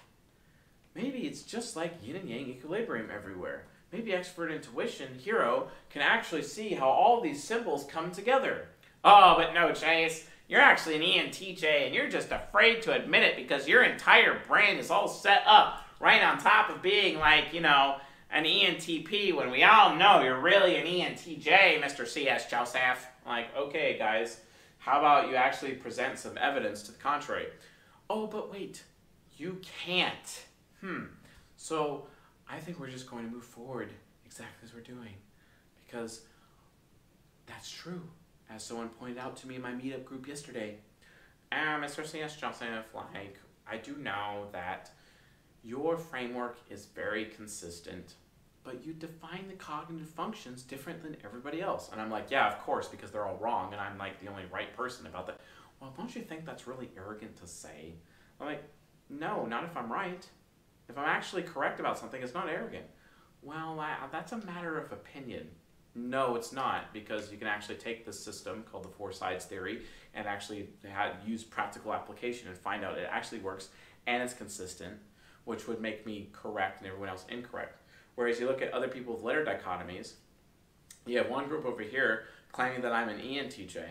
Maybe 0.97 1.19
it's 1.19 1.43
just 1.43 1.77
like 1.77 2.05
yin 2.05 2.17
and 2.17 2.29
yang 2.29 2.49
equilibrium 2.49 3.11
everywhere. 3.15 3.67
Maybe 3.93 4.13
expert 4.13 4.51
intuition 4.51 5.17
hero 5.21 5.69
can 5.89 6.03
actually 6.03 6.43
see 6.43 6.71
how 6.71 6.89
all 6.89 7.21
these 7.21 7.45
symbols 7.45 7.85
come 7.85 8.11
together. 8.11 8.67
Oh, 9.05 9.37
but 9.39 9.55
no, 9.55 9.71
Chase. 9.73 10.27
You're 10.49 10.61
actually 10.61 10.97
an 10.97 11.03
ENTJ 11.03 11.87
and 11.87 11.95
you're 11.95 12.11
just 12.11 12.33
afraid 12.33 12.83
to 12.83 12.93
admit 12.93 13.23
it 13.23 13.37
because 13.37 13.69
your 13.69 13.85
entire 13.85 14.41
brain 14.49 14.79
is 14.79 14.91
all 14.91 15.07
set 15.07 15.45
up 15.47 15.85
right 16.01 16.25
on 16.25 16.39
top 16.39 16.71
of 16.71 16.83
being 16.83 17.21
like, 17.21 17.55
you 17.55 17.61
know, 17.61 17.99
an 18.33 18.43
ENTP 18.43 19.33
when 19.37 19.53
we 19.53 19.63
all 19.63 19.95
know 19.95 20.23
you're 20.25 20.41
really 20.41 20.75
an 20.75 20.87
ENTJ, 20.87 21.81
Mr. 21.81 22.05
C.S. 22.05 22.51
Joseph. 22.51 23.07
Like, 23.25 23.57
okay, 23.57 23.97
guys, 23.97 24.41
how 24.85 24.99
about 24.99 25.31
you 25.31 25.35
actually 25.35 25.73
present 25.73 26.19
some 26.19 26.37
evidence 26.37 26.83
to 26.83 26.93
the 26.93 26.99
contrary? 26.99 27.47
Oh, 28.11 28.27
but 28.27 28.53
wait, 28.53 28.85
you 29.39 29.59
can't. 29.63 30.45
Hmm. 30.83 31.05
So 31.57 32.07
I 32.47 32.59
think 32.59 32.79
we're 32.79 32.91
just 32.91 33.11
going 33.11 33.25
to 33.25 33.31
move 33.31 33.45
forward 33.45 33.91
exactly 34.27 34.69
as 34.69 34.75
we're 34.75 34.83
doing 34.83 35.15
because 35.87 36.21
that's 37.47 37.71
true. 37.71 38.03
As 38.51 38.63
someone 38.63 38.91
pointed 38.91 39.17
out 39.17 39.39
to 39.39 39.49
me 39.49 39.55
in 39.55 39.63
my 39.63 39.73
meetup 39.73 40.05
group 40.05 40.29
yesterday, 40.29 40.77
uh, 41.51 41.79
Mr. 41.81 42.07
C.S. 42.07 42.37
Joseph, 42.37 42.85
like, 42.95 43.39
I 43.67 43.79
do 43.79 43.97
know 43.97 44.49
that 44.53 44.91
your 45.63 45.97
framework 45.97 46.59
is 46.69 46.85
very 46.85 47.25
consistent, 47.25 48.17
but 48.65 48.85
you 48.85 48.95
define 48.95 49.47
the 49.47 49.55
cognitive 49.55 50.09
functions 50.09 50.63
different 50.63 51.03
than 51.03 51.17
everybody 51.25 51.61
else. 51.61 51.91
And 51.93 52.01
I'm 52.01 52.11
like, 52.11 52.31
yeah, 52.31 52.49
of 52.49 52.59
course, 52.61 52.89
because 52.89 53.11
they're 53.11 53.27
all 53.27 53.37
wrong, 53.37 53.73
and 53.73 53.81
I'm 53.81 53.99
like 53.99 54.21
the 54.21 54.29
only 54.29 54.45
right 54.51 54.75
person 54.75 55.07
about 55.07 55.27
that. 55.27 55.41
Well, 55.81 55.93
don't 55.97 56.15
you 56.17 56.23
think 56.23 56.47
that's 56.47 56.67
really 56.67 56.91
arrogant 56.97 57.37
to 57.37 57.47
say? 57.47 57.95
I'm 58.41 58.47
like, 58.47 58.65
no, 59.11 59.45
not 59.45 59.65
if 59.65 59.77
I'm 59.77 59.93
right. 59.93 60.27
If 60.89 60.97
I'm 60.97 61.05
actually 61.05 61.43
correct 61.43 61.79
about 61.79 61.99
something, 61.99 62.23
it's 62.23 62.35
not 62.35 62.49
arrogant. 62.49 62.87
Well, 63.43 63.77
that's 64.11 64.33
a 64.33 64.39
matter 64.39 64.79
of 64.79 64.93
opinion. 64.93 65.49
No, 65.95 66.35
it's 66.35 66.53
not, 66.53 66.93
because 66.93 67.31
you 67.31 67.39
can 67.39 67.47
actually 67.47 67.77
take 67.77 68.05
this 68.05 68.19
system 68.19 68.65
called 68.71 68.85
the 68.85 68.89
four 68.89 69.13
sides 69.13 69.45
theory 69.45 69.83
and 70.15 70.27
actually 70.27 70.71
have, 70.91 71.17
use 71.25 71.45
practical 71.45 71.93
application 71.93 72.49
and 72.49 72.57
find 72.57 72.85
out 72.85 72.99
it 72.99 73.09
actually 73.11 73.39
works 73.41 73.69
and 74.07 74.23
it's 74.23 74.35
consistent, 74.35 74.95
which 75.45 75.69
would 75.69 75.81
make 75.81 76.05
me 76.05 76.31
correct 76.33 76.81
and 76.81 76.89
everyone 76.89 77.11
else 77.11 77.25
incorrect. 77.29 77.79
Whereas 78.15 78.39
you 78.39 78.47
look 78.47 78.63
at 78.63 78.73
other 78.73 78.89
people 78.89 79.15
with 79.15 79.23
letter 79.23 79.45
dichotomies, 79.45 80.15
you 81.07 81.19
have 81.19 81.29
one 81.29 81.49
group 81.49 81.65
over 81.65 81.83
here 81.83 82.25
claiming 82.53 82.83
that 82.83 82.93
I'm 82.93 83.09
an 83.09 83.21
ENTJ. 83.21 83.85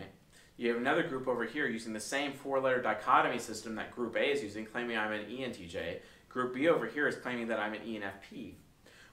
You 0.56 0.68
have 0.68 0.78
another 0.78 1.02
group 1.02 1.26
over 1.26 1.44
here 1.44 1.66
using 1.66 1.92
the 1.92 2.00
same 2.00 2.32
four-letter 2.32 2.80
dichotomy 2.80 3.38
system 3.38 3.74
that 3.74 3.90
Group 3.90 4.16
A 4.16 4.32
is 4.32 4.42
using, 4.42 4.64
claiming 4.64 4.96
I'm 4.96 5.12
an 5.12 5.26
ENTJ. 5.26 5.98
Group 6.28 6.54
B 6.54 6.68
over 6.68 6.86
here 6.86 7.08
is 7.08 7.16
claiming 7.16 7.48
that 7.48 7.58
I'm 7.58 7.74
an 7.74 7.80
ENFP, 7.80 8.54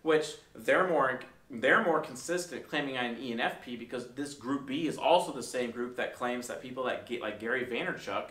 which 0.02 0.36
they're 0.56 0.88
more 0.88 1.20
they're 1.54 1.84
more 1.84 2.00
consistent 2.00 2.66
claiming 2.68 2.98
I'm 2.98 3.16
an 3.16 3.22
ENFP 3.22 3.78
because 3.78 4.08
this 4.14 4.34
Group 4.36 4.66
B 4.66 4.88
is 4.88 4.98
also 4.98 5.34
the 5.34 5.44
same 5.44 5.72
group 5.72 5.98
that 5.98 6.16
claims 6.16 6.48
that 6.48 6.62
people 6.62 6.86
that 6.86 7.06
get 7.06 7.22
like 7.22 7.40
Gary 7.40 7.66
Vaynerchuk 7.66 8.30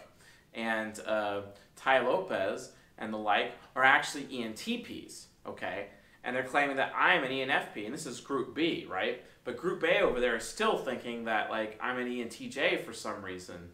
and 0.55 0.99
uh, 1.01 1.43
Tai 1.77 2.01
Lopez 2.01 2.73
and 2.97 3.13
the 3.13 3.19
like 3.19 3.53
are 3.77 3.85
actually 3.85 4.25
ENTPs. 4.25 5.27
Okay, 5.47 5.89
and 6.25 6.35
they're 6.35 6.45
claiming 6.45 6.77
that 6.77 6.93
I'm 6.97 7.25
an 7.25 7.31
ENFP, 7.31 7.85
and 7.85 7.95
this 7.95 8.07
is 8.07 8.21
Group 8.21 8.55
B, 8.55 8.87
right? 8.89 9.23
But 9.45 9.57
Group 9.57 9.83
A 9.85 10.01
over 10.01 10.21
there 10.21 10.37
is 10.37 10.45
still 10.45 10.79
thinking 10.79 11.25
that 11.25 11.51
like 11.51 11.79
I'm 11.83 11.99
an 11.99 12.07
ENTJ 12.07 12.85
for 12.85 12.93
some 12.93 13.25
reason. 13.25 13.71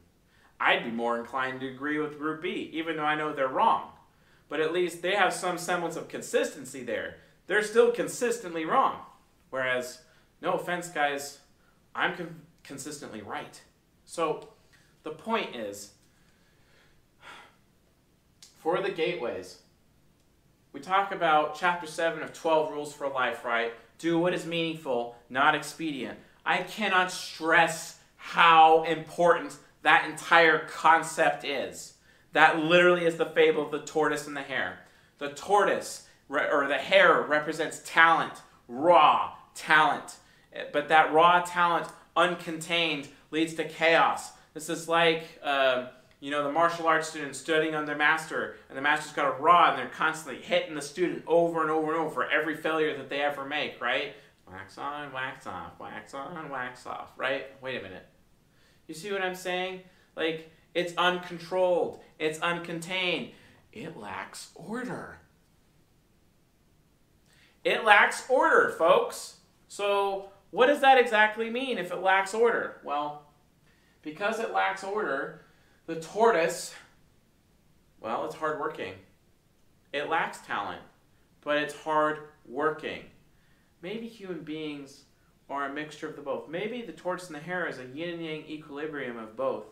I'd 0.61 0.85
be 0.85 0.91
more 0.91 1.19
inclined 1.19 1.61
to 1.61 1.69
agree 1.69 1.99
with 1.99 2.19
Group 2.19 2.43
B, 2.43 2.71
even 2.73 2.97
though 2.97 3.05
I 3.05 3.15
know 3.15 3.33
they're 3.33 3.49
wrong. 3.49 3.91
But 4.49 4.61
at 4.61 4.73
least 4.73 5.03
they 5.03 5.15
have 5.15 5.33
some 5.33 5.59
semblance 5.59 5.97
of 5.97 6.09
consistency 6.09 6.83
there. 6.83 7.17
They're 7.47 7.63
still 7.63 7.93
consistently 7.93 8.65
wrong. 8.65 9.01
Whereas, 9.51 10.03
no 10.41 10.53
offense, 10.53 10.89
guys, 10.89 11.41
I'm 11.95 12.17
con 12.17 12.41
consistently 12.63 13.23
right. 13.23 13.61
So 14.05 14.49
the 15.03 15.11
point 15.11 15.55
is, 15.55 15.93
for 18.59 18.81
the 18.81 18.91
gateways, 18.91 19.63
we 20.77 20.83
talk 20.83 21.11
about 21.11 21.55
chapter 21.55 21.87
7 21.87 22.23
of 22.23 22.35
12 22.35 22.71
rules 22.71 22.93
for 22.93 23.09
life, 23.09 23.47
right? 23.47 23.73
Do 23.97 24.19
what 24.19 24.35
is 24.35 24.45
meaningful, 24.45 25.17
not 25.31 25.55
expedient. 25.55 26.19
I 26.45 26.59
cannot 26.59 27.11
stress 27.11 27.99
how 28.17 28.83
important 28.83 29.57
that 29.81 30.05
entire 30.05 30.69
concept 30.69 31.47
is. 31.47 31.95
That 32.35 32.59
literally 32.59 33.07
is 33.07 33.17
the 33.17 33.25
fable 33.25 33.65
of 33.65 33.71
the 33.71 33.87
tortoise 33.87 34.27
and 34.27 34.37
the 34.37 34.43
hare. 34.43 34.81
The 35.17 35.31
tortoise, 35.31 36.09
or 36.29 36.67
the 36.69 36.77
hare, 36.77 37.23
represents 37.23 37.81
talent, 37.87 38.35
raw 38.69 39.33
talent. 39.55 40.17
But 40.75 40.91
that 40.91 41.11
raw 41.11 41.41
talent, 41.41 41.89
uncontained, 42.15 43.07
leads 43.31 43.55
to 43.55 43.65
chaos. 43.65 44.33
This 44.53 44.69
is 44.69 44.91
like. 44.91 45.23
Uh, 45.43 45.87
you 46.21 46.31
know, 46.31 46.43
the 46.43 46.53
martial 46.53 46.87
arts 46.87 47.09
student 47.09 47.37
studying 47.37 47.75
on 47.75 47.85
their 47.85 47.97
master, 47.97 48.57
and 48.69 48.77
the 48.77 48.83
master's 48.83 49.13
got 49.13 49.39
a 49.39 49.41
rod, 49.41 49.71
and 49.71 49.79
they're 49.79 49.95
constantly 49.95 50.43
hitting 50.43 50.75
the 50.75 50.83
student 50.83 51.23
over 51.27 51.63
and 51.63 51.71
over 51.71 51.93
and 51.93 52.01
over 52.01 52.11
for 52.11 52.31
every 52.31 52.57
failure 52.57 52.97
that 52.97 53.11
they 53.11 53.21
ever 53.21 53.45
make, 53.45 53.81
right? 53.81 54.15
Wax 54.51 54.79
on, 54.79 55.13
wax 55.13 55.47
off, 55.47 55.79
wax 55.79 56.15
on, 56.15 56.49
wax 56.49 56.87
off, 56.87 57.11
right? 57.17 57.47
Wait 57.61 57.79
a 57.79 57.83
minute. 57.83 58.07
You 58.87 58.95
see 58.95 59.13
what 59.13 59.21
I'm 59.21 59.35
saying? 59.35 59.81
Like, 60.17 60.51
it's 60.75 60.95
uncontrolled, 60.97 62.01
it's 62.19 62.39
uncontained, 62.39 63.33
it 63.73 63.97
lacks 63.97 64.51
order. 64.55 65.19
It 67.65 67.85
lacks 67.85 68.25
order, 68.31 68.75
folks. 68.79 69.39
So, 69.69 70.29
what 70.51 70.69
does 70.69 70.81
that 70.81 70.99
exactly 70.99 71.51
mean 71.51 71.79
if 71.79 71.91
it 71.91 72.01
lacks 72.01 72.33
order? 72.33 72.81
Well, 72.85 73.27
because 74.03 74.39
it 74.39 74.53
lacks 74.53 74.85
order, 74.85 75.46
the 75.87 75.97
tortoise, 75.97 76.75
well, 78.01 78.25
it's 78.27 78.35
hardworking. 78.35 78.95
It 79.93 80.09
lacks 80.09 80.39
talent, 80.47 80.83
but 81.43 81.59
it's 81.59 81.75
hard 81.75 82.19
working. 82.45 83.03
Maybe 83.83 84.09
human 84.09 84.41
beings 84.41 85.05
are 85.49 85.67
a 85.67 85.73
mixture 85.73 86.09
of 86.09 86.17
the 86.17 86.23
both. 86.23 86.49
Maybe 86.49 86.83
the 86.83 86.93
tortoise 86.93 87.29
and 87.29 87.37
the 87.37 87.41
hare 87.41 87.67
is 87.67 87.79
a 87.79 87.87
yin 87.87 88.15
and 88.15 88.25
yang 88.25 88.45
equilibrium 88.49 89.17
of 89.17 89.37
both. 89.37 89.65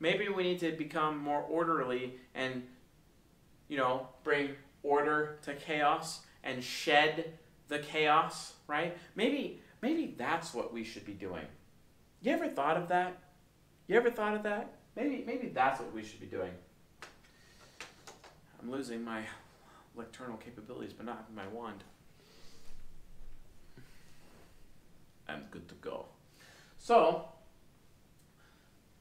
Maybe 0.00 0.28
we 0.28 0.42
need 0.42 0.60
to 0.60 0.72
become 0.72 1.18
more 1.18 1.42
orderly 1.42 2.14
and, 2.34 2.62
you 3.68 3.76
know, 3.76 4.08
bring 4.24 4.50
order 4.82 5.38
to 5.42 5.54
chaos 5.54 6.20
and 6.42 6.64
shed 6.64 7.34
the 7.68 7.78
chaos, 7.78 8.54
right? 8.66 8.96
Maybe 9.14 9.60
maybe 9.82 10.14
that's 10.16 10.54
what 10.54 10.72
we 10.72 10.84
should 10.84 11.04
be 11.04 11.12
doing. 11.12 11.44
You 12.22 12.32
ever 12.32 12.48
thought 12.48 12.78
of 12.78 12.88
that? 12.88 13.18
You 13.88 13.96
ever 13.96 14.10
thought 14.10 14.34
of 14.34 14.42
that? 14.44 14.79
Maybe 14.96 15.24
maybe 15.26 15.48
that's 15.48 15.80
what 15.80 15.92
we 15.94 16.02
should 16.02 16.20
be 16.20 16.26
doing. 16.26 16.52
I'm 18.60 18.70
losing 18.70 19.02
my 19.02 19.22
lecternal 19.96 20.36
capabilities, 20.36 20.92
but 20.92 21.06
not 21.06 21.32
my 21.34 21.46
wand. 21.48 21.82
I'm 25.28 25.44
good 25.50 25.68
to 25.68 25.74
go. 25.76 26.06
So, 26.76 27.26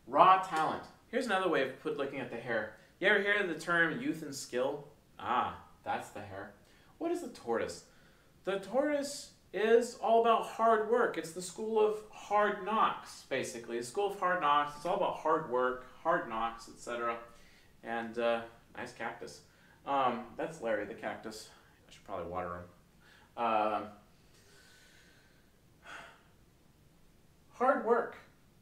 raw 0.08 0.42
talent. 0.44 0.84
Here's 1.10 1.26
another 1.26 1.50
way 1.50 1.68
of 1.68 1.80
put 1.82 1.98
looking 1.98 2.20
at 2.20 2.30
the 2.30 2.38
hare. 2.38 2.76
You 3.00 3.08
ever 3.08 3.20
hear 3.22 3.46
the 3.46 3.60
term 3.60 4.00
youth 4.00 4.22
and 4.22 4.36
skill? 4.36 4.88
Ah, 5.20 5.58
that's 5.84 6.10
the 6.10 6.22
hare. 6.22 6.54
What 7.00 7.12
is 7.12 7.22
the 7.22 7.30
tortoise? 7.30 7.86
The 8.44 8.60
tortoise 8.60 9.32
is 9.54 9.95
all 10.02 10.22
about 10.22 10.45
hard 10.45 10.89
work. 10.91 11.18
It's 11.18 11.32
the 11.32 11.41
school 11.41 11.80
of 11.80 11.97
hard 12.12 12.64
knocks, 12.64 13.26
basically. 13.30 13.80
The 13.80 13.86
school 13.86 14.12
of 14.12 14.20
hard 14.20 14.41
knocks. 14.41 14.74
It's 14.78 14.86
all 14.86 14.97
about 14.97 15.18
hard 15.18 15.50
work, 15.50 15.88
hard 16.04 16.30
knocks, 16.30 16.70
etc. 16.70 17.18
And 17.84 18.18
uh, 18.20 18.41
nice 18.78 18.91
cactus. 18.91 19.41
Um, 19.88 20.26
that's 20.38 20.62
Larry 20.62 20.86
the 20.86 20.93
cactus. 20.93 21.50
I 21.88 21.91
should 21.91 22.04
probably 22.04 22.32
water 22.32 22.56
him. 22.56 22.64
Uh, 23.38 23.82
hard 27.54 27.86
work, 27.86 28.18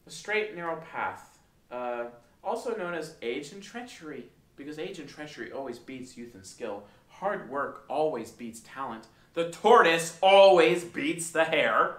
a 0.05 0.09
straight, 0.09 0.55
narrow 0.55 0.77
path. 0.91 1.37
Uh, 1.69 2.05
also 2.43 2.75
known 2.77 2.93
as 2.93 3.15
age 3.21 3.51
and 3.51 3.61
treachery, 3.61 4.25
because 4.55 4.79
age 4.79 4.99
and 4.99 5.09
treachery 5.09 5.51
always 5.51 5.79
beats 5.79 6.15
youth 6.15 6.33
and 6.33 6.45
skill. 6.45 6.83
Hard 7.09 7.49
work 7.49 7.83
always 7.89 8.31
beats 8.31 8.61
talent. 8.61 9.07
The 9.33 9.49
tortoise 9.49 10.17
always 10.21 10.83
beats 10.83 11.29
the 11.29 11.45
hare. 11.45 11.97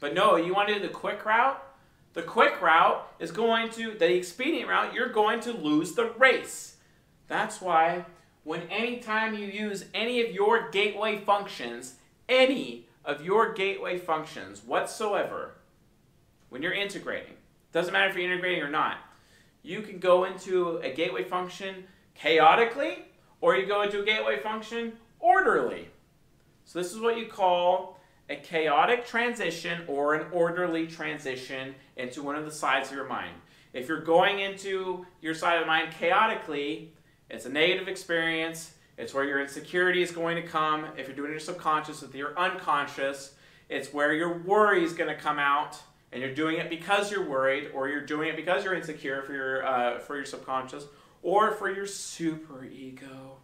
But 0.00 0.14
no, 0.14 0.36
you 0.36 0.54
want 0.54 0.68
to 0.68 0.74
do 0.74 0.80
the 0.80 0.88
quick 0.88 1.24
route? 1.24 1.62
The 2.14 2.22
quick 2.22 2.60
route 2.60 3.06
is 3.18 3.30
going 3.30 3.70
to, 3.70 3.94
the 3.94 4.12
expedient 4.12 4.68
route, 4.68 4.92
you're 4.92 5.08
going 5.08 5.40
to 5.40 5.52
lose 5.52 5.92
the 5.92 6.10
race. 6.18 6.76
That's 7.28 7.60
why 7.60 8.04
when 8.44 8.62
anytime 8.62 9.34
you 9.34 9.46
use 9.46 9.84
any 9.94 10.20
of 10.20 10.34
your 10.34 10.70
gateway 10.70 11.18
functions, 11.18 11.94
any 12.28 12.88
of 13.04 13.24
your 13.24 13.52
gateway 13.52 13.98
functions 13.98 14.62
whatsoever, 14.64 15.54
when 16.48 16.60
you're 16.62 16.72
integrating, 16.72 17.34
doesn't 17.72 17.92
matter 17.92 18.10
if 18.10 18.16
you're 18.16 18.30
integrating 18.30 18.62
or 18.62 18.68
not, 18.68 18.98
you 19.62 19.80
can 19.80 19.98
go 19.98 20.24
into 20.24 20.78
a 20.78 20.92
gateway 20.92 21.24
function 21.24 21.84
chaotically 22.14 23.04
or 23.40 23.56
you 23.56 23.64
go 23.64 23.82
into 23.82 24.02
a 24.02 24.04
gateway 24.04 24.38
function 24.38 24.92
orderly. 25.20 25.88
So 26.72 26.78
this 26.78 26.94
is 26.94 27.00
what 27.00 27.18
you 27.18 27.26
call 27.26 27.98
a 28.30 28.36
chaotic 28.36 29.04
transition 29.04 29.82
or 29.86 30.14
an 30.14 30.26
orderly 30.32 30.86
transition 30.86 31.74
into 31.98 32.22
one 32.22 32.34
of 32.34 32.46
the 32.46 32.50
sides 32.50 32.88
of 32.88 32.94
your 32.94 33.06
mind. 33.06 33.34
If 33.74 33.88
you're 33.88 34.00
going 34.00 34.40
into 34.40 35.04
your 35.20 35.34
side 35.34 35.56
of 35.56 35.64
the 35.64 35.66
mind 35.66 35.92
chaotically, 35.92 36.94
it's 37.28 37.44
a 37.44 37.50
negative 37.50 37.88
experience. 37.88 38.72
It's 38.96 39.12
where 39.12 39.24
your 39.24 39.42
insecurity 39.42 40.00
is 40.00 40.12
going 40.12 40.36
to 40.36 40.48
come. 40.48 40.86
If 40.96 41.08
you're 41.08 41.16
doing 41.16 41.30
your 41.30 41.40
subconscious, 41.40 42.00
with 42.00 42.14
your 42.14 42.38
unconscious, 42.38 43.34
it's 43.68 43.92
where 43.92 44.14
your 44.14 44.38
worry 44.38 44.82
is 44.82 44.94
going 44.94 45.14
to 45.14 45.20
come 45.20 45.38
out, 45.38 45.78
and 46.10 46.22
you're 46.22 46.34
doing 46.34 46.56
it 46.56 46.70
because 46.70 47.12
you're 47.12 47.28
worried, 47.28 47.70
or 47.74 47.90
you're 47.90 48.06
doing 48.06 48.30
it 48.30 48.36
because 48.36 48.64
you're 48.64 48.74
insecure 48.74 49.20
for 49.24 49.34
your 49.34 49.66
uh, 49.66 49.98
for 49.98 50.16
your 50.16 50.24
subconscious, 50.24 50.86
or 51.22 51.50
for 51.50 51.70
your 51.70 51.86
super 51.86 52.64
ego. 52.64 53.36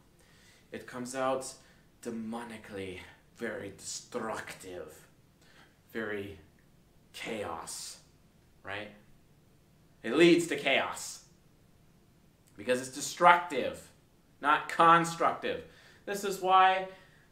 It 0.73 0.87
comes 0.87 1.15
out 1.15 1.53
demonically, 2.03 3.01
very 3.39 3.73
destructive, 3.77 5.07
very 5.93 6.39
chaos, 7.13 7.99
right? 8.65 8.91
It 10.03 10.17
leads 10.17 10.49
to 10.49 10.57
chaos 10.57 11.25
because 12.57 12.81
it's 12.81 12.91
destructive, 12.91 13.81
not 14.43 14.69
constructive. 14.69 15.63
This 16.05 16.25
is 16.25 16.41
why 16.41 16.89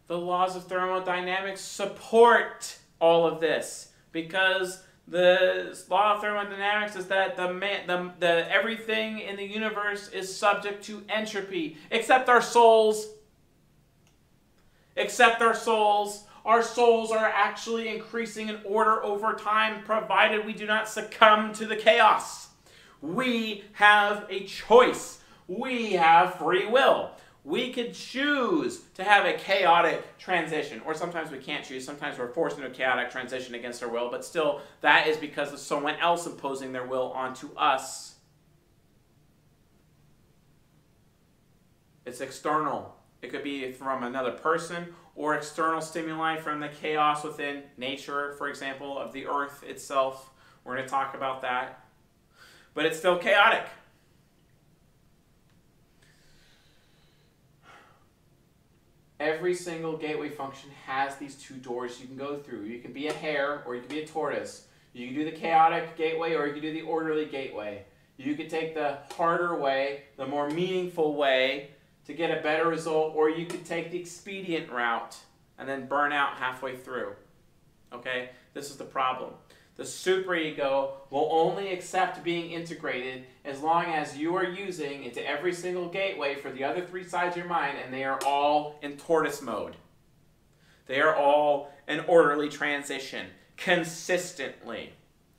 the 0.07 0.19
laws 0.19 0.55
of 0.55 0.65
thermodynamics 0.65 1.61
support 1.61 2.79
all 3.01 3.27
of 3.27 3.41
this 3.41 3.93
because 4.13 4.83
the 5.09 5.77
law 5.89 6.15
of 6.15 6.21
thermodynamics 6.21 6.97
is 6.97 7.07
that 7.07 7.37
the, 7.37 7.53
man, 7.53 7.87
the, 7.87 8.13
the 8.19 8.53
everything 8.53 9.21
in 9.21 9.37
the 9.37 9.45
universe 9.45 10.09
is 10.09 10.35
subject 10.35 10.85
to 10.85 11.05
entropy 11.09 11.77
except 11.91 12.29
our 12.29 12.43
souls 12.43 13.07
except 14.97 15.43
our 15.43 15.55
souls 15.55 16.25
our 16.45 16.63
souls 16.63 17.11
are 17.11 17.27
actually 17.27 17.89
increasing 17.89 18.49
in 18.49 18.61
order 18.65 19.03
over 19.03 19.33
time 19.33 19.83
provided 19.83 20.47
we 20.47 20.53
do 20.53 20.65
not 20.65 20.89
succumb 20.89 21.53
to 21.53 21.67
the 21.67 21.77
chaos 21.77 22.47
we 23.03 23.65
have 23.73 24.27
a 24.29 24.45
choice. 24.45 25.21
We 25.49 25.93
have 25.93 26.37
free 26.37 26.67
will. 26.67 27.13
We 27.45 27.73
could 27.73 27.95
choose 27.95 28.81
to 28.95 29.05
have 29.05 29.25
a 29.25 29.35
chaotic 29.35 30.19
transition, 30.19 30.81
or 30.85 30.95
sometimes 30.95 31.31
we 31.31 31.39
can't 31.39 31.65
choose. 31.65 31.85
Sometimes 31.85 32.19
we're 32.19 32.33
forced 32.33 32.57
into 32.57 32.69
a 32.69 32.73
chaotic 32.73 33.11
transition 33.11 33.55
against 33.55 33.83
our 33.83 33.89
will, 33.89 34.11
but 34.11 34.25
still, 34.25 34.61
that 34.81 35.07
is 35.07 35.17
because 35.17 35.53
of 35.53 35.61
someone 35.61 35.95
else 36.01 36.27
imposing 36.27 36.73
their 36.73 36.87
will 36.87 37.13
onto 37.13 37.55
us. 37.55 38.17
It's 42.05 42.21
external. 42.21 42.96
It 43.23 43.31
could 43.31 43.43
be 43.43 43.73
from 43.73 44.03
another 44.03 44.33
person 44.33 44.95
or 45.15 45.35
external 45.35 45.81
stimuli 45.81 46.37
from 46.37 46.61
the 46.61 46.69
chaos 46.69 47.25
within 47.25 47.63
nature, 47.77 48.35
for 48.39 48.49
example, 48.49 48.99
of 48.99 49.13
the 49.13 49.27
earth 49.27 49.63
itself. 49.63 50.31
We're 50.65 50.75
going 50.75 50.85
to 50.85 50.91
talk 50.91 51.15
about 51.15 51.43
that 51.43 51.87
but 52.77 52.85
it's 52.85 52.99
still 52.99 53.19
chaotic. 53.19 53.65
Every 59.19 59.55
single 59.55 59.97
gateway 59.97 60.29
function 60.29 60.69
has 60.85 61.17
these 61.17 61.37
two 61.37 61.55
doors 61.55 61.99
you 61.99 62.07
can 62.07 62.19
go 62.19 62.37
through. 62.37 62.65
You 62.65 62.81
can 62.81 62.93
be 62.93 63.09
a 63.09 63.15
hare 63.15 63.63
or 63.67 63.75
you 63.75 63.81
can 63.81 63.89
be 63.89 64.01
a 64.01 64.07
tortoise. 64.07 64.67
You 64.93 65.07
can 65.07 65.17
do 65.17 65.25
the 65.25 65.33
chaotic 65.33 65.97
gateway 65.97 66.35
or 66.35 66.47
you 66.47 66.53
can 66.53 66.61
do 66.61 66.73
the 66.73 66.83
orderly 66.83 67.25
gateway. 67.25 67.85
You 68.19 68.35
can 68.35 68.49
take 68.49 68.75
the 68.75 68.99
harder 69.15 69.59
way, 69.59 70.03
the 70.19 70.27
more 70.27 70.51
meaningful 70.51 71.17
way 71.17 71.71
to 72.07 72.15
get 72.15 72.37
a 72.37 72.43
better 72.43 72.69
result, 72.69 73.15
or 73.15 73.29
you 73.29 73.47
could 73.47 73.65
take 73.65 73.91
the 73.91 73.99
expedient 73.99 74.71
route 74.71 75.17
and 75.59 75.69
then 75.69 75.87
burn 75.87 76.13
out 76.13 76.37
halfway 76.37 76.77
through. 76.77 77.13
Okay? 77.93 78.31
This 78.55 78.71
is 78.71 78.77
the 78.77 78.85
problem. 78.85 79.33
The 79.77 79.83
superego 79.83 80.93
will 81.11 81.29
only 81.31 81.73
accept 81.73 82.25
being 82.25 82.51
integrated 82.51 83.25
as 83.45 83.61
long 83.61 83.87
as 83.87 84.17
you 84.17 84.35
are 84.37 84.45
using 84.45 85.05
into 85.05 85.27
every 85.27 85.53
single 85.53 85.89
gateway 85.89 86.35
for 86.35 86.51
the 86.51 86.65
other 86.65 86.85
three 86.85 87.05
sides 87.05 87.37
of 87.37 87.43
your 87.43 87.49
mind 87.49 87.77
and 87.85 87.93
they 87.93 88.05
are 88.05 88.19
all 88.25 88.79
in 88.83 88.97
tortoise 88.97 89.43
mode. 89.43 89.77
They 90.87 91.01
are 91.01 91.15
all 91.15 91.71
an 91.89 92.05
orderly 92.07 92.49
transition 92.49 93.27
consistently. 93.59 94.95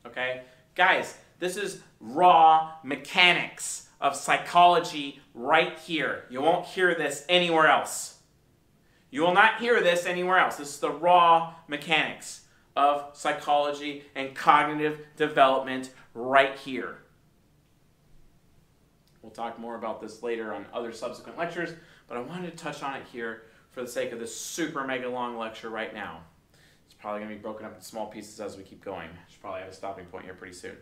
Okay? 0.06 0.42
Guys, 0.76 1.18
this 1.40 1.58
is 1.58 1.82
raw 2.00 2.74
mechanics 2.84 3.87
of 4.00 4.16
psychology 4.16 5.20
right 5.34 5.78
here. 5.80 6.26
You 6.30 6.42
won't 6.42 6.66
hear 6.66 6.96
this 6.96 7.26
anywhere 7.30 7.68
else. 7.68 8.20
You 9.10 9.22
will 9.22 9.34
not 9.34 9.60
hear 9.60 9.82
this 9.82 10.06
anywhere 10.06 10.38
else. 10.38 10.58
This 10.58 10.70
is 10.76 10.80
the 10.80 10.92
raw 10.92 11.56
mechanics 11.68 12.42
of 12.76 13.10
psychology 13.14 14.04
and 14.16 14.36
cognitive 14.36 15.00
development 15.16 15.92
right 16.14 16.58
here. 16.58 17.00
We'll 19.22 19.32
talk 19.32 19.60
more 19.60 19.76
about 19.76 20.00
this 20.00 20.22
later 20.24 20.54
on 20.54 20.66
other 20.74 20.94
subsequent 20.94 21.38
lectures, 21.38 21.72
but 22.08 22.18
I 22.18 22.22
wanted 22.22 22.52
to 22.52 22.64
touch 22.64 22.84
on 22.84 22.96
it 22.96 23.04
here 23.12 23.44
for 23.72 23.82
the 23.82 23.88
sake 23.88 24.12
of 24.12 24.20
this 24.20 24.36
super 24.36 24.86
mega 24.86 25.10
long 25.10 25.38
lecture 25.38 25.70
right 25.70 25.94
now. 25.94 26.22
It's 26.86 26.94
probably 26.94 27.22
going 27.22 27.32
to 27.32 27.36
be 27.36 27.42
broken 27.42 27.66
up 27.66 27.76
in 27.76 27.82
small 27.82 28.08
pieces 28.08 28.40
as 28.40 28.58
we 28.58 28.64
keep 28.64 28.84
going. 28.84 29.10
I 29.10 29.32
should 29.32 29.42
probably 29.42 29.62
have 29.62 29.70
a 29.70 29.74
stopping 29.74 30.06
point 30.06 30.26
here 30.26 30.34
pretty 30.34 30.54
soon. 30.54 30.78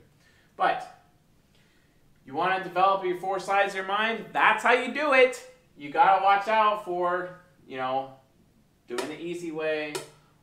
But 0.58 1.05
you 2.26 2.34
want 2.34 2.58
to 2.58 2.64
develop 2.68 3.04
your 3.04 3.20
four 3.20 3.40
sides 3.40 3.74
of 3.74 3.78
your 3.78 3.86
mind? 3.86 4.26
That's 4.34 4.64
how 4.64 4.74
you 4.74 4.94
do 4.94 5.14
it. 5.14 5.42
You 5.78 5.92
got 5.92 6.18
to 6.18 6.24
watch 6.24 6.48
out 6.48 6.86
for, 6.86 7.40
you 7.68 7.78
know, 7.78 8.14
doing 8.88 9.08
the 9.08 9.20
easy 9.20 9.52
way 9.52 9.94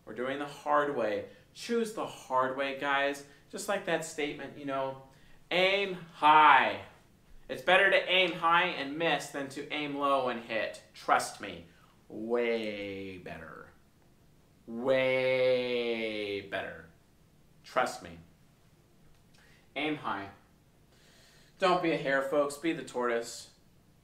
or 0.07 0.13
doing 0.13 0.39
the 0.39 0.47
hard 0.47 0.97
way 0.97 1.25
choose 1.55 1.93
the 1.93 2.07
hard 2.07 2.57
way, 2.57 2.79
guys. 2.79 3.25
Just 3.51 3.69
like 3.69 3.87
that 3.87 4.05
statement, 4.05 4.53
you 4.57 4.65
know, 4.65 4.99
aim 5.51 5.97
high. 6.15 6.81
It's 7.49 7.63
better 7.63 7.91
to 7.91 8.11
aim 8.11 8.33
high 8.33 8.67
and 8.67 8.97
miss 8.97 9.29
than 9.29 9.49
to 9.51 9.71
aim 9.73 9.97
low 9.97 10.29
and 10.29 10.43
hit. 10.43 10.83
Trust 10.95 11.41
me. 11.41 11.67
Way 12.09 13.19
better. 13.19 13.69
Way 14.67 16.43
better. 16.51 16.87
Trust 17.65 18.03
me. 18.03 18.11
Aim 19.77 19.97
high. 19.97 20.27
Don't 21.63 21.81
be 21.81 21.93
a 21.93 21.97
hare, 21.97 22.23
folks. 22.23 22.57
Be 22.57 22.73
the 22.73 22.83
tortoise. 22.83 23.51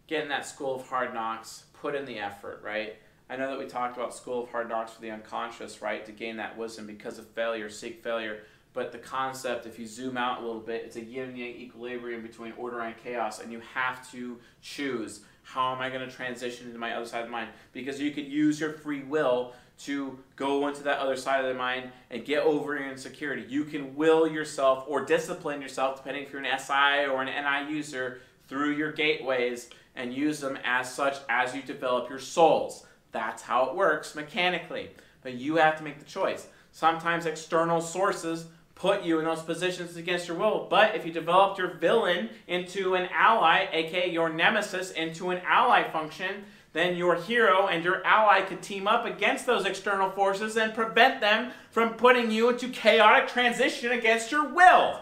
Get 0.06 0.22
in 0.22 0.28
that 0.28 0.46
school 0.46 0.76
of 0.76 0.88
hard 0.88 1.12
knocks. 1.12 1.64
Put 1.72 1.96
in 1.96 2.04
the 2.04 2.16
effort, 2.16 2.60
right? 2.62 2.94
I 3.28 3.34
know 3.34 3.50
that 3.50 3.58
we 3.58 3.66
talked 3.66 3.96
about 3.96 4.14
School 4.14 4.44
of 4.44 4.50
Hard 4.50 4.68
Knocks 4.68 4.92
for 4.92 5.00
the 5.00 5.10
unconscious, 5.10 5.82
right? 5.82 6.06
To 6.06 6.12
gain 6.12 6.36
that 6.36 6.56
wisdom 6.56 6.86
because 6.86 7.18
of 7.18 7.26
failure, 7.30 7.68
seek 7.68 8.00
failure. 8.00 8.42
But 8.74 8.92
the 8.92 8.98
concept, 8.98 9.66
if 9.66 9.76
you 9.76 9.88
zoom 9.88 10.16
out 10.16 10.38
a 10.40 10.46
little 10.46 10.60
bit, 10.60 10.84
it's 10.84 10.94
a 10.94 11.04
yin 11.04 11.30
and 11.30 11.38
yang 11.38 11.48
equilibrium 11.48 12.22
between 12.22 12.52
order 12.52 12.78
and 12.78 12.96
chaos, 12.96 13.40
and 13.40 13.50
you 13.50 13.60
have 13.74 14.08
to 14.12 14.38
choose 14.62 15.22
how 15.42 15.74
am 15.74 15.80
I 15.80 15.90
going 15.90 16.08
to 16.08 16.14
transition 16.14 16.68
into 16.68 16.78
my 16.78 16.94
other 16.94 17.06
side 17.06 17.24
of 17.24 17.30
mind? 17.30 17.48
Because 17.72 18.00
you 18.00 18.12
could 18.12 18.28
use 18.28 18.60
your 18.60 18.74
free 18.74 19.02
will 19.02 19.52
to 19.78 20.18
go 20.36 20.66
into 20.66 20.82
that 20.82 20.98
other 20.98 21.16
side 21.16 21.44
of 21.44 21.48
the 21.48 21.54
mind 21.54 21.90
and 22.10 22.24
get 22.24 22.42
over 22.42 22.76
your 22.76 22.90
insecurity. 22.90 23.44
You 23.48 23.64
can 23.64 23.94
will 23.94 24.26
yourself 24.26 24.84
or 24.88 25.04
discipline 25.04 25.62
yourself, 25.62 25.96
depending 25.96 26.24
if 26.24 26.32
you're 26.32 26.42
an 26.42 26.58
SI 26.58 27.06
or 27.06 27.22
an 27.22 27.26
NI 27.26 27.72
user, 27.72 28.20
through 28.48 28.72
your 28.72 28.92
gateways 28.92 29.68
and 29.94 30.12
use 30.12 30.40
them 30.40 30.58
as 30.64 30.92
such 30.92 31.16
as 31.28 31.54
you 31.54 31.62
develop 31.62 32.08
your 32.08 32.18
souls. 32.18 32.86
That's 33.12 33.42
how 33.42 33.66
it 33.66 33.76
works 33.76 34.14
mechanically. 34.14 34.90
But 35.22 35.34
you 35.34 35.56
have 35.56 35.76
to 35.78 35.84
make 35.84 35.98
the 35.98 36.04
choice. 36.04 36.46
Sometimes 36.72 37.26
external 37.26 37.80
sources 37.80 38.46
put 38.74 39.02
you 39.02 39.18
in 39.18 39.24
those 39.24 39.42
positions 39.42 39.96
against 39.96 40.28
your 40.28 40.36
will. 40.36 40.66
But 40.70 40.94
if 40.94 41.04
you 41.04 41.12
developed 41.12 41.58
your 41.58 41.74
villain 41.74 42.30
into 42.46 42.94
an 42.94 43.08
ally, 43.12 43.66
aka 43.72 44.10
your 44.10 44.28
nemesis, 44.28 44.92
into 44.92 45.30
an 45.30 45.42
ally 45.44 45.90
function, 45.90 46.44
then 46.72 46.96
your 46.96 47.14
hero 47.14 47.66
and 47.66 47.82
your 47.82 48.04
ally 48.04 48.42
could 48.42 48.62
team 48.62 48.86
up 48.86 49.06
against 49.06 49.46
those 49.46 49.64
external 49.64 50.10
forces 50.10 50.56
and 50.56 50.74
prevent 50.74 51.20
them 51.20 51.52
from 51.70 51.94
putting 51.94 52.30
you 52.30 52.50
into 52.50 52.68
chaotic 52.68 53.28
transition 53.28 53.92
against 53.92 54.30
your 54.30 54.52
will. 54.52 55.00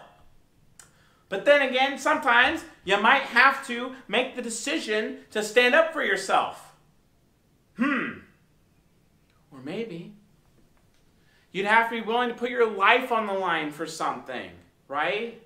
But 1.29 1.43
then 1.43 1.61
again, 1.61 1.97
sometimes 1.97 2.63
you 2.85 2.99
might 3.01 3.23
have 3.23 3.67
to 3.67 3.93
make 4.07 4.35
the 4.35 4.41
decision 4.41 5.19
to 5.31 5.43
stand 5.43 5.75
up 5.75 5.91
for 5.91 6.03
yourself. 6.03 6.73
Hmm. 7.75 8.19
Or 9.51 9.59
maybe 9.59 10.13
you'd 11.51 11.65
have 11.65 11.89
to 11.89 11.99
be 11.99 12.01
willing 12.01 12.29
to 12.29 12.35
put 12.35 12.49
your 12.49 12.69
life 12.69 13.11
on 13.11 13.27
the 13.27 13.33
line 13.33 13.71
for 13.71 13.85
something, 13.85 14.51
right? 14.87 15.41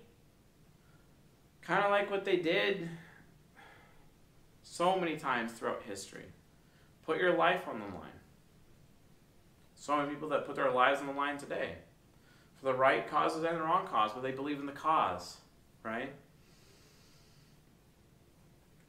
Kind 1.64 1.84
of 1.84 1.90
like 1.90 2.12
what 2.12 2.26
they 2.26 2.38
did 2.38 2.90
so 4.72 4.98
many 4.98 5.18
times 5.18 5.52
throughout 5.52 5.84
history. 5.86 6.24
Put 7.06 7.18
your 7.18 7.36
life 7.36 7.68
on 7.68 7.80
the 7.80 7.86
line. 7.88 8.22
So 9.76 9.98
many 9.98 10.12
people 10.12 10.30
that 10.30 10.46
put 10.46 10.56
their 10.56 10.72
lives 10.72 11.02
on 11.02 11.08
the 11.08 11.14
line 11.14 11.38
today 11.38 11.74
for 12.56 12.68
the 12.68 12.74
right 12.74 13.06
causes 13.06 13.44
and 13.44 13.58
the 13.58 13.62
wrong 13.62 13.86
cause, 13.86 14.12
but 14.14 14.24
they 14.24 14.32
believe 14.32 14.62
in 14.62 14.66
the 14.66 14.72
cause, 14.72 15.36
right? 15.84 16.14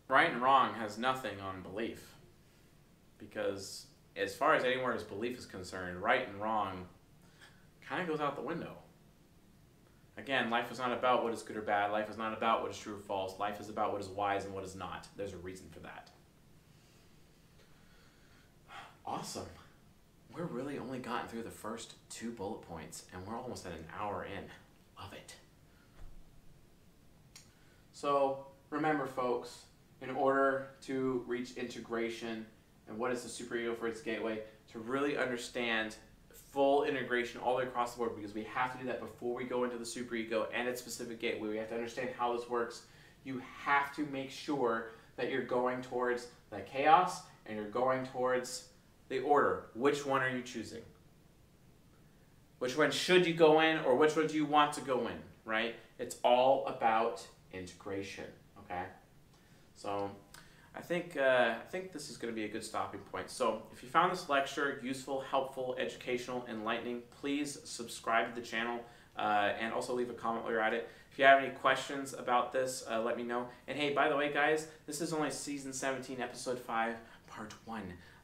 Right 0.07 0.30
and 0.30 0.41
wrong 0.41 0.74
has 0.74 0.99
nothing 0.99 1.41
on 1.41 1.62
belief 1.62 2.14
because 3.18 3.87
as 4.14 4.37
far 4.37 4.55
as 4.55 4.62
anywhere 4.62 4.97
belief 5.09 5.37
is 5.37 5.47
concerned, 5.47 6.01
right 6.01 6.28
and 6.28 6.41
wrong 6.41 6.87
kind 7.85 8.01
of 8.01 8.07
goes 8.07 8.20
out 8.20 8.37
the 8.37 8.43
window. 8.43 8.76
Again, 10.19 10.51
life 10.51 10.71
is 10.71 10.79
not 10.79 10.93
about 10.93 11.25
what 11.25 11.33
is 11.33 11.43
good 11.43 11.57
or 11.57 11.63
bad. 11.63 11.91
Life 11.91 12.11
is 12.11 12.19
not 12.19 12.37
about 12.37 12.63
what 12.63 12.71
is 12.71 12.79
true 12.79 12.95
or 12.95 12.99
false. 12.99 13.39
Life 13.39 13.61
is 13.61 13.69
about 13.69 13.93
what 13.93 14.01
is 14.01 14.09
wise 14.09 14.45
and 14.45 14.55
what 14.55 14.65
is 14.65 14.77
not. 14.77 15.09
There's 15.17 15.33
a 15.33 15.39
reason 15.39 15.69
for 15.71 15.81
that. 15.81 16.11
Awesome. 19.07 19.47
We're 20.35 20.45
really 20.45 20.79
only 20.79 20.99
gotten 20.99 21.29
through 21.29 21.43
the 21.43 21.51
first 21.51 21.95
two 22.09 22.31
bullet 22.31 22.63
points, 22.63 23.05
and 23.13 23.27
we're 23.27 23.37
almost 23.37 23.67
at 23.67 23.73
an 23.73 23.85
hour 23.99 24.25
in 24.25 24.45
of 25.03 25.13
it. 25.13 25.35
So 27.93 28.47
remember, 28.71 29.07
folks, 29.07 29.65
in 30.01 30.11
order 30.11 30.69
to 30.83 31.25
reach 31.27 31.57
integration 31.57 32.47
and 32.89 32.99
what 32.99 33.13
is 33.13 33.23
the 33.23 33.29
superego 33.29 33.77
for 33.77 33.87
its 33.87 34.01
gateway, 34.01 34.41
to 34.73 34.79
really 34.79 35.17
understand 35.17 35.97
full 36.53 36.85
integration 36.85 37.41
all 37.41 37.57
the 37.57 37.63
way 37.63 37.69
across 37.69 37.93
the 37.93 37.99
board 37.99 38.15
because 38.15 38.35
we 38.35 38.45
have 38.45 38.73
to 38.73 38.79
do 38.79 38.87
that 38.87 39.01
before 39.01 39.35
we 39.35 39.45
go 39.45 39.65
into 39.65 39.79
the 39.79 39.85
superego 39.85 40.47
and 40.55 40.69
its 40.69 40.81
specific 40.81 41.19
gateway. 41.19 41.49
We 41.49 41.57
have 41.57 41.69
to 41.71 41.75
understand 41.75 42.11
how 42.17 42.37
this 42.37 42.49
works. 42.49 42.83
You 43.25 43.43
have 43.65 43.95
to 43.97 44.05
make 44.07 44.31
sure 44.31 44.91
that 45.17 45.31
you're 45.31 45.45
going 45.45 45.81
towards 45.81 46.29
the 46.51 46.61
chaos 46.61 47.23
and 47.47 47.57
you're 47.57 47.71
going 47.71 48.07
towards 48.07 48.69
the 49.09 49.21
order. 49.21 49.67
Which 49.75 50.05
one 50.05 50.21
are 50.21 50.29
you 50.29 50.43
choosing? 50.43 50.83
Which 52.59 52.77
one 52.77 52.91
should 52.91 53.27
you 53.27 53.35
go 53.35 53.61
in 53.61 53.79
or 53.79 53.97
which 53.97 54.15
one 54.15 54.27
do 54.27 54.37
you 54.37 54.45
want 54.45 54.75
to 54.75 54.83
go 54.83 55.07
in, 55.09 55.17
right? 55.45 55.75
It's 55.99 56.17
all 56.23 56.67
about 56.67 57.27
integration, 57.53 58.27
okay? 58.59 58.85
So 59.75 60.11
I 60.75 60.81
think, 60.81 61.16
uh, 61.16 61.55
I 61.61 61.70
think 61.70 61.93
this 61.93 62.09
is 62.09 62.16
going 62.16 62.33
to 62.33 62.35
be 62.35 62.45
a 62.45 62.49
good 62.49 62.64
stopping 62.64 63.01
point. 63.01 63.31
So 63.31 63.62
if 63.73 63.83
you 63.83 63.89
found 63.89 64.11
this 64.11 64.29
lecture 64.29 64.81
useful, 64.83 65.20
helpful, 65.20 65.77
educational, 65.79 66.47
enlightening, 66.49 67.03
please 67.20 67.59
subscribe 67.64 68.35
to 68.35 68.41
the 68.41 68.47
channel 68.47 68.81
uh, 69.18 69.53
and 69.61 69.75
also 69.75 69.95
leave 69.95 70.09
a 70.09 70.14
comment 70.14 70.45
while 70.45 70.53
you're 70.53 70.62
at 70.62 70.73
it. 70.73 70.89
If 71.11 71.18
you 71.18 71.27
have 71.27 71.43
any 71.43 71.51
questions 71.51 72.14
about 72.14 72.53
this, 72.53 72.85
uh, 72.91 73.03
let 73.03 73.18
me 73.18 73.23
know. 73.23 73.49
And 73.68 73.79
hey, 73.79 73.93
by 73.93 74.09
the 74.09 74.16
way, 74.16 74.33
guys, 74.33 74.68
this 74.87 75.03
is 75.03 75.12
only 75.12 75.31
season 75.31 75.75
17, 75.75 76.23
episode 76.23 76.59
5, 76.59 76.97
part 77.27 77.55
1. 77.66 77.83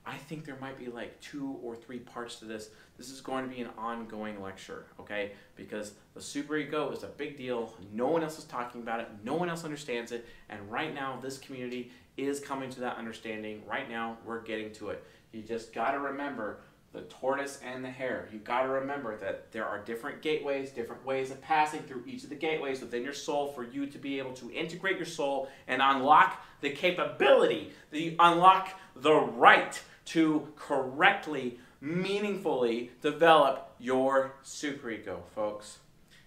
I 0.09 0.16
think 0.16 0.46
there 0.46 0.56
might 0.59 0.78
be 0.78 0.86
like 0.86 1.20
two 1.20 1.59
or 1.62 1.76
three 1.76 1.98
parts 1.98 2.36
to 2.36 2.46
this. 2.46 2.70
This 2.96 3.11
is 3.11 3.20
going 3.20 3.46
to 3.46 3.54
be 3.54 3.61
an 3.61 3.68
ongoing 3.76 4.40
lecture, 4.40 4.86
okay? 4.98 5.32
Because 5.54 5.92
the 6.14 6.20
superego 6.20 6.90
is 6.96 7.02
a 7.02 7.09
big 7.09 7.36
deal. 7.36 7.74
No 7.92 8.06
one 8.06 8.22
else 8.22 8.38
is 8.38 8.44
talking 8.44 8.80
about 8.80 9.00
it. 9.00 9.09
No 9.22 9.34
one 9.34 9.50
else 9.50 9.64
understands 9.64 10.11
it. 10.11 10.26
And 10.48 10.59
right 10.70 10.94
now, 10.94 11.18
this 11.20 11.36
community 11.36 11.92
is 12.16 12.40
coming 12.40 12.70
to 12.70 12.80
that 12.80 12.96
understanding. 12.96 13.62
Right 13.66 13.88
now, 13.88 14.16
we're 14.24 14.40
getting 14.40 14.72
to 14.74 14.88
it. 14.90 15.04
You 15.32 15.42
just 15.42 15.74
got 15.74 15.90
to 15.90 15.98
remember 15.98 16.61
the 16.94 17.02
tortoise 17.02 17.61
and 17.62 17.84
the 17.84 17.90
hare. 17.90 18.30
You 18.32 18.38
got 18.38 18.62
to 18.62 18.68
remember 18.68 19.18
that 19.18 19.52
there 19.52 19.66
are 19.66 19.78
different 19.78 20.22
gateways, 20.22 20.70
different 20.70 21.04
ways 21.04 21.30
of 21.30 21.42
passing 21.42 21.80
through 21.80 22.04
each 22.06 22.24
of 22.24 22.30
the 22.30 22.34
gateways 22.34 22.80
within 22.80 23.04
your 23.04 23.12
soul 23.12 23.48
for 23.48 23.62
you 23.62 23.86
to 23.86 23.98
be 23.98 24.18
able 24.18 24.32
to 24.32 24.50
integrate 24.52 24.96
your 24.96 25.04
soul 25.04 25.50
and 25.66 25.82
unlock 25.82 26.42
the 26.62 26.70
capability, 26.70 27.72
the 27.90 28.16
unlock 28.18 28.70
the 28.96 29.14
right 29.14 29.80
to 30.09 30.48
correctly, 30.56 31.59
meaningfully 31.80 32.90
develop 33.02 33.74
your 33.78 34.34
superego, 34.44 35.20
folks. 35.34 35.78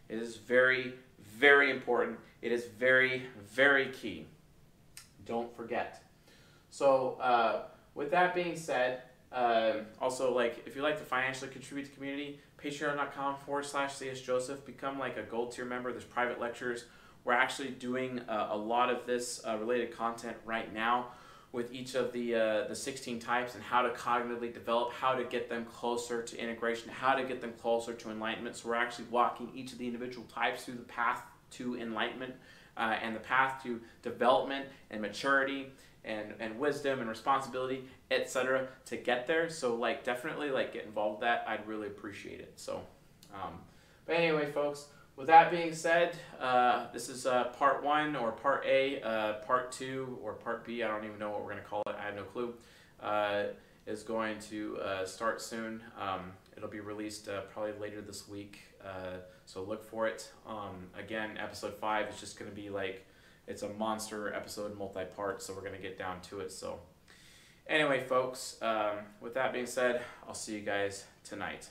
It 0.07 0.19
is 0.19 0.37
very, 0.37 0.93
very 1.19 1.71
important. 1.71 2.19
It 2.41 2.51
is 2.51 2.65
very, 2.65 3.23
very 3.51 3.89
key. 3.89 4.27
Don't 5.25 5.55
forget. 5.55 6.03
So, 6.69 7.17
uh, 7.19 7.63
with 7.95 8.11
that 8.11 8.35
being 8.35 8.55
said, 8.55 9.01
um, 9.31 9.85
also, 9.99 10.33
like, 10.33 10.63
if 10.65 10.75
you'd 10.75 10.83
like 10.83 10.97
to 10.99 11.05
financially 11.05 11.49
contribute 11.49 11.85
to 11.85 11.89
the 11.91 11.95
community, 11.95 12.39
patreon.com 12.63 13.37
forward 13.37 13.65
slash 13.65 13.95
CS 13.95 14.21
Joseph. 14.21 14.65
Become 14.65 14.99
like 14.99 15.17
a 15.17 15.23
gold 15.23 15.53
tier 15.53 15.65
member. 15.65 15.91
There's 15.91 16.03
private 16.03 16.39
lectures. 16.39 16.85
We're 17.23 17.33
actually 17.33 17.69
doing 17.69 18.19
uh, 18.19 18.49
a 18.51 18.57
lot 18.57 18.89
of 18.89 19.05
this 19.05 19.41
uh, 19.47 19.57
related 19.57 19.95
content 19.95 20.37
right 20.45 20.71
now 20.73 21.07
with 21.51 21.73
each 21.73 21.95
of 21.95 22.13
the, 22.13 22.33
uh, 22.33 22.67
the 22.67 22.75
16 22.75 23.19
types 23.19 23.55
and 23.55 23.63
how 23.63 23.81
to 23.81 23.89
cognitively 23.89 24.53
develop, 24.53 24.93
how 24.93 25.13
to 25.13 25.23
get 25.25 25.49
them 25.49 25.65
closer 25.65 26.21
to 26.21 26.37
integration, 26.37 26.89
how 26.89 27.13
to 27.13 27.23
get 27.23 27.41
them 27.41 27.53
closer 27.61 27.93
to 27.93 28.09
enlightenment. 28.09 28.55
So 28.55 28.69
we're 28.69 28.75
actually 28.75 29.05
walking 29.11 29.51
each 29.53 29.73
of 29.73 29.77
the 29.77 29.85
individual 29.85 30.25
types 30.27 30.63
through 30.63 30.75
the 30.75 30.83
path 30.83 31.23
to 31.51 31.77
enlightenment 31.77 32.33
uh, 32.77 32.95
and 33.01 33.15
the 33.15 33.19
path 33.19 33.61
to 33.63 33.81
development 34.01 34.65
and 34.91 35.01
maturity 35.01 35.67
and, 36.05 36.33
and 36.39 36.57
wisdom 36.57 36.99
and 36.99 37.09
responsibility, 37.09 37.83
etc. 38.09 38.67
to 38.85 38.97
get 38.97 39.27
there. 39.27 39.49
So 39.49 39.75
like 39.75 40.03
definitely 40.05 40.51
like 40.51 40.73
get 40.73 40.85
involved 40.85 41.19
with 41.19 41.21
that. 41.21 41.45
I'd 41.47 41.67
really 41.67 41.87
appreciate 41.87 42.39
it. 42.39 42.53
So, 42.55 42.81
um, 43.33 43.59
but 44.05 44.15
anyway, 44.15 44.49
folks. 44.51 44.85
With 45.15 45.27
that 45.27 45.51
being 45.51 45.73
said, 45.73 46.15
uh, 46.39 46.87
this 46.93 47.09
is 47.09 47.25
uh, 47.25 47.45
part 47.45 47.83
one 47.83 48.15
or 48.15 48.31
part 48.31 48.65
A, 48.65 49.01
uh, 49.01 49.33
part 49.45 49.71
two 49.71 50.17
or 50.23 50.33
part 50.33 50.65
B. 50.65 50.83
I 50.83 50.87
don't 50.87 51.05
even 51.05 51.19
know 51.19 51.29
what 51.29 51.41
we're 51.41 51.51
going 51.51 51.63
to 51.63 51.69
call 51.69 51.83
it. 51.87 51.95
I 51.99 52.05
have 52.05 52.15
no 52.15 52.23
clue. 52.23 52.53
Uh, 53.01 53.43
is 53.87 54.03
going 54.03 54.39
to 54.39 54.77
uh, 54.77 55.05
start 55.05 55.41
soon. 55.41 55.81
Um, 55.99 56.31
it'll 56.55 56.69
be 56.69 56.79
released 56.79 57.27
uh, 57.27 57.41
probably 57.51 57.73
later 57.79 57.99
this 58.01 58.27
week. 58.27 58.59
so 59.45 59.63
look 59.63 59.83
for 59.83 60.07
it. 60.07 60.31
Um, 60.47 60.87
again, 60.97 61.37
episode 61.37 61.75
five 61.75 62.07
is 62.09 62.19
just 62.19 62.37
going 62.39 62.49
to 62.49 62.55
be 62.55 62.69
like 62.69 63.05
it's 63.47 63.63
a 63.63 63.69
monster 63.69 64.33
episode, 64.33 64.77
multi-part. 64.77 65.41
So 65.41 65.53
we're 65.53 65.61
going 65.61 65.75
to 65.75 65.81
get 65.81 65.97
down 65.97 66.21
to 66.21 66.39
it. 66.39 66.51
So 66.51 66.79
anyway, 67.67 68.01
folks. 68.01 68.57
Um, 68.61 68.97
with 69.19 69.33
that 69.33 69.51
being 69.51 69.65
said, 69.65 70.01
I'll 70.27 70.33
see 70.33 70.55
you 70.55 70.61
guys 70.61 71.05
tonight. 71.23 71.69